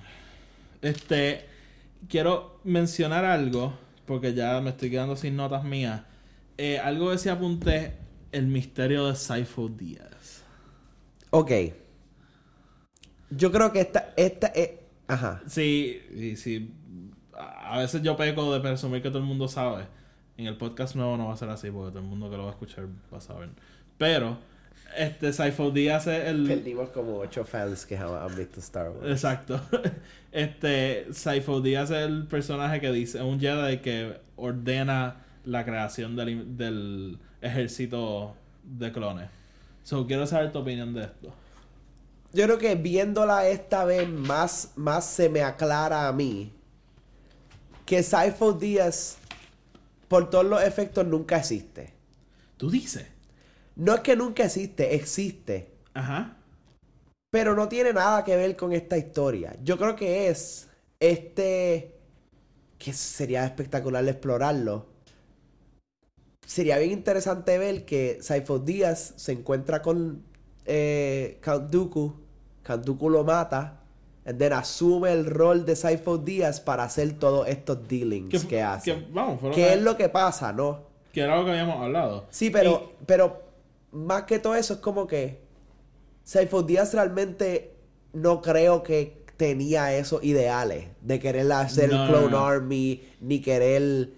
Este, 0.81 1.45
quiero 2.07 2.59
mencionar 2.63 3.25
algo, 3.25 3.73
porque 4.05 4.33
ya 4.33 4.59
me 4.61 4.71
estoy 4.71 4.89
quedando 4.89 5.15
sin 5.15 5.35
notas 5.35 5.63
mías. 5.63 6.01
Eh, 6.57 6.79
algo 6.79 7.11
que 7.11 7.17
sí 7.17 7.29
apunté 7.29 7.93
el 8.31 8.47
misterio 8.47 9.07
de 9.07 9.15
Saifo 9.15 9.69
Díaz. 9.69 10.43
Ok. 11.29 11.51
Yo 13.29 13.51
creo 13.51 13.71
que 13.71 13.81
esta, 13.81 14.13
esta, 14.15 14.47
es 14.47 14.69
ajá. 15.07 15.41
Sí, 15.47 16.01
y 16.13 16.35
sí. 16.35 16.73
A 17.33 17.79
veces 17.79 18.01
yo 18.01 18.17
peco 18.17 18.53
de 18.53 18.59
presumir 18.59 19.01
que 19.01 19.09
todo 19.09 19.19
el 19.19 19.25
mundo 19.25 19.47
sabe. 19.47 19.85
En 20.37 20.45
el 20.45 20.57
podcast 20.57 20.95
nuevo 20.95 21.17
no 21.17 21.27
va 21.27 21.33
a 21.33 21.37
ser 21.37 21.49
así 21.49 21.71
porque 21.71 21.89
todo 21.89 21.99
el 21.99 22.05
mundo 22.05 22.29
que 22.29 22.37
lo 22.37 22.43
va 22.43 22.49
a 22.49 22.53
escuchar 22.53 22.87
va 23.11 23.17
a 23.17 23.21
saber. 23.21 23.49
Pero, 23.97 24.37
este 24.95 25.33
Saifo 25.33 25.71
Díaz 25.71 26.07
es 26.07 26.27
el. 26.27 26.47
Perdimos 26.47 26.89
como 26.89 27.17
ocho 27.17 27.43
fans 27.43 27.85
que 27.85 27.97
jamás 27.97 28.29
han 28.29 28.37
visto 28.37 28.59
Star 28.59 28.89
Wars. 28.91 29.09
Exacto. 29.09 29.59
Este, 30.29 31.07
Saifo 31.13 31.61
Díaz 31.61 31.89
es 31.89 32.05
el 32.05 32.27
personaje 32.27 32.79
que 32.79 32.91
dice, 32.91 33.23
un 33.23 33.39
Jedi 33.39 33.77
que 33.77 34.19
ordena 34.35 35.15
la 35.45 35.65
creación 35.65 36.15
del, 36.15 36.57
del 36.57 37.17
ejército 37.41 38.35
de 38.63 38.91
clones. 38.91 39.29
So, 39.83 40.05
quiero 40.05 40.27
saber 40.27 40.51
tu 40.51 40.59
opinión 40.59 40.93
de 40.93 41.03
esto. 41.03 41.33
Yo 42.34 42.43
creo 42.45 42.57
que 42.57 42.75
viéndola 42.75 43.47
esta 43.47 43.86
vez 43.86 44.07
más, 44.07 44.71
más 44.75 45.05
se 45.05 45.30
me 45.30 45.41
aclara 45.43 46.07
a 46.07 46.13
mí 46.13 46.53
que 47.88 48.03
Saifo 48.03 48.51
Díaz, 48.51 49.17
por 50.09 50.30
todos 50.30 50.45
los 50.45 50.61
efectos, 50.61 51.07
nunca 51.07 51.38
existe. 51.38 51.93
¿Tú 52.57 52.69
dices? 52.69 53.07
No 53.78 53.95
es 53.95 54.01
que 54.01 54.15
nunca 54.15 54.43
existe, 54.43 54.93
existe. 54.93 55.71
Ajá. 55.93 56.38
Pero 57.32 57.55
no 57.55 57.69
tiene 57.69 57.93
nada 57.93 58.25
que 58.25 58.36
ver 58.36 58.57
con 58.57 58.73
esta 58.73 58.97
historia. 58.97 59.55
Yo 59.63 59.78
creo 59.78 59.95
que 59.95 60.28
es 60.28 60.67
este. 60.99 61.95
que 62.78 62.91
sería 62.91 63.45
espectacular 63.45 64.05
explorarlo. 64.05 64.88
Sería 66.45 66.78
bien 66.78 66.91
interesante 66.91 67.57
ver 67.57 67.86
que 67.86 68.17
Saifo 68.21 68.59
Díaz 68.59 69.13
se 69.15 69.32
encuentra 69.32 69.82
con 69.82 70.23
eh, 70.68 71.39
Count 71.41 71.70
Dooku. 71.72 72.13
Count 72.63 72.86
Dooku 72.86 73.09
lo 73.09 73.24
mata. 73.24 73.80
Y 74.30 74.34
then 74.34 74.51
asume 74.53 75.13
el 75.13 75.26
rol 75.26 75.65
de 75.65 75.76
Saifo 75.76 76.18
Díaz 76.18 76.59
para 76.59 76.84
hacer 76.84 77.13
todos 77.18 77.47
estos 77.47 77.88
dealings 77.88 78.43
que, 78.45 78.61
hace. 78.61 78.93
que- 78.93 79.07
vamos, 79.11 79.39
¿Qué 79.41 79.51
que, 79.51 79.74
es 79.74 79.82
lo 79.82 79.95
que 79.95 80.09
pasa, 80.09 80.51
no? 80.51 80.86
que 81.13 81.22
era 81.22 81.38
lo 81.38 81.45
que 81.45 81.51
habíamos 81.51 81.82
hablado. 81.82 82.26
Sí, 82.30 82.49
pero, 82.49 82.91
pero 83.05 83.41
más 83.93 84.24
que 84.24 84.38
todo 84.39 84.53
eso 84.55 84.74
es 84.76 84.80
como 84.82 85.07
que 85.07 85.39
Saifo 86.26 86.61
Díaz 86.61 86.93
realmente 86.93 87.74
no 88.13 88.41
creo 88.41 88.84
que 88.84 89.24
tenía 89.38 89.95
esos 89.95 90.24
ideales 90.24 90.88
de 91.01 91.20
querer 91.20 91.49
hacer 91.53 91.89
No, 91.91 92.07
Clone 92.07 92.32
no. 92.32 92.45
Army, 92.45 93.01
ni 93.22 93.39
querer 93.41 94.09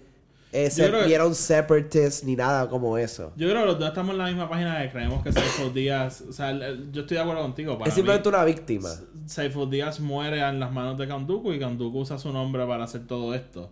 eh, 0.52 0.70
ser, 0.70 0.88
creo 0.90 1.00
que- 1.02 1.06
ni 1.08 1.12
era 1.12 1.26
un 1.26 1.34
separatist, 1.34 2.24
ni 2.24 2.36
nada 2.36 2.68
como 2.68 2.98
eso. 2.98 3.32
Yo 3.36 3.48
creo 3.48 3.60
que 3.60 3.66
los 3.66 3.78
dos 3.78 3.88
estamos 3.88 4.12
en 4.12 4.18
la 4.18 4.26
misma 4.26 4.48
página 4.48 4.78
de 4.78 4.90
creemos 4.90 5.22
que 5.22 5.32
Saifo 5.32 5.70
Díaz. 5.70 6.22
O 6.28 6.32
sea, 6.32 6.52
yo 6.92 7.02
estoy 7.02 7.16
de 7.16 7.20
acuerdo 7.20 7.42
contigo. 7.42 7.78
Para 7.78 7.88
es 7.88 7.94
simplemente 7.94 8.28
mí, 8.28 8.34
una 8.34 8.44
víctima. 8.44 8.88
Saifo 9.26 9.66
Díaz 9.66 10.00
muere 10.00 10.40
en 10.40 10.58
las 10.60 10.72
manos 10.72 10.98
de 10.98 11.06
Kanduku 11.06 11.52
y 11.52 11.58
Kanduku 11.58 12.00
usa 12.00 12.18
su 12.18 12.32
nombre 12.32 12.66
para 12.66 12.84
hacer 12.84 13.06
todo 13.06 13.34
esto. 13.34 13.70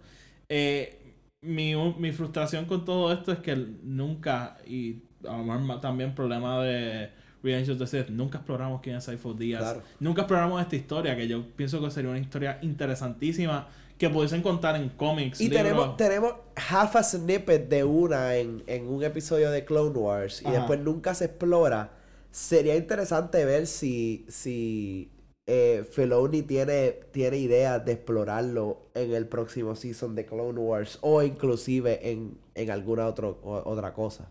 Eh, 0.49 1.14
mi, 1.41 1.74
mi 1.99 2.12
frustración 2.12 2.64
con 2.64 2.85
todo 2.85 3.12
esto 3.12 3.33
es 3.33 3.39
que 3.39 3.55
nunca, 3.83 4.57
y 4.66 5.03
a 5.29 5.37
lo 5.37 5.45
mejor 5.45 5.81
también 5.81 6.14
problema 6.14 6.62
de 6.62 7.11
Revenge 7.43 7.70
of 7.72 7.79
the 7.79 7.87
Sith, 7.87 8.09
nunca 8.09 8.39
exploramos 8.39 8.81
quién 8.81 8.97
es 8.97 9.05
Saifo 9.05 9.35
Díaz. 9.35 9.61
Claro. 9.62 9.83
Nunca 10.01 10.22
exploramos 10.22 10.61
esta 10.61 10.76
historia, 10.76 11.16
que 11.16 11.29
yo 11.29 11.45
pienso 11.57 11.81
que 11.83 11.91
sería 11.91 12.11
una 12.11 12.18
historia 12.18 12.59
interesantísima 12.62 13.68
que 13.99 14.09
pudiesen 14.09 14.42
contar 14.42 14.76
en 14.76 14.88
cómics. 14.90 15.40
Y 15.40 15.44
libros. 15.49 15.62
tenemos, 15.62 15.96
tenemos 15.96 16.34
half 16.70 16.96
a 16.96 17.03
snippet 17.03 17.68
de 17.68 17.84
una 17.84 18.36
en, 18.36 18.62
en 18.66 18.86
un 18.88 19.03
episodio 19.03 19.51
de 19.51 19.64
Clone 19.64 19.99
Wars 19.99 20.42
y 20.46 20.51
después 20.51 20.80
nunca 20.80 21.14
se 21.14 21.26
explora. 21.26 21.92
Sería 22.30 22.76
interesante 22.76 23.44
ver 23.44 23.66
si, 23.66 24.24
si 24.28 25.11
eh, 25.46 25.84
Filoni 25.90 26.42
tiene, 26.42 26.92
tiene 27.11 27.38
ideas 27.38 27.84
de 27.84 27.92
explorarlo 27.92 28.82
en 28.94 29.12
el 29.14 29.26
próximo 29.26 29.74
season 29.74 30.14
de 30.14 30.26
Clone 30.26 30.61
Wars 30.61 30.99
o 31.01 31.22
inclusive 31.22 32.11
en, 32.11 32.38
en 32.55 32.70
alguna 32.70 33.07
otro, 33.07 33.38
o- 33.42 33.62
otra 33.68 33.92
cosa. 33.94 34.30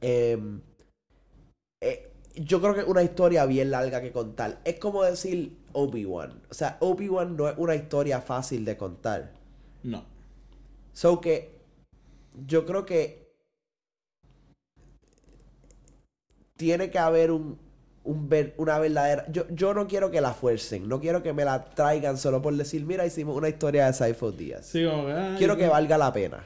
Em, 0.00 0.60
eh, 1.82 2.10
yo 2.36 2.60
creo 2.60 2.74
que 2.74 2.80
es 2.80 2.86
una 2.86 3.02
historia 3.02 3.46
bien 3.46 3.70
larga 3.70 4.00
que 4.00 4.12
contar. 4.12 4.60
Es 4.64 4.78
como 4.78 5.02
decir 5.02 5.56
Obi-Wan. 5.76 6.42
O 6.50 6.54
sea, 6.54 6.78
Obi-Wan 6.80 7.36
no 7.36 7.48
es 7.48 7.54
una 7.58 7.74
historia 7.74 8.20
fácil 8.20 8.64
de 8.64 8.76
contar. 8.76 9.32
No. 9.82 10.04
So 10.92 11.20
que 11.20 11.60
yo 12.46 12.64
creo 12.64 12.86
que 12.86 13.26
tiene 16.56 16.90
que 16.90 16.98
haber 16.98 17.30
un, 17.30 17.58
un 18.04 18.28
ver- 18.28 18.54
una 18.56 18.78
verdadera. 18.78 19.26
Yo, 19.30 19.46
yo 19.50 19.74
no 19.74 19.86
quiero 19.86 20.10
que 20.10 20.20
la 20.20 20.32
fuercen, 20.32 20.88
no 20.88 21.00
quiero 21.00 21.22
que 21.22 21.32
me 21.32 21.44
la 21.44 21.64
traigan 21.66 22.16
solo 22.16 22.40
por 22.40 22.54
decir, 22.56 22.84
mira, 22.84 23.04
hicimos 23.04 23.36
una 23.36 23.48
historia 23.48 23.86
de 23.86 23.92
Saifo 23.92 24.32
Díaz. 24.32 24.66
Sí, 24.66 24.84
como 24.84 25.06
que, 25.06 25.12
ay, 25.12 25.34
Quiero 25.36 25.56
que 25.56 25.68
valga 25.68 25.98
la 25.98 26.12
pena. 26.12 26.44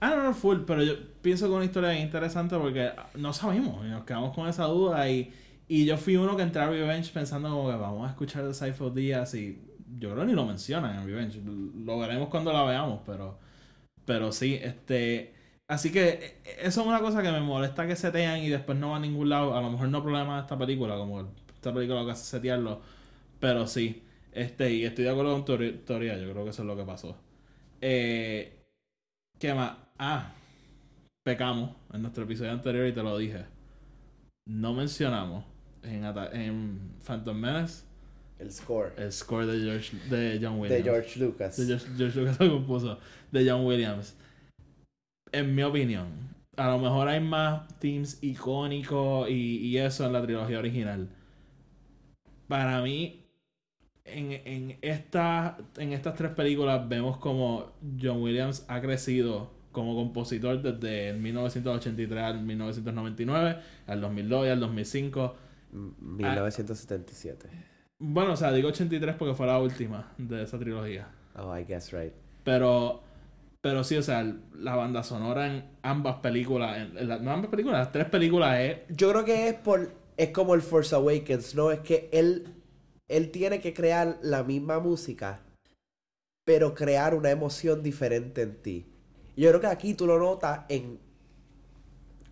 Ah, 0.00 0.14
no, 0.16 0.22
no, 0.24 0.34
full, 0.34 0.60
pero 0.66 0.82
yo 0.82 0.94
pienso 1.20 1.46
que 1.46 1.52
es 1.52 1.56
una 1.56 1.64
historia 1.64 1.90
bien 1.90 2.02
interesante 2.02 2.56
porque 2.56 2.90
no 3.14 3.32
sabemos 3.32 3.84
y 3.86 3.88
nos 3.90 4.04
quedamos 4.04 4.34
con 4.34 4.48
esa 4.48 4.64
duda 4.64 5.08
y, 5.08 5.32
y 5.68 5.84
yo 5.84 5.96
fui 5.96 6.16
uno 6.16 6.36
que 6.36 6.42
entré 6.42 6.62
a 6.62 6.68
Revenge 6.68 7.12
pensando 7.12 7.48
como 7.50 7.70
que 7.70 7.76
vamos 7.76 8.06
a 8.06 8.10
escuchar 8.10 8.46
de 8.46 8.54
Saifo 8.54 8.90
Díaz 8.90 9.34
y 9.34 9.60
yo 9.98 10.10
creo 10.10 10.22
que 10.22 10.26
ni 10.26 10.32
lo 10.34 10.46
mencionan 10.46 10.98
en 10.98 11.06
Revenge, 11.06 11.40
lo 11.84 11.98
veremos 11.98 12.28
cuando 12.28 12.52
la 12.52 12.64
veamos, 12.64 13.00
pero 13.06 13.38
pero 14.04 14.32
sí, 14.32 14.58
este 14.60 15.34
así 15.68 15.92
que 15.92 16.08
eh, 16.08 16.40
eso 16.62 16.80
es 16.82 16.86
una 16.86 17.00
cosa 17.00 17.22
que 17.22 17.30
me 17.30 17.40
molesta 17.40 17.86
que 17.86 17.96
setean 17.96 18.40
y 18.40 18.48
después 18.48 18.78
no 18.78 18.90
va 18.90 18.96
a 18.96 19.00
ningún 19.00 19.28
lado, 19.28 19.56
a 19.56 19.62
lo 19.62 19.70
mejor 19.70 19.88
no 19.88 20.02
problema 20.02 20.36
de 20.36 20.42
esta 20.42 20.58
película, 20.58 20.96
como 20.96 21.20
esta 21.54 21.72
película 21.72 22.00
lo 22.00 22.06
que 22.06 22.12
hace 22.12 22.24
setearlo, 22.24 22.80
pero 23.40 23.66
sí, 23.66 24.02
este 24.32 24.72
y 24.72 24.84
estoy 24.84 25.04
de 25.04 25.10
acuerdo 25.10 25.32
con 25.32 25.44
tu 25.44 25.56
teoría, 25.84 26.16
yo 26.18 26.30
creo 26.32 26.44
que 26.44 26.50
eso 26.50 26.62
es 26.62 26.68
lo 26.68 26.76
que 26.76 26.84
pasó. 26.84 27.16
Eh, 27.80 28.62
¿Qué 29.38 29.54
más? 29.54 29.76
Ah, 29.98 30.32
pecamos 31.24 31.72
en 31.92 32.02
nuestro 32.02 32.24
episodio 32.24 32.52
anterior 32.52 32.86
y 32.86 32.92
te 32.92 33.02
lo 33.02 33.16
dije. 33.18 33.44
No 34.46 34.72
mencionamos 34.74 35.44
en, 35.82 36.04
en 36.04 36.80
Phantom 37.04 37.36
Menace 37.36 37.84
El 38.38 38.50
score 38.50 38.92
el 38.96 39.12
score 39.12 39.46
de, 39.46 39.60
George, 39.60 39.96
de 40.08 40.38
John 40.42 40.58
Williams. 40.58 40.84
de 40.84 40.90
George 40.90 41.20
Lucas. 41.20 41.56
De 41.56 41.66
George, 41.66 41.86
George 41.96 42.20
Lucas 42.20 42.40
lo 42.40 42.50
compuso. 42.50 42.98
De 43.30 43.48
John 43.48 43.64
Williams. 43.64 44.16
En 45.32 45.54
mi 45.54 45.62
opinión, 45.62 46.08
a 46.56 46.68
lo 46.68 46.78
mejor 46.78 47.08
hay 47.08 47.20
más 47.20 47.66
themes 47.78 48.18
icónicos 48.22 49.28
y, 49.30 49.58
y 49.58 49.78
eso 49.78 50.04
en 50.04 50.12
la 50.12 50.22
trilogía 50.22 50.58
original. 50.58 51.08
Para 52.48 52.82
mí, 52.82 53.24
en, 54.04 54.32
en, 54.44 54.78
esta, 54.82 55.56
en 55.78 55.92
estas 55.92 56.14
tres 56.14 56.32
películas 56.32 56.88
vemos 56.88 57.16
como 57.18 57.72
John 58.00 58.20
Williams 58.20 58.64
ha 58.68 58.80
crecido 58.80 59.50
como 59.70 59.94
compositor 59.94 60.60
desde 60.60 61.10
el 61.10 61.18
1983 61.18 62.22
al 62.22 62.42
1999, 62.42 63.56
al 63.86 64.00
2002 64.00 64.46
y 64.46 64.50
al 64.50 64.60
2005. 64.60 65.36
M- 65.72 65.92
1977. 65.98 67.48
Bueno, 67.98 68.32
o 68.32 68.36
sea, 68.36 68.52
digo 68.52 68.68
83 68.68 69.14
porque 69.16 69.34
fue 69.34 69.46
la 69.46 69.58
última 69.58 70.12
de 70.18 70.42
esa 70.42 70.58
trilogía. 70.58 71.08
Oh, 71.36 71.56
I 71.56 71.64
guess 71.64 71.92
right. 71.92 72.12
Pero, 72.44 73.02
pero 73.60 73.84
sí, 73.84 73.96
o 73.96 74.02
sea, 74.02 74.24
la 74.54 74.74
banda 74.74 75.02
sonora 75.02 75.46
en 75.46 75.64
ambas 75.82 76.16
películas, 76.16 76.78
en, 76.78 76.98
en 76.98 77.08
la- 77.08 77.18
no 77.18 77.30
ambas 77.30 77.50
películas, 77.50 77.78
las 77.78 77.92
tres 77.92 78.06
películas 78.06 78.58
es 78.60 78.78
Yo 78.90 79.10
creo 79.10 79.24
que 79.24 79.48
es 79.48 79.54
por. 79.54 79.92
Es 80.16 80.28
como 80.30 80.54
el 80.54 80.62
Force 80.62 80.94
Awakens, 80.94 81.54
¿no? 81.54 81.70
Es 81.70 81.80
que 81.80 82.08
él. 82.12 82.46
Él 83.08 83.30
tiene 83.30 83.60
que 83.60 83.72
crear 83.74 84.18
la 84.22 84.42
misma 84.42 84.78
música. 84.80 85.40
Pero 86.44 86.74
crear 86.74 87.14
una 87.14 87.30
emoción 87.30 87.82
diferente 87.82 88.42
en 88.42 88.56
ti. 88.62 88.86
Yo 89.36 89.48
creo 89.50 89.60
que 89.60 89.66
aquí 89.68 89.94
tú 89.94 90.06
lo 90.06 90.18
notas 90.18 90.62
en 90.68 90.98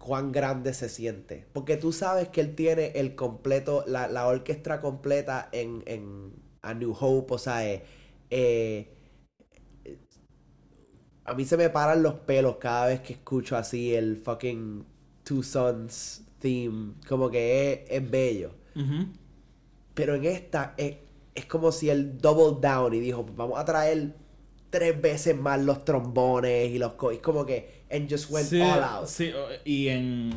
cuán 0.00 0.32
grande 0.32 0.74
se 0.74 0.90
siente. 0.90 1.46
Porque 1.54 1.78
tú 1.78 1.92
sabes 1.92 2.30
que 2.30 2.42
él 2.42 2.56
tiene 2.56 2.92
el 2.96 3.14
completo, 3.16 3.84
la, 3.86 4.08
la 4.08 4.26
orquesta 4.28 4.80
completa 4.82 5.48
en, 5.52 5.84
en 5.86 6.32
A 6.62 6.74
New 6.74 6.96
Hope. 7.00 7.34
O 7.34 7.38
sea, 7.38 7.66
eh, 7.68 7.84
eh, 8.30 8.88
a 11.24 11.34
mí 11.34 11.44
se 11.44 11.56
me 11.56 11.70
paran 11.70 12.02
los 12.02 12.14
pelos 12.14 12.56
cada 12.56 12.86
vez 12.86 13.00
que 13.00 13.12
escucho 13.14 13.56
así 13.56 13.94
el 13.94 14.16
fucking 14.16 14.84
Two 15.24 15.42
Sons 15.42 16.22
theme. 16.38 16.94
Como 17.08 17.30
que 17.30 17.72
es, 17.72 17.80
es 17.90 18.10
bello. 18.10 18.52
Pero 19.94 20.14
en 20.14 20.24
esta 20.24 20.74
es, 20.76 20.96
es 21.34 21.46
como 21.46 21.72
si 21.72 21.90
él 21.90 22.18
double 22.18 22.60
down 22.60 22.94
y 22.94 23.00
dijo, 23.00 23.24
"Pues 23.24 23.36
vamos 23.36 23.58
a 23.58 23.64
traer 23.64 24.14
tres 24.70 25.00
veces 25.00 25.36
más 25.38 25.60
los 25.62 25.84
trombones 25.84 26.70
y 26.70 26.78
los... 26.78 26.94
co-". 26.94 27.10
Es 27.12 27.20
como 27.20 27.44
que... 27.46 27.79
And 27.90 28.08
just 28.10 28.30
went 28.30 28.46
Sí, 28.46 28.60
all 28.60 28.82
out. 28.82 29.06
sí, 29.06 29.32
y 29.64 29.88
en... 29.88 30.30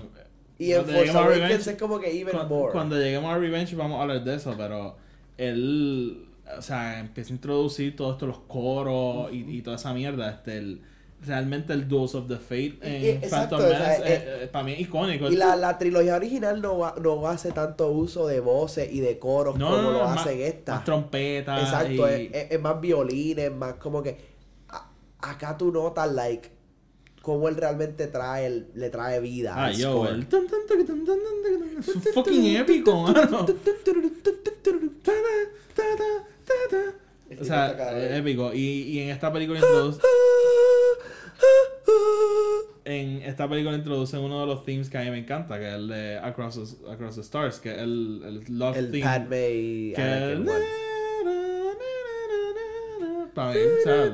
Y 0.57 0.71
en 0.71 0.83
cuando 0.83 0.93
Force 0.93 1.11
Awakens 1.17 1.41
Revenge- 1.67 1.71
es 1.73 1.77
como 1.79 1.99
que 1.99 2.19
even 2.19 2.33
cuan- 2.35 2.47
more. 2.47 2.71
Cuando 2.71 2.97
lleguemos 2.97 3.33
a 3.33 3.37
Revenge 3.37 3.75
vamos 3.75 3.99
a 3.99 4.01
hablar 4.03 4.23
de 4.23 4.35
eso, 4.35 4.53
pero 4.57 4.95
él, 5.37 6.25
o 6.57 6.61
sea, 6.61 6.99
empieza 6.99 7.31
a 7.31 7.35
introducir 7.35 7.95
todo 7.95 8.11
esto, 8.13 8.27
los 8.27 8.39
coros 8.39 9.31
y, 9.33 9.57
y 9.57 9.61
toda 9.61 9.75
esa 9.77 9.93
mierda. 9.93 10.29
Este, 10.31 10.57
el, 10.57 10.81
realmente 11.25 11.73
el 11.73 11.87
Duels 11.87 12.15
of 12.15 12.27
the 12.27 12.37
Fate 12.37 12.77
en 12.81 13.17
exacto, 13.23 13.57
Phantom 13.57 13.59
o 13.59 13.69
sea, 13.69 13.79
Menace, 13.79 14.01
eh, 14.01 14.15
eh, 14.15 14.39
eh, 14.43 14.47
para 14.47 14.65
mí 14.65 14.73
es 14.73 14.79
icónico. 14.81 15.29
Y 15.29 15.35
la, 15.35 15.55
la 15.55 15.77
trilogía 15.77 16.15
original 16.15 16.61
no, 16.61 16.77
va- 16.79 16.95
no 17.01 17.27
hace 17.27 17.51
tanto 17.51 17.89
uso 17.91 18.27
de 18.27 18.39
voces 18.39 18.91
y 18.91 18.99
de 18.99 19.17
coros 19.19 19.57
no, 19.57 19.69
como 19.69 19.77
no, 19.81 19.91
no, 19.91 19.97
lo 19.99 20.03
hacen 20.05 20.39
esta. 20.41 20.75
más 20.75 20.83
trompetas. 20.85 21.61
Exacto, 21.63 22.09
y- 22.17 22.29
es, 22.31 22.31
es- 22.33 22.51
es 22.51 22.61
más 22.61 22.79
violines, 22.81 23.51
más 23.51 23.73
como 23.75 24.01
que 24.03 24.17
a- 24.69 24.87
acá 25.19 25.57
tú 25.57 25.71
notas 25.71 26.11
like 26.11 26.49
cómo 27.23 27.47
él 27.49 27.55
realmente 27.55 28.05
trae 28.07 28.45
el- 28.45 28.67
le 28.75 28.89
trae 28.91 29.19
vida 29.21 29.53
Ah, 29.55 29.65
al 29.67 29.75
yo, 29.75 30.03
score. 30.05 30.09
el 30.13 30.21
es 30.21 32.13
fucking 32.13 32.45
épico, 32.57 33.01
mano. 33.01 33.45
O 37.39 37.43
sea, 37.45 37.71
es 37.97 38.19
épico. 38.19 38.53
Y, 38.53 38.59
y 38.59 38.99
en 38.99 39.09
esta 39.09 39.31
película 39.33 39.59
introduce, 39.59 39.99
en 42.85 43.21
esta 43.23 43.49
película 43.49 43.75
introducen 43.75 44.19
uno 44.19 44.41
de 44.41 44.45
los 44.47 44.65
themes 44.65 44.89
que 44.89 44.97
a 44.97 45.01
mí 45.01 45.09
me 45.11 45.19
encanta, 45.19 45.57
que 45.57 45.67
es 45.69 45.73
el 45.75 45.87
de 45.87 46.17
Across 46.19 46.55
the, 46.83 46.91
Across 46.91 47.15
the 47.15 47.21
Stars, 47.21 47.59
que 47.59 47.71
es 47.71 47.77
el, 47.79 48.21
el 48.25 48.57
Love 48.59 48.77
el 48.77 48.91
theme. 48.91 49.03
Padme 49.03 49.49
y 49.51 49.93
que 49.93 50.01
Anakin 50.01 50.49
one. 50.49 50.65
Para 53.33 53.53
mí, 53.53 53.59
o 53.59 53.83
sea, 53.83 54.11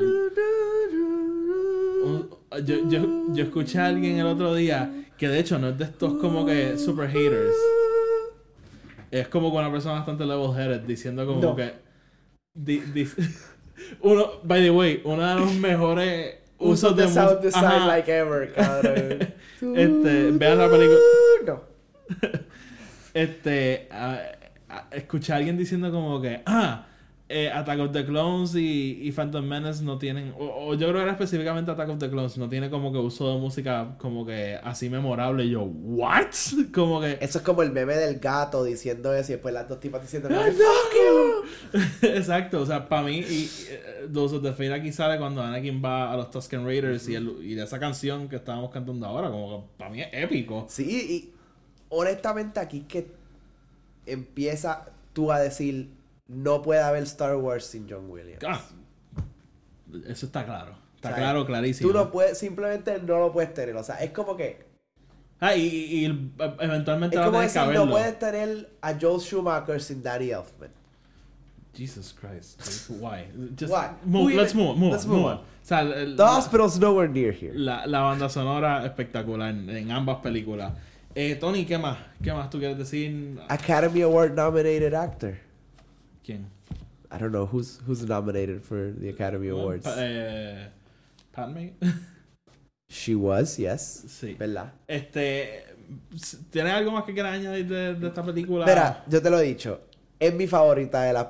un- 2.10 2.30
yo, 2.66 2.90
yo, 2.90 3.34
yo 3.34 3.44
escuché 3.44 3.80
a 3.80 3.88
alguien 3.88 4.18
el 4.20 4.26
otro 4.26 4.54
día 4.56 4.92
que 5.18 5.28
de 5.28 5.40
hecho 5.40 5.60
no 5.60 5.70
es 5.70 5.78
de 5.78 5.84
estos 5.86 6.14
como 6.16 6.46
que 6.46 6.78
super 6.78 7.10
haters. 7.10 7.56
Es 9.12 9.28
como 9.28 9.52
con 9.52 9.60
una 9.64 9.72
persona 9.72 9.96
bastante 9.96 10.26
level 10.26 10.52
headed 10.58 10.82
diciendo 10.82 11.26
como 11.26 11.42
No. 11.42 11.56
que 11.56 11.74
di- 12.54 12.80
di- 12.94 13.08
uno, 14.02 14.40
by 14.44 14.62
the 14.62 14.72
way, 14.72 15.02
uno 15.04 15.26
de 15.28 15.36
los 15.40 15.54
mejores 15.56 16.36
usos 16.60 16.96
de 16.96 17.08
sound 17.08 17.42
design 17.42 17.66
Ajá. 17.66 17.86
like 17.88 18.12
ever, 18.12 18.54
cabrón. 18.54 19.34
Este, 19.76 20.32
vean 20.32 20.58
la 20.58 20.70
película. 20.70 21.00
No. 21.46 21.62
este 23.14 23.88
a- 23.92 24.22
a- 24.70 24.88
escuché 24.92 25.34
a 25.34 25.38
alguien 25.38 25.58
diciendo 25.58 25.92
como 25.92 26.22
que 26.22 26.42
ah 26.46 26.86
eh, 27.32 27.52
Attack 27.52 27.80
of 27.80 27.92
the 27.92 28.04
Clones 28.06 28.56
y, 28.56 29.00
y 29.04 29.12
Phantom 29.12 29.46
Menace 29.46 29.84
no 29.84 30.00
tienen 30.00 30.34
o, 30.38 30.70
o 30.70 30.74
yo 30.74 30.88
creo 30.88 30.96
que 30.96 31.02
era 31.04 31.12
específicamente 31.12 31.70
Attack 31.70 31.90
of 31.90 32.00
the 32.00 32.10
Clones 32.10 32.38
no 32.40 32.50
tiene 32.50 32.72
como 32.72 32.92
que 32.92 32.98
uso 32.98 33.32
de 33.32 33.40
música 33.40 33.96
como 34.00 34.26
que 34.26 34.60
así 34.64 34.90
memorable 34.90 35.46
y 35.46 35.52
yo 35.52 35.62
what 35.64 36.32
como 36.74 37.00
que 37.00 37.20
Eso 37.22 37.38
es 37.38 37.44
como 37.44 37.62
el 37.62 37.72
meme 37.72 37.96
del 37.96 38.20
gato 38.20 38.64
diciendo 38.64 39.14
eso 39.14 39.32
y 39.32 39.36
después 39.36 39.54
las 39.54 39.70
dos 39.70 39.80
tipas 39.80 40.02
diciendo 40.02 40.28
Ay, 40.32 40.52
"Fuck 40.54 40.94
you". 40.96 41.78
exacto 42.08 42.62
o 42.62 42.66
sea 42.66 42.90
para 42.90 43.04
mí 43.04 43.20
y 43.20 43.50
eh, 43.70 44.08
Those 44.12 44.38
of 44.38 44.42
the 44.44 44.52
Fate 44.52 44.74
aquí 44.74 44.92
sale 44.92 45.20
cuando 45.20 45.44
Anakin 45.44 45.84
va 45.86 46.12
a 46.12 46.18
los 46.18 46.32
Tusken 46.32 46.66
Raiders 46.66 47.08
y, 47.10 47.16
el, 47.16 47.38
y 47.44 47.54
de 47.54 47.64
esa 47.64 47.80
canción 47.80 48.28
que 48.28 48.38
estábamos 48.38 48.72
cantando 48.72 49.06
ahora 49.06 49.30
como 49.30 49.50
que 49.62 49.68
para 49.78 49.92
mí 49.92 50.02
es 50.02 50.08
épico. 50.12 50.66
Sí, 50.68 50.84
y 51.30 51.34
honestamente 51.90 52.60
aquí 52.60 52.82
que 52.88 53.12
empieza 54.08 54.86
tú 55.14 55.32
a 55.32 55.40
decir 55.40 55.99
no 56.30 56.62
puede 56.62 56.80
haber 56.82 57.04
Star 57.04 57.36
Wars 57.36 57.66
sin 57.66 57.88
John 57.90 58.10
Williams. 58.10 58.44
Ah, 58.48 58.62
eso 60.08 60.26
está 60.28 60.46
claro 60.46 60.76
está 60.96 61.10
O 61.10 61.12
sea, 61.14 61.18
claro 61.22 61.46
clarísimo 61.46 61.90
Tú 61.92 61.98
no 61.98 62.12
puedes, 62.12 62.38
simplemente 62.38 63.00
no 63.02 63.20
lo 63.20 63.32
puedes 63.32 63.54
tener. 63.54 63.76
O 63.76 63.84
sea, 63.84 63.96
es 63.96 64.12
como 64.12 64.36
que. 64.38 64.66
Ah, 65.40 65.56
y, 65.56 65.62
y- 65.66 66.06
y 66.06 66.32
eventualmente 66.60 67.16
Es 67.16 67.22
va 67.22 67.26
a 67.26 67.30
como 67.30 67.40
decir, 67.42 67.62
no 67.74 67.90
puedes 67.90 68.20
tener 68.20 68.70
a 68.82 68.94
Joel 69.00 69.22
Schumacher 69.22 69.82
sin 69.82 70.04
Danny 70.04 70.32
Elfman. 70.32 70.70
Jesus 71.74 72.14
Christ. 72.20 72.60
Why? 72.90 73.28
Just 73.58 73.72
Why? 73.72 73.88
Move, 74.04 74.34
let's 74.36 74.54
move, 74.54 74.76
move, 74.78 74.92
let's 74.92 75.06
move 75.06 75.20
move. 75.22 75.32
on. 75.32 75.38
O 75.38 75.44
sea, 75.64 75.82
el- 75.82 76.16
The 76.18 76.24
la, 76.24 76.38
hospital's 76.38 76.78
nowhere 76.78 77.08
near 77.08 77.34
here. 77.34 77.54
la, 77.58 77.86
la 77.88 78.02
banda 78.02 78.28
sonora 78.28 78.86
espectacular 78.86 79.52
en, 79.52 79.70
en 79.70 79.92
ambas 79.92 80.18
películas. 80.18 80.74
Eh, 81.16 81.36
Tony, 81.36 81.66
¿qué 81.66 81.78
más? 81.78 81.98
¿Qué 82.22 82.34
más 82.34 82.50
tú 82.50 82.60
quieres 82.60 82.78
decir? 82.78 83.40
Academy 83.48 84.02
Award 84.02 84.34
nominated 84.36 84.94
actor. 84.94 85.36
¿Quién? 86.30 86.46
I 87.12 87.18
don't 87.18 87.32
know 87.32 87.48
who's 87.48 87.80
who's 87.88 88.04
nominated 88.08 88.62
for 88.62 88.94
the 89.00 89.10
Academy 89.10 89.50
Awards. 89.50 89.84
Pa- 89.84 89.96
eh, 89.98 90.70
Padme. 91.32 91.74
She 92.92 93.16
was, 93.16 93.58
yes. 93.58 94.04
sí. 94.08 94.34
¿Verdad? 94.36 94.74
Este, 94.88 95.64
¿tienes 96.52 96.74
algo 96.74 96.92
más 96.92 97.04
que 97.04 97.14
quieras 97.14 97.34
añadir 97.36 97.68
de, 97.68 97.96
de 97.96 98.08
esta 98.08 98.24
película? 98.24 98.66
Mira, 98.66 99.04
yo 99.08 99.22
te 99.22 99.30
lo 99.30 99.40
he 99.40 99.44
dicho. 99.44 99.82
Es 100.20 100.34
mi 100.36 100.46
favorita 100.48 101.02
de 101.04 101.14
las 101.14 101.26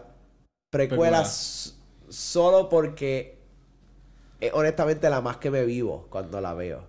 Precuela. 0.69 0.87
precuelas 1.21 1.75
solo 2.09 2.67
porque 2.69 3.39
es 4.39 4.51
honestamente 4.53 5.09
la 5.09 5.19
más 5.21 5.37
que 5.37 5.49
me 5.51 5.63
vivo 5.65 6.07
cuando 6.09 6.39
la 6.41 6.53
veo. 6.53 6.87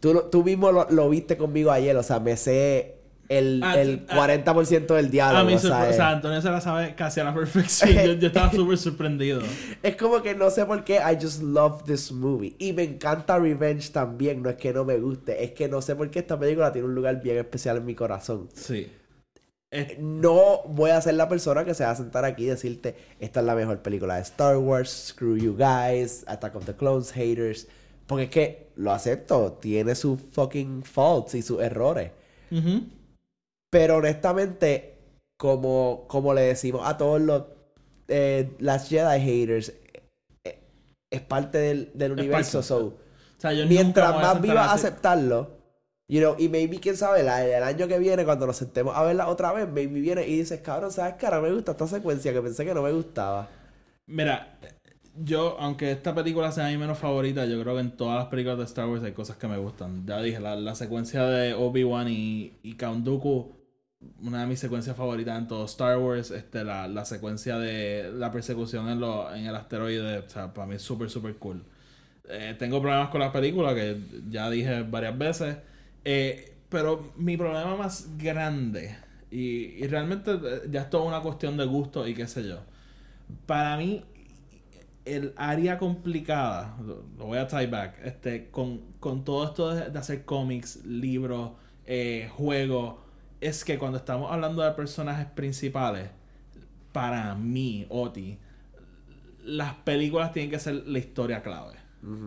Tú, 0.00 0.28
tú 0.30 0.44
mismo 0.44 0.72
lo, 0.72 0.86
lo 0.90 1.08
viste 1.10 1.36
conmigo 1.38 1.70
ayer, 1.70 1.96
o 1.96 2.02
sea, 2.02 2.18
me 2.20 2.36
sé 2.38 2.95
el, 3.28 3.60
Ah, 3.64 3.80
el 3.80 4.06
ah, 4.08 4.16
40% 4.28 4.94
del 4.94 5.10
diálogo. 5.10 5.40
a 5.40 5.44
mí, 5.44 5.54
o 5.54 5.58
sea, 5.58 5.88
es- 5.90 5.96
sea, 5.96 6.10
Antonio 6.10 6.40
se 6.42 6.50
la 6.50 6.60
sabe 6.60 6.94
casi 6.94 7.20
a 7.20 7.24
la 7.24 7.34
perfección. 7.34 7.90
Yo, 7.92 8.12
yo 8.14 8.26
estaba 8.28 8.50
súper 8.52 8.78
sorprendido. 8.78 9.40
Es 9.82 9.96
como 9.96 10.22
que 10.22 10.34
no 10.34 10.50
sé 10.50 10.64
por 10.66 10.84
qué 10.84 10.96
I 10.96 11.16
just 11.20 11.42
love 11.42 11.82
this 11.84 12.12
movie. 12.12 12.54
Y 12.58 12.72
me 12.72 12.82
encanta 12.84 13.38
Revenge 13.38 13.90
también. 13.90 14.42
No 14.42 14.50
es 14.50 14.56
que 14.56 14.72
no 14.72 14.84
me 14.84 14.98
guste, 14.98 15.42
es 15.44 15.52
que 15.52 15.68
no 15.68 15.82
sé 15.82 15.96
por 15.96 16.10
qué 16.10 16.20
esta 16.20 16.38
película 16.38 16.72
tiene 16.72 16.88
un 16.88 16.94
lugar 16.94 17.20
bien 17.22 17.38
especial 17.38 17.78
en 17.78 17.84
mi 17.86 17.94
corazón. 17.94 18.48
Sí. 18.54 18.86
Es- 19.70 19.98
No 19.98 20.62
voy 20.68 20.90
a 20.90 21.00
ser 21.00 21.14
la 21.14 21.28
persona 21.28 21.64
que 21.64 21.74
se 21.74 21.84
va 21.84 21.90
a 21.90 21.96
sentar 21.96 22.24
aquí 22.24 22.44
y 22.44 22.46
decirte, 22.46 22.94
esta 23.18 23.40
es 23.40 23.46
la 23.46 23.54
mejor 23.54 23.78
película 23.82 24.14
de 24.16 24.22
Star 24.22 24.56
Wars, 24.58 25.08
screw 25.08 25.36
you 25.36 25.56
guys, 25.56 26.24
Attack 26.28 26.54
of 26.56 26.64
the 26.66 26.74
Clones, 26.74 27.12
haters. 27.12 27.66
Porque 28.06 28.24
es 28.24 28.30
que, 28.30 28.66
lo 28.76 28.92
acepto, 28.92 29.58
tiene 29.60 29.96
sus 29.96 30.20
fucking 30.30 30.84
faults 30.84 31.34
y 31.34 31.42
sus 31.42 31.60
errores. 31.60 32.12
Ujú. 32.52 32.84
Pero 33.70 33.96
honestamente, 33.96 34.98
como, 35.38 36.06
como 36.08 36.34
le 36.34 36.42
decimos 36.42 36.82
a 36.86 36.96
todos 36.96 37.20
los 37.20 37.44
eh, 38.08 38.54
las 38.60 38.88
Jedi 38.88 39.20
haters, 39.20 39.74
eh, 40.44 40.60
es 41.10 41.20
parte 41.22 41.58
del, 41.58 41.90
del 41.94 42.12
universo. 42.12 42.58
parte. 42.58 42.68
So, 42.68 42.86
O 43.38 43.40
sea, 43.40 43.52
yo 43.52 43.66
mientras 43.66 44.14
más 44.20 44.40
vivas 44.40 44.68
aceptarlo, 44.72 45.50
you 46.08 46.20
know, 46.20 46.36
y 46.38 46.48
maybe 46.48 46.80
quién 46.80 46.96
sabe, 46.96 47.22
la- 47.22 47.44
el 47.46 47.62
año 47.62 47.88
que 47.88 47.98
viene, 47.98 48.24
cuando 48.24 48.46
nos 48.46 48.56
sentemos 48.56 48.96
a 48.96 49.02
verla 49.02 49.28
otra 49.28 49.52
vez, 49.52 49.68
maybe 49.68 50.00
viene 50.00 50.26
y 50.26 50.38
dices, 50.38 50.60
cabrón, 50.60 50.92
¿sabes 50.92 51.14
qué? 51.18 51.26
Ahora 51.26 51.40
me 51.40 51.52
gusta 51.52 51.72
esta 51.72 51.86
secuencia 51.88 52.32
que 52.32 52.42
pensé 52.42 52.64
que 52.64 52.74
no 52.74 52.82
me 52.82 52.92
gustaba. 52.92 53.48
Mira, 54.06 54.58
yo, 55.14 55.56
aunque 55.58 55.90
esta 55.90 56.14
película 56.14 56.52
sea 56.52 56.68
mi 56.68 56.76
menos 56.78 56.98
favorita, 56.98 57.44
yo 57.46 57.60
creo 57.62 57.74
que 57.74 57.80
en 57.80 57.96
todas 57.96 58.16
las 58.18 58.26
películas 58.28 58.58
de 58.58 58.64
Star 58.64 58.88
Wars 58.88 59.02
hay 59.02 59.12
cosas 59.12 59.36
que 59.36 59.48
me 59.48 59.58
gustan. 59.58 60.06
Ya 60.06 60.20
dije, 60.22 60.40
la, 60.40 60.56
la 60.56 60.74
secuencia 60.74 61.24
de 61.26 61.54
Obi-Wan 61.54 62.08
y, 62.08 62.58
y 62.62 62.74
Count 62.76 63.04
Dooku, 63.04 63.55
una 64.22 64.40
de 64.40 64.46
mis 64.46 64.58
secuencias 64.58 64.96
favoritas 64.96 65.38
en 65.38 65.46
todo 65.46 65.64
Star 65.64 65.98
Wars. 65.98 66.30
Este, 66.30 66.64
la, 66.64 66.88
la 66.88 67.04
secuencia 67.04 67.58
de 67.58 68.10
la 68.12 68.30
persecución 68.30 68.88
en, 68.88 69.00
lo, 69.00 69.34
en 69.34 69.46
el 69.46 69.54
asteroide, 69.54 70.18
o 70.18 70.28
sea, 70.28 70.52
para 70.52 70.66
mí 70.66 70.76
es 70.76 70.82
súper, 70.82 71.10
súper 71.10 71.36
cool. 71.36 71.64
Eh, 72.28 72.56
tengo 72.58 72.80
problemas 72.80 73.10
con 73.10 73.20
la 73.20 73.32
película, 73.32 73.74
que 73.74 73.98
ya 74.28 74.50
dije 74.50 74.82
varias 74.82 75.16
veces. 75.16 75.56
Eh, 76.04 76.56
pero 76.68 77.12
mi 77.16 77.36
problema 77.36 77.76
más 77.76 78.16
grande, 78.18 78.96
y, 79.30 79.86
realmente 79.86 80.32
eh, 80.32 80.62
ya 80.70 80.82
es 80.82 80.90
toda 80.90 81.04
una 81.04 81.20
cuestión 81.20 81.56
de 81.56 81.64
gusto 81.64 82.06
y 82.06 82.14
qué 82.14 82.26
sé 82.26 82.46
yo. 82.46 82.60
Para 83.46 83.76
mí, 83.76 84.04
el 85.04 85.32
área 85.36 85.78
complicada, 85.78 86.76
lo, 86.84 87.04
voy 87.18 87.38
a 87.38 87.46
tie 87.46 87.66
back, 87.66 87.98
este, 88.04 88.50
con, 88.50 88.80
con 89.00 89.24
todo 89.24 89.44
esto 89.44 89.74
de, 89.74 89.90
de 89.90 89.98
hacer 89.98 90.24
cómics, 90.24 90.84
libros, 90.84 91.52
eh, 91.86 92.28
juegos, 92.34 92.96
es 93.46 93.64
que 93.64 93.78
cuando 93.78 93.98
estamos 93.98 94.30
hablando 94.32 94.62
de 94.62 94.70
personajes 94.72 95.26
principales, 95.26 96.10
para 96.92 97.34
mí, 97.34 97.86
Oti, 97.88 98.38
las 99.44 99.74
películas 99.74 100.32
tienen 100.32 100.50
que 100.50 100.58
ser 100.58 100.86
la 100.86 100.98
historia 100.98 101.42
clave. 101.42 101.74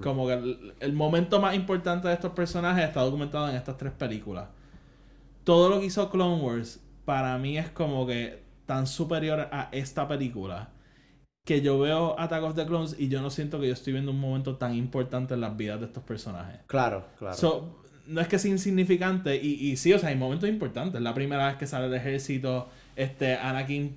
Como 0.04 0.28
que 0.28 0.34
el, 0.34 0.74
el 0.82 0.94
momento 0.94 1.40
más 1.40 1.56
importante 1.56 2.10
de 2.10 2.14
estos 2.14 2.34
personajes 2.34 2.84
está 2.84 3.02
documentado 3.02 3.50
en 3.50 3.56
estas 3.56 3.78
tres 3.78 3.94
películas. 3.94 4.50
Todo 5.46 5.70
lo 5.70 5.80
que 5.80 5.86
hizo 5.86 6.10
Clone 6.10 6.44
Wars, 6.44 6.82
para 7.06 7.38
mí 7.38 7.58
es 7.58 7.70
como 7.70 8.06
que 8.06 8.44
tan 8.66 8.88
superior 8.88 9.48
a 9.52 9.70
esta 9.72 10.08
película 10.08 10.70
que 11.50 11.62
yo 11.62 11.80
veo 11.80 12.20
Attack 12.20 12.44
of 12.44 12.56
the 12.56 12.66
Clones 12.68 12.96
y 13.00 13.08
yo 13.08 13.22
no 13.22 13.32
siento 13.32 13.60
que 13.60 13.68
yo 13.68 13.74
estoy 13.74 13.94
viendo 13.94 14.12
un 14.12 14.20
momento 14.20 14.58
tan 14.58 14.76
importante 14.76 15.34
en 15.34 15.42
las 15.42 15.58
vidas 15.58 15.80
de 15.80 15.88
estos 15.88 16.04
personajes. 16.04 16.60
Claro, 16.68 17.06
claro. 17.18 17.36
So, 17.36 17.79
no 18.10 18.22
es 18.22 18.28
que 18.28 18.40
sea 18.40 18.52
insignificante 18.52 19.36
y, 19.36 19.54
y 19.70 19.78
sí, 19.78 19.94
o 19.94 20.00
sea, 20.00 20.10
hay 20.10 20.16
momentos 20.16 20.50
importantes. 20.50 21.00
La 21.02 21.14
primera 21.14 21.48
vez 21.48 21.58
que 21.58 21.68
sale 21.68 21.86
el 21.86 21.94
ejército, 21.94 22.68
este, 22.96 23.36
Anakin, 23.36 23.96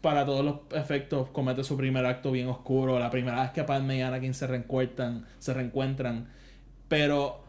para 0.00 0.26
todos 0.26 0.44
los 0.44 0.56
efectos, 0.72 1.30
comete 1.30 1.62
su 1.64 1.76
primer 1.76 2.04
acto 2.04 2.32
bien 2.32 2.48
oscuro. 2.48 2.98
La 2.98 3.10
primera 3.10 3.42
vez 3.42 3.52
que 3.52 3.62
Padme 3.64 3.98
y 3.98 4.00
Anakin 4.02 4.34
se 4.34 4.46
reencuentran, 4.46 5.24
se 5.38 5.54
reencuentran. 5.54 6.28
Pero 6.88 7.44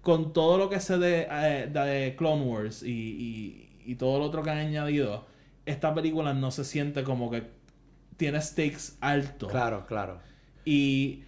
con 0.00 0.32
todo 0.32 0.58
lo 0.58 0.68
que 0.68 0.80
sé 0.80 0.98
de, 0.98 1.28
eh, 1.30 1.70
de 1.72 2.16
Clone 2.16 2.44
Wars 2.44 2.82
y, 2.82 2.90
y, 2.90 3.68
y 3.84 3.94
todo 3.96 4.18
lo 4.18 4.24
otro 4.24 4.42
que 4.42 4.50
han 4.50 4.58
añadido, 4.58 5.26
esta 5.66 5.94
película 5.94 6.32
no 6.32 6.50
se 6.50 6.64
siente 6.64 7.04
como 7.04 7.30
que 7.30 7.44
tiene 8.16 8.40
stakes 8.40 8.96
altos. 9.00 9.50
claro, 9.50 9.86
claro. 9.86 10.18
Y 10.64 11.24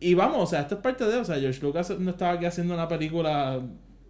y 0.00 0.14
vamos, 0.14 0.42
o 0.42 0.46
sea, 0.46 0.60
esto 0.60 0.76
es 0.76 0.80
parte 0.80 1.04
de, 1.04 1.16
o 1.16 1.24
sea, 1.24 1.38
George 1.38 1.60
Lucas 1.60 1.90
no 1.98 2.10
estaba 2.10 2.32
aquí 2.32 2.44
haciendo 2.44 2.74
una 2.74 2.88
película 2.88 3.60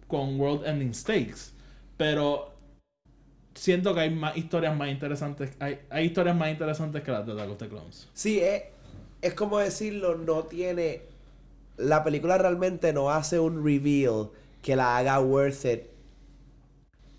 con 0.07 0.39
world 0.39 0.65
ending 0.65 0.93
stakes, 0.93 1.53
pero 1.97 2.53
siento 3.55 3.93
que 3.93 4.01
hay 4.01 4.09
más 4.09 4.37
historias 4.37 4.75
más 4.75 4.89
interesantes, 4.89 5.51
hay, 5.59 5.79
hay 5.89 6.05
historias 6.05 6.35
más 6.35 6.49
interesantes 6.49 7.03
que 7.03 7.11
las 7.11 7.25
de 7.25 7.33
Attack 7.33 7.49
of 7.49 7.57
the 7.57 7.67
Clones. 7.67 8.07
Sí, 8.13 8.39
es, 8.39 8.63
es 9.21 9.33
como 9.33 9.59
decirlo, 9.59 10.15
no 10.15 10.43
tiene. 10.43 11.03
La 11.77 12.03
película 12.03 12.37
realmente 12.37 12.91
no 12.93 13.09
hace 13.09 13.39
un 13.39 13.63
reveal 13.63 14.29
que 14.61 14.75
la 14.75 14.97
haga 14.97 15.19
worth 15.21 15.65
it 15.65 15.83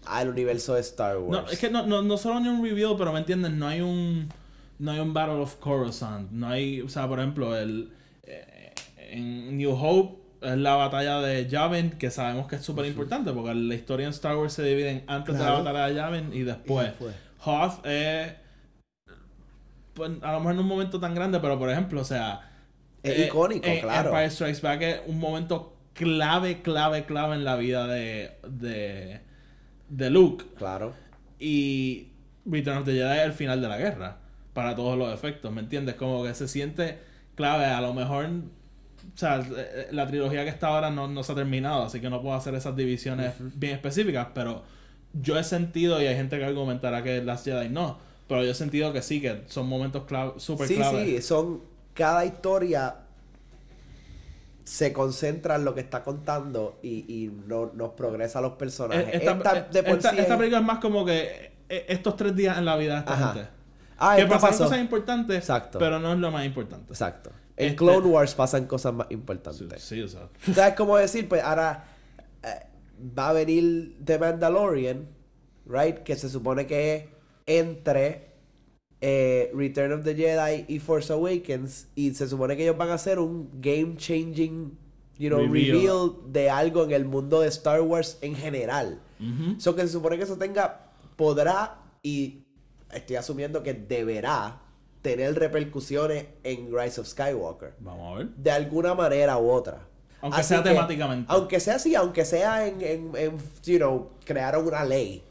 al 0.04 0.28
universo 0.28 0.74
de 0.74 0.80
Star 0.80 1.18
Wars. 1.18 1.44
No, 1.44 1.50
es 1.50 1.58
que 1.58 1.70
no, 1.70 1.86
no, 1.86 2.02
no 2.02 2.16
solo 2.16 2.40
ni 2.40 2.48
un 2.48 2.62
reveal, 2.62 2.94
pero 2.98 3.12
me 3.12 3.20
entiendes, 3.20 3.52
no 3.52 3.66
hay 3.66 3.80
un 3.80 4.28
no 4.78 4.92
hay 4.92 5.00
un 5.00 5.12
Battle 5.12 5.42
of 5.42 5.56
Coruscant, 5.56 6.30
no 6.30 6.48
hay, 6.48 6.80
o 6.80 6.88
sea, 6.88 7.06
por 7.06 7.18
ejemplo, 7.18 7.54
el 7.54 7.92
eh, 8.22 8.59
en 9.10 9.56
New 9.56 9.72
Hope 9.72 10.20
es 10.42 10.56
la 10.56 10.74
batalla 10.74 11.20
de 11.20 11.46
Yavin, 11.48 11.90
que 11.90 12.10
sabemos 12.10 12.46
que 12.46 12.56
es 12.56 12.62
súper 12.62 12.86
importante, 12.86 13.32
porque 13.32 13.54
la 13.54 13.74
historia 13.74 14.06
en 14.06 14.10
Star 14.10 14.36
Wars 14.36 14.52
se 14.54 14.62
divide 14.62 14.90
en 14.90 15.04
antes 15.06 15.36
de 15.36 15.44
la 15.44 15.52
batalla 15.52 15.86
de 15.88 15.94
Yavin 15.94 16.32
y 16.32 16.40
después. 16.42 16.86
Y 16.86 16.90
después. 16.90 17.14
Hoth 17.44 17.86
es 17.86 18.32
pues, 19.94 20.10
a 20.22 20.32
lo 20.32 20.38
mejor 20.40 20.54
no 20.54 20.60
un 20.62 20.68
momento 20.68 20.98
tan 21.00 21.14
grande, 21.14 21.40
pero 21.40 21.58
por 21.58 21.70
ejemplo, 21.70 22.00
o 22.00 22.04
sea, 22.04 22.40
Es 23.02 23.18
eh, 23.18 23.26
icónico, 23.26 23.66
eh, 23.66 23.80
claro. 23.80 24.10
Empire 24.10 24.30
Strikes 24.30 24.60
Back 24.62 24.82
es 24.82 25.00
un 25.06 25.18
momento 25.18 25.76
clave, 25.94 26.62
clave, 26.62 27.04
clave 27.04 27.34
en 27.36 27.44
la 27.44 27.56
vida 27.56 27.86
de 27.86 28.32
de, 28.48 29.20
de 29.88 30.10
Luke 30.10 30.44
Claro. 30.56 30.94
y 31.38 32.08
Return 32.46 32.78
of 32.78 32.84
the 32.84 32.92
Jedi 32.92 33.18
es 33.18 33.24
el 33.24 33.32
final 33.32 33.60
de 33.60 33.68
la 33.68 33.76
guerra 33.76 34.18
para 34.54 34.74
todos 34.74 34.96
los 34.96 35.12
efectos, 35.12 35.52
¿me 35.52 35.60
entiendes? 35.60 35.96
Como 35.96 36.22
que 36.24 36.34
se 36.34 36.48
siente 36.48 36.98
clave, 37.34 37.66
a 37.66 37.80
lo 37.80 37.92
mejor 37.94 38.28
sea, 39.20 39.40
eh, 39.56 39.88
la 39.92 40.06
trilogía 40.06 40.42
que 40.44 40.50
está 40.50 40.68
ahora 40.68 40.90
no, 40.90 41.06
no 41.08 41.22
se 41.22 41.32
ha 41.32 41.34
terminado, 41.34 41.84
así 41.84 42.00
que 42.00 42.08
no 42.10 42.20
puedo 42.22 42.34
hacer 42.34 42.54
esas 42.54 42.74
divisiones 42.76 43.34
bien 43.38 43.74
específicas, 43.74 44.28
pero 44.34 44.62
yo 45.12 45.38
he 45.38 45.44
sentido, 45.44 46.00
y 46.02 46.06
hay 46.06 46.16
gente 46.16 46.38
que 46.38 46.44
argumentará 46.44 47.02
que 47.02 47.22
Last 47.22 47.44
Jedi 47.44 47.68
no, 47.68 47.98
pero 48.28 48.44
yo 48.44 48.50
he 48.52 48.54
sentido 48.54 48.92
que 48.92 49.02
sí, 49.02 49.20
que 49.20 49.42
son 49.46 49.68
momentos 49.68 50.04
clave, 50.04 50.32
súper 50.38 50.68
Sí, 50.68 50.76
clave. 50.76 51.04
sí, 51.04 51.22
son. 51.22 51.60
Cada 51.94 52.24
historia 52.24 52.94
se 54.64 54.92
concentra 54.92 55.56
en 55.56 55.64
lo 55.64 55.74
que 55.74 55.80
está 55.80 56.04
contando 56.04 56.78
y, 56.82 57.04
y 57.08 57.32
no, 57.46 57.72
nos 57.74 57.90
progresa 57.94 58.38
a 58.38 58.42
los 58.42 58.52
personajes. 58.52 59.08
Eh, 59.08 59.10
Esta, 59.14 59.32
Esta, 59.32 59.60
de 59.62 59.82
por 59.82 59.96
esta- 59.96 60.10
sí 60.10 60.18
esta 60.20 60.32
es- 60.34 60.38
película 60.38 60.60
es 60.60 60.66
más 60.66 60.78
como 60.78 61.04
que 61.04 61.50
eh, 61.68 61.86
estos 61.88 62.16
tres 62.16 62.34
días 62.36 62.56
en 62.58 62.64
la 62.64 62.76
vida 62.76 62.94
de 62.94 62.98
esta 63.00 63.12
Ajá. 63.14 63.32
gente. 63.34 63.48
Ah, 63.98 64.14
que 64.16 64.26
pasó. 64.26 64.64
cosas 64.64 64.78
importantes, 64.78 65.36
Exacto. 65.36 65.78
pero 65.78 65.98
no 65.98 66.12
es 66.12 66.18
lo 66.20 66.30
más 66.30 66.46
importante. 66.46 66.92
Exacto. 66.92 67.30
En 67.60 67.66
Este- 67.66 67.76
Clone 67.76 68.06
Wars 68.08 68.34
pasan 68.34 68.66
cosas 68.66 68.94
más 68.94 69.06
Sí, 69.08 69.14
importantes. 69.14 69.82
sí, 69.82 70.00
o 70.02 70.08
sea. 70.08 70.28
¿Sabes 70.54 70.74
cómo 70.76 70.96
decir? 70.96 71.28
Pues 71.28 71.42
ahora 71.42 71.84
eh, 72.42 72.66
va 73.18 73.30
a 73.30 73.32
venir 73.32 73.96
The 74.04 74.18
Mandalorian, 74.18 75.06
right? 75.66 75.98
Que 75.98 76.16
se 76.16 76.28
supone 76.28 76.66
que 76.66 76.94
es 76.96 77.04
entre 77.46 78.30
eh, 79.02 79.50
Return 79.54 79.92
of 79.92 80.04
the 80.04 80.14
Jedi 80.14 80.64
y 80.68 80.78
Force 80.78 81.12
Awakens. 81.12 81.88
Y 81.94 82.14
se 82.14 82.28
supone 82.28 82.56
que 82.56 82.64
ellos 82.64 82.76
van 82.76 82.90
a 82.90 82.94
hacer 82.94 83.18
un 83.18 83.50
game 83.60 83.96
changing, 83.96 84.76
you 85.18 85.28
know, 85.28 85.40
Reveal. 85.40 85.72
reveal, 85.76 86.10
de 86.32 86.50
algo 86.50 86.84
en 86.84 86.92
el 86.92 87.04
mundo 87.04 87.40
de 87.40 87.48
Star 87.48 87.80
Wars 87.82 88.18
en 88.20 88.34
general. 88.34 89.00
So 89.58 89.74
que 89.76 89.82
se 89.82 89.88
supone 89.88 90.16
que 90.16 90.24
eso 90.24 90.36
tenga, 90.38 90.92
podrá 91.16 91.78
y 92.02 92.44
estoy 92.92 93.16
asumiendo 93.16 93.62
que 93.62 93.74
deberá 93.74 94.60
tener 95.02 95.34
repercusiones 95.38 96.26
en 96.42 96.68
Rise 96.76 97.00
of 97.00 97.06
Skywalker 97.06 97.74
Vamos 97.80 98.14
a 98.14 98.18
ver. 98.18 98.28
de 98.36 98.50
alguna 98.50 98.94
manera 98.94 99.38
u 99.38 99.50
otra. 99.50 99.86
Aunque 100.20 100.40
Así 100.40 100.48
sea 100.48 100.62
que, 100.62 100.68
temáticamente. 100.70 101.26
Aunque 101.32 101.60
sea 101.60 101.76
así, 101.76 101.94
aunque 101.94 102.24
sea 102.26 102.66
en, 102.66 102.80
en, 102.82 103.12
en, 103.16 103.38
you 103.64 103.78
know, 103.78 104.10
crearon 104.24 104.66
una 104.66 104.84
ley 104.84 105.24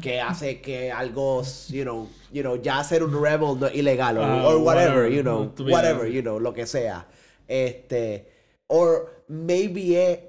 que 0.00 0.18
hace 0.20 0.62
que 0.62 0.90
algo, 0.90 1.42
you 1.68 1.82
know, 1.82 2.08
you 2.32 2.40
know, 2.42 2.56
ya 2.56 2.82
ser 2.84 3.02
un 3.02 3.12
rebel 3.22 3.58
no 3.60 3.68
ilegal 3.68 4.16
o 4.16 4.24
Ah, 4.24 4.46
or 4.48 4.56
whatever, 4.58 5.02
whatever, 5.08 5.12
you 5.12 5.22
know, 5.22 5.52
whatever, 5.70 6.08
you 6.10 6.22
know, 6.22 6.38
lo 6.40 6.54
que 6.54 6.66
sea. 6.66 7.06
Este, 7.46 8.30
or 8.68 9.24
maybe 9.28 9.96
es 10.12 10.20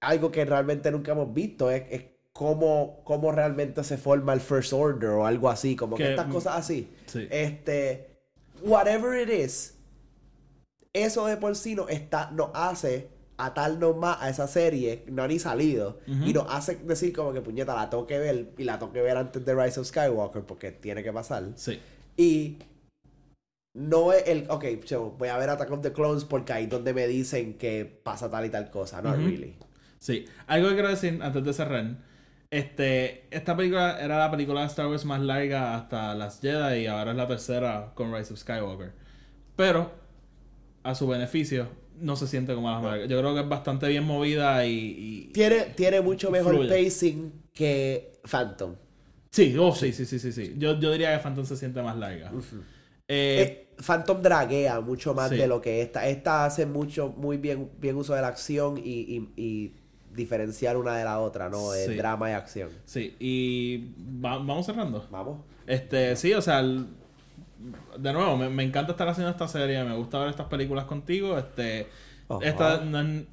algo 0.00 0.30
que 0.30 0.44
realmente 0.44 0.90
nunca 0.90 1.12
hemos 1.12 1.34
visto, 1.34 1.70
es, 1.70 1.82
es 1.90 2.04
cómo, 2.32 3.02
cómo 3.04 3.30
realmente 3.32 3.82
se 3.84 3.98
forma 3.98 4.32
el 4.32 4.40
First 4.40 4.72
Order 4.72 5.10
o 5.10 5.26
algo 5.26 5.50
así, 5.50 5.76
como 5.76 5.96
que, 5.96 6.04
Que- 6.04 6.10
estas 6.10 6.26
cosas 6.32 6.56
así. 6.56 6.90
Sí. 7.06 7.26
Este, 7.30 8.11
whatever 8.62 9.20
it 9.20 9.28
is, 9.28 9.74
eso 10.92 11.26
de 11.26 11.36
por 11.36 11.56
sí 11.56 11.74
nos, 11.74 11.90
está, 11.90 12.30
nos 12.30 12.50
hace 12.54 13.08
atarnos 13.38 13.96
más 13.96 14.18
a 14.20 14.30
esa 14.30 14.46
serie, 14.46 15.04
no 15.08 15.22
ha 15.22 15.28
ni 15.28 15.38
salido, 15.38 15.98
y 16.06 16.32
nos 16.32 16.46
hace 16.48 16.76
decir 16.76 17.12
como 17.12 17.32
que 17.32 17.40
puñeta, 17.40 17.74
la 17.74 17.90
tengo 17.90 18.06
que 18.06 18.18
ver, 18.18 18.52
y 18.56 18.64
la 18.64 18.78
tengo 18.78 18.92
que 18.92 19.02
ver 19.02 19.16
antes 19.16 19.44
de 19.44 19.54
Rise 19.54 19.80
of 19.80 19.86
Skywalker, 19.86 20.42
porque 20.42 20.70
tiene 20.70 21.02
que 21.02 21.12
pasar. 21.12 21.44
Sí. 21.56 21.80
Y 22.16 22.58
no 23.74 24.12
es 24.12 24.28
el, 24.28 24.46
ok, 24.48 24.64
so, 24.84 25.12
voy 25.12 25.28
a 25.28 25.38
ver 25.38 25.50
Attack 25.50 25.70
of 25.70 25.80
the 25.80 25.92
Clones 25.92 26.24
porque 26.24 26.52
ahí 26.52 26.64
es 26.64 26.70
donde 26.70 26.92
me 26.92 27.06
dicen 27.06 27.54
que 27.54 27.84
pasa 27.86 28.30
tal 28.30 28.44
y 28.44 28.50
tal 28.50 28.70
cosa, 28.70 29.00
no 29.00 29.10
Ujú. 29.10 29.18
really. 29.22 29.56
Sí. 29.98 30.26
Algo 30.46 30.68
que 30.68 30.74
quiero 30.74 30.90
decir 30.90 31.18
antes 31.22 31.42
de 31.42 31.52
cerrar. 31.52 31.96
Este, 32.52 33.24
esta 33.30 33.56
película 33.56 33.98
era 33.98 34.18
la 34.18 34.30
película 34.30 34.60
de 34.60 34.66
Star 34.66 34.86
Wars 34.86 35.06
más 35.06 35.22
larga 35.22 35.74
hasta 35.74 36.14
las 36.14 36.38
Jedi 36.38 36.82
y 36.82 36.86
ahora 36.86 37.12
es 37.12 37.16
la 37.16 37.26
tercera 37.26 37.92
con 37.94 38.14
Rise 38.14 38.34
of 38.34 38.38
Skywalker. 38.40 38.92
Pero, 39.56 39.90
a 40.82 40.94
su 40.94 41.08
beneficio, 41.08 41.68
no 41.98 42.14
se 42.14 42.26
siente 42.26 42.54
como 42.54 42.68
la 42.68 42.74
más 42.78 42.84
larga. 42.84 43.06
Yo 43.06 43.18
creo 43.20 43.32
que 43.32 43.40
es 43.40 43.48
bastante 43.48 43.88
bien 43.88 44.04
movida 44.04 44.66
y... 44.66 44.74
y- 44.74 45.32
Tiene, 45.32 45.60
tiene 45.74 46.02
mucho 46.02 46.30
mejor 46.30 46.56
Fluye. 46.56 46.68
pacing 46.84 47.32
que 47.54 48.12
Phantom. 48.24 48.74
Sí, 49.30 49.56
oh, 49.58 49.74
sí, 49.74 49.94
sí, 49.94 50.04
sí, 50.04 50.18
sí, 50.18 50.30
sí. 50.30 50.54
Yo, 50.58 50.78
yo 50.78 50.92
diría 50.92 51.16
que 51.16 51.22
Phantom 51.22 51.46
se 51.46 51.56
siente 51.56 51.80
más 51.80 51.96
larga. 51.96 52.30
Eh, 53.08 53.40
Eh, 53.40 53.68
Phantom 53.82 54.20
draguea 54.20 54.78
mucho 54.82 55.14
más 55.14 55.30
Sí. 55.30 55.36
de 55.38 55.46
lo 55.46 55.62
que 55.62 55.80
esta. 55.80 56.06
Esta 56.06 56.44
hace 56.44 56.66
mucho, 56.66 57.08
muy 57.16 57.38
bien, 57.38 57.70
bien 57.80 57.96
uso 57.96 58.14
de 58.14 58.20
la 58.20 58.28
acción 58.28 58.76
y 58.76 59.72
diferenciar 60.14 60.76
una 60.76 60.96
de 60.96 61.04
la 61.04 61.20
otra, 61.20 61.48
¿no? 61.48 61.72
Sí. 61.72 61.94
drama 61.94 62.30
y 62.30 62.32
acción. 62.34 62.68
sí, 62.84 63.16
y 63.20 63.92
va- 64.24 64.38
vamos 64.38 64.66
cerrando. 64.66 65.06
Vamos. 65.10 65.38
Este, 65.66 66.16
sí, 66.16 66.32
o 66.34 66.42
sea, 66.42 66.60
el- 66.60 66.86
de 67.98 68.12
nuevo, 68.12 68.36
me, 68.36 68.48
me 68.48 68.62
encanta 68.64 68.92
estar 68.92 69.08
haciendo 69.08 69.30
esta 69.30 69.46
serie, 69.48 69.82
me 69.84 69.94
gusta 69.96 70.18
ver 70.18 70.28
estas 70.30 70.46
películas 70.46 70.84
contigo. 70.86 71.38
Este, 71.38 71.86
Ajá. 72.28 72.40
esta, 72.44 72.84
no 72.84 73.00
es, 73.00 73.24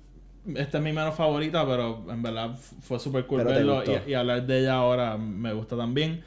esta 0.55 0.77
es 0.77 0.83
mi 0.83 0.93
menos 0.93 1.15
favorita, 1.15 1.65
pero 1.65 2.05
en 2.09 2.21
verdad 2.21 2.55
fue 2.81 2.99
súper 2.99 3.25
cool 3.25 3.39
Pero 3.43 3.49
verlo 3.55 3.83
y, 4.07 4.11
y 4.11 4.13
hablar 4.13 4.45
de 4.45 4.59
ella 4.59 4.75
ahora 4.75 5.17
me 5.17 5.51
gusta 5.53 5.75
también. 5.75 6.23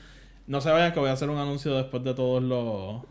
No 0.49 0.61
se 0.61 0.71
vayan 0.71 0.93
que 0.93 0.99
voy 1.01 1.09
a 1.09 1.13
hacer 1.13 1.31
un 1.31 1.39
anuncio 1.39 1.77
después 1.77 2.03
de 2.03 2.15
todos 2.15 2.43
los, 2.43 3.03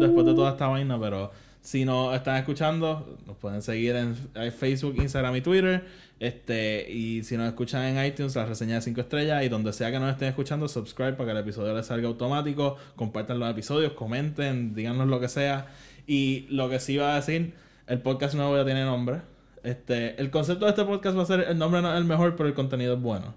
después 0.00 0.24
de 0.24 0.34
toda 0.34 0.50
esta 0.52 0.66
vaina, 0.68 0.98
pero 0.98 1.30
si 1.60 1.84
nos 1.84 2.14
están 2.14 2.36
escuchando, 2.36 3.18
nos 3.26 3.36
pueden 3.36 3.60
seguir 3.60 3.94
en 3.96 4.16
Facebook, 4.52 4.94
Instagram 4.96 5.36
y 5.36 5.40
Twitter. 5.42 5.84
Este, 6.20 6.90
y 6.90 7.22
si 7.22 7.36
nos 7.36 7.46
escuchan 7.46 7.84
en 7.84 8.04
iTunes, 8.04 8.34
la 8.34 8.44
reseña 8.44 8.76
de 8.76 8.82
5 8.82 9.00
estrellas. 9.00 9.44
Y 9.44 9.48
donde 9.48 9.72
sea 9.72 9.90
que 9.90 9.98
nos 9.98 10.10
estén 10.10 10.28
escuchando, 10.28 10.68
subscribe 10.68 11.12
para 11.12 11.26
que 11.26 11.30
el 11.32 11.44
episodio 11.44 11.74
les 11.74 11.86
salga 11.86 12.08
automático. 12.08 12.76
Compartan 12.96 13.38
los 13.38 13.50
episodios, 13.50 13.92
comenten, 13.92 14.74
díganos 14.74 15.06
lo 15.06 15.20
que 15.20 15.28
sea. 15.28 15.68
Y 16.06 16.46
lo 16.50 16.68
que 16.68 16.80
sí 16.80 16.94
iba 16.94 17.12
a 17.12 17.16
decir, 17.16 17.54
el 17.86 18.00
podcast 18.00 18.34
nuevo 18.34 18.56
ya 18.56 18.64
tiene 18.64 18.84
nombre. 18.84 19.20
Este, 19.62 20.20
el 20.20 20.30
concepto 20.30 20.64
de 20.64 20.70
este 20.70 20.84
podcast 20.84 21.16
va 21.16 21.22
a 21.22 21.26
ser: 21.26 21.40
el 21.40 21.58
nombre 21.58 21.82
no 21.82 21.92
es 21.92 21.98
el 21.98 22.04
mejor, 22.04 22.36
pero 22.36 22.48
el 22.48 22.54
contenido 22.54 22.94
es 22.94 23.00
bueno. 23.00 23.34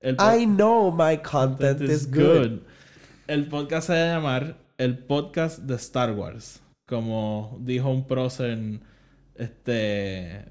El 0.00 0.14
I 0.14 0.46
know 0.46 0.92
my 0.92 1.18
content 1.18 1.78
Content 1.78 1.90
is 1.90 2.10
good. 2.10 2.60
El 3.26 3.46
podcast 3.46 3.88
se 3.88 3.92
va 3.94 3.98
a 3.98 4.14
llamar 4.14 4.56
el 4.78 4.96
podcast 4.98 5.58
de 5.58 5.74
Star 5.74 6.12
Wars. 6.12 6.62
Como 6.86 7.58
dijo 7.60 7.90
un 7.90 8.06
prócer, 8.06 8.80
este, 9.34 10.44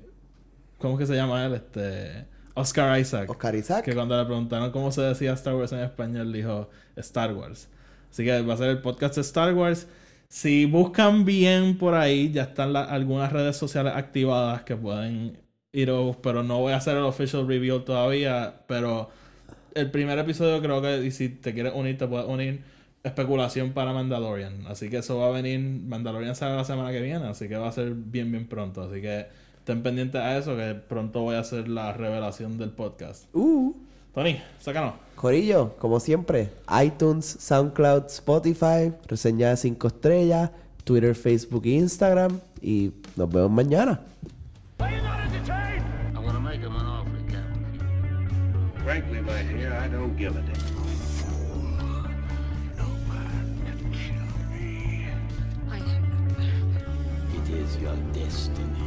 ¿cómo 0.77 0.93
es 0.95 0.99
que 0.99 1.05
se 1.07 1.15
llama 1.15 1.45
él? 1.45 1.53
Este, 1.55 2.25
Oscar 2.53 2.99
Isaac. 2.99 3.29
Oscar 3.29 3.55
Isaac. 3.55 3.85
Que 3.85 3.93
cuando 3.95 4.17
le 4.17 4.25
preguntaron 4.25 4.71
cómo 4.71 4.91
se 4.91 5.01
decía 5.01 5.33
Star 5.33 5.55
Wars 5.55 5.71
en 5.71 5.79
español, 5.79 6.31
dijo 6.33 6.69
Star 6.95 7.33
Wars. 7.33 7.69
Así 8.11 8.23
que 8.25 8.41
va 8.41 8.53
a 8.53 8.57
ser 8.57 8.69
el 8.69 8.81
podcast 8.81 9.15
de 9.15 9.21
Star 9.21 9.53
Wars. 9.53 9.87
Si 10.29 10.65
buscan 10.65 11.25
bien 11.25 11.77
por 11.77 11.93
ahí, 11.95 12.31
ya 12.31 12.43
están 12.43 12.73
la- 12.73 12.83
algunas 12.83 13.31
redes 13.31 13.55
sociales 13.57 13.93
activadas 13.95 14.63
que 14.63 14.75
pueden 14.75 15.37
ir, 15.71 15.89
a 15.89 15.93
pero 16.21 16.43
no 16.43 16.59
voy 16.59 16.73
a 16.73 16.77
hacer 16.77 16.97
el 16.97 17.03
official 17.03 17.47
review 17.47 17.81
todavía. 17.81 18.61
Pero 18.67 19.09
el 19.73 19.91
primer 19.91 20.17
episodio 20.19 20.61
creo 20.61 20.81
que, 20.81 21.05
y 21.05 21.11
si 21.11 21.29
te 21.29 21.53
quieres 21.53 21.73
unir, 21.75 21.97
te 21.97 22.07
puedes 22.07 22.27
unir. 22.27 22.63
Especulación 23.03 23.71
para 23.73 23.93
Mandalorian. 23.93 24.65
Así 24.67 24.89
que 24.89 24.97
eso 24.97 25.17
va 25.19 25.27
a 25.27 25.31
venir. 25.31 25.59
Mandalorian 25.61 26.35
sale 26.35 26.55
la 26.55 26.65
semana 26.65 26.91
que 26.91 27.01
viene. 27.01 27.25
Así 27.27 27.47
que 27.47 27.55
va 27.57 27.69
a 27.69 27.71
ser 27.71 27.93
bien, 27.93 28.31
bien 28.31 28.47
pronto. 28.47 28.83
Así 28.83 29.01
que 29.01 29.27
estén 29.67 29.83
pendientes 29.83 30.21
a 30.21 30.37
eso. 30.37 30.55
Que 30.55 30.75
pronto 30.75 31.21
voy 31.21 31.35
a 31.35 31.39
hacer 31.39 31.67
la 31.67 31.91
revelación 31.91 32.57
del 32.57 32.69
podcast. 32.69 33.25
Uh. 33.33 33.75
Tony, 34.13 34.41
sácanos. 34.59 34.93
Corillo, 35.15 35.75
como 35.77 35.99
siempre, 35.99 36.49
iTunes, 36.83 37.25
SoundCloud, 37.25 38.05
Spotify, 38.07 38.93
reseña 39.07 39.49
de 39.49 39.57
5 39.57 39.87
estrellas, 39.87 40.51
Twitter, 40.85 41.13
Facebook 41.13 41.65
e 41.65 41.71
Instagram. 41.71 42.39
Y 42.61 42.93
nos 43.15 43.29
vemos 43.29 43.51
mañana. 43.51 43.99
I'm 44.79 46.23
gonna 46.23 46.39
make 46.39 46.61
him 46.61 46.75
an 46.75 46.85
offer, 46.85 47.11
Captain. 47.27 47.65
Frankly, 48.83 49.21
my 49.21 49.43
dear, 49.43 49.73
I 49.73 49.89
don't 49.89 50.15
give 50.17 50.35
a 50.35 50.41
damn. 50.41 50.77
It 57.35 57.49
is 57.49 57.77
your 57.77 57.95
destiny. 58.13 58.86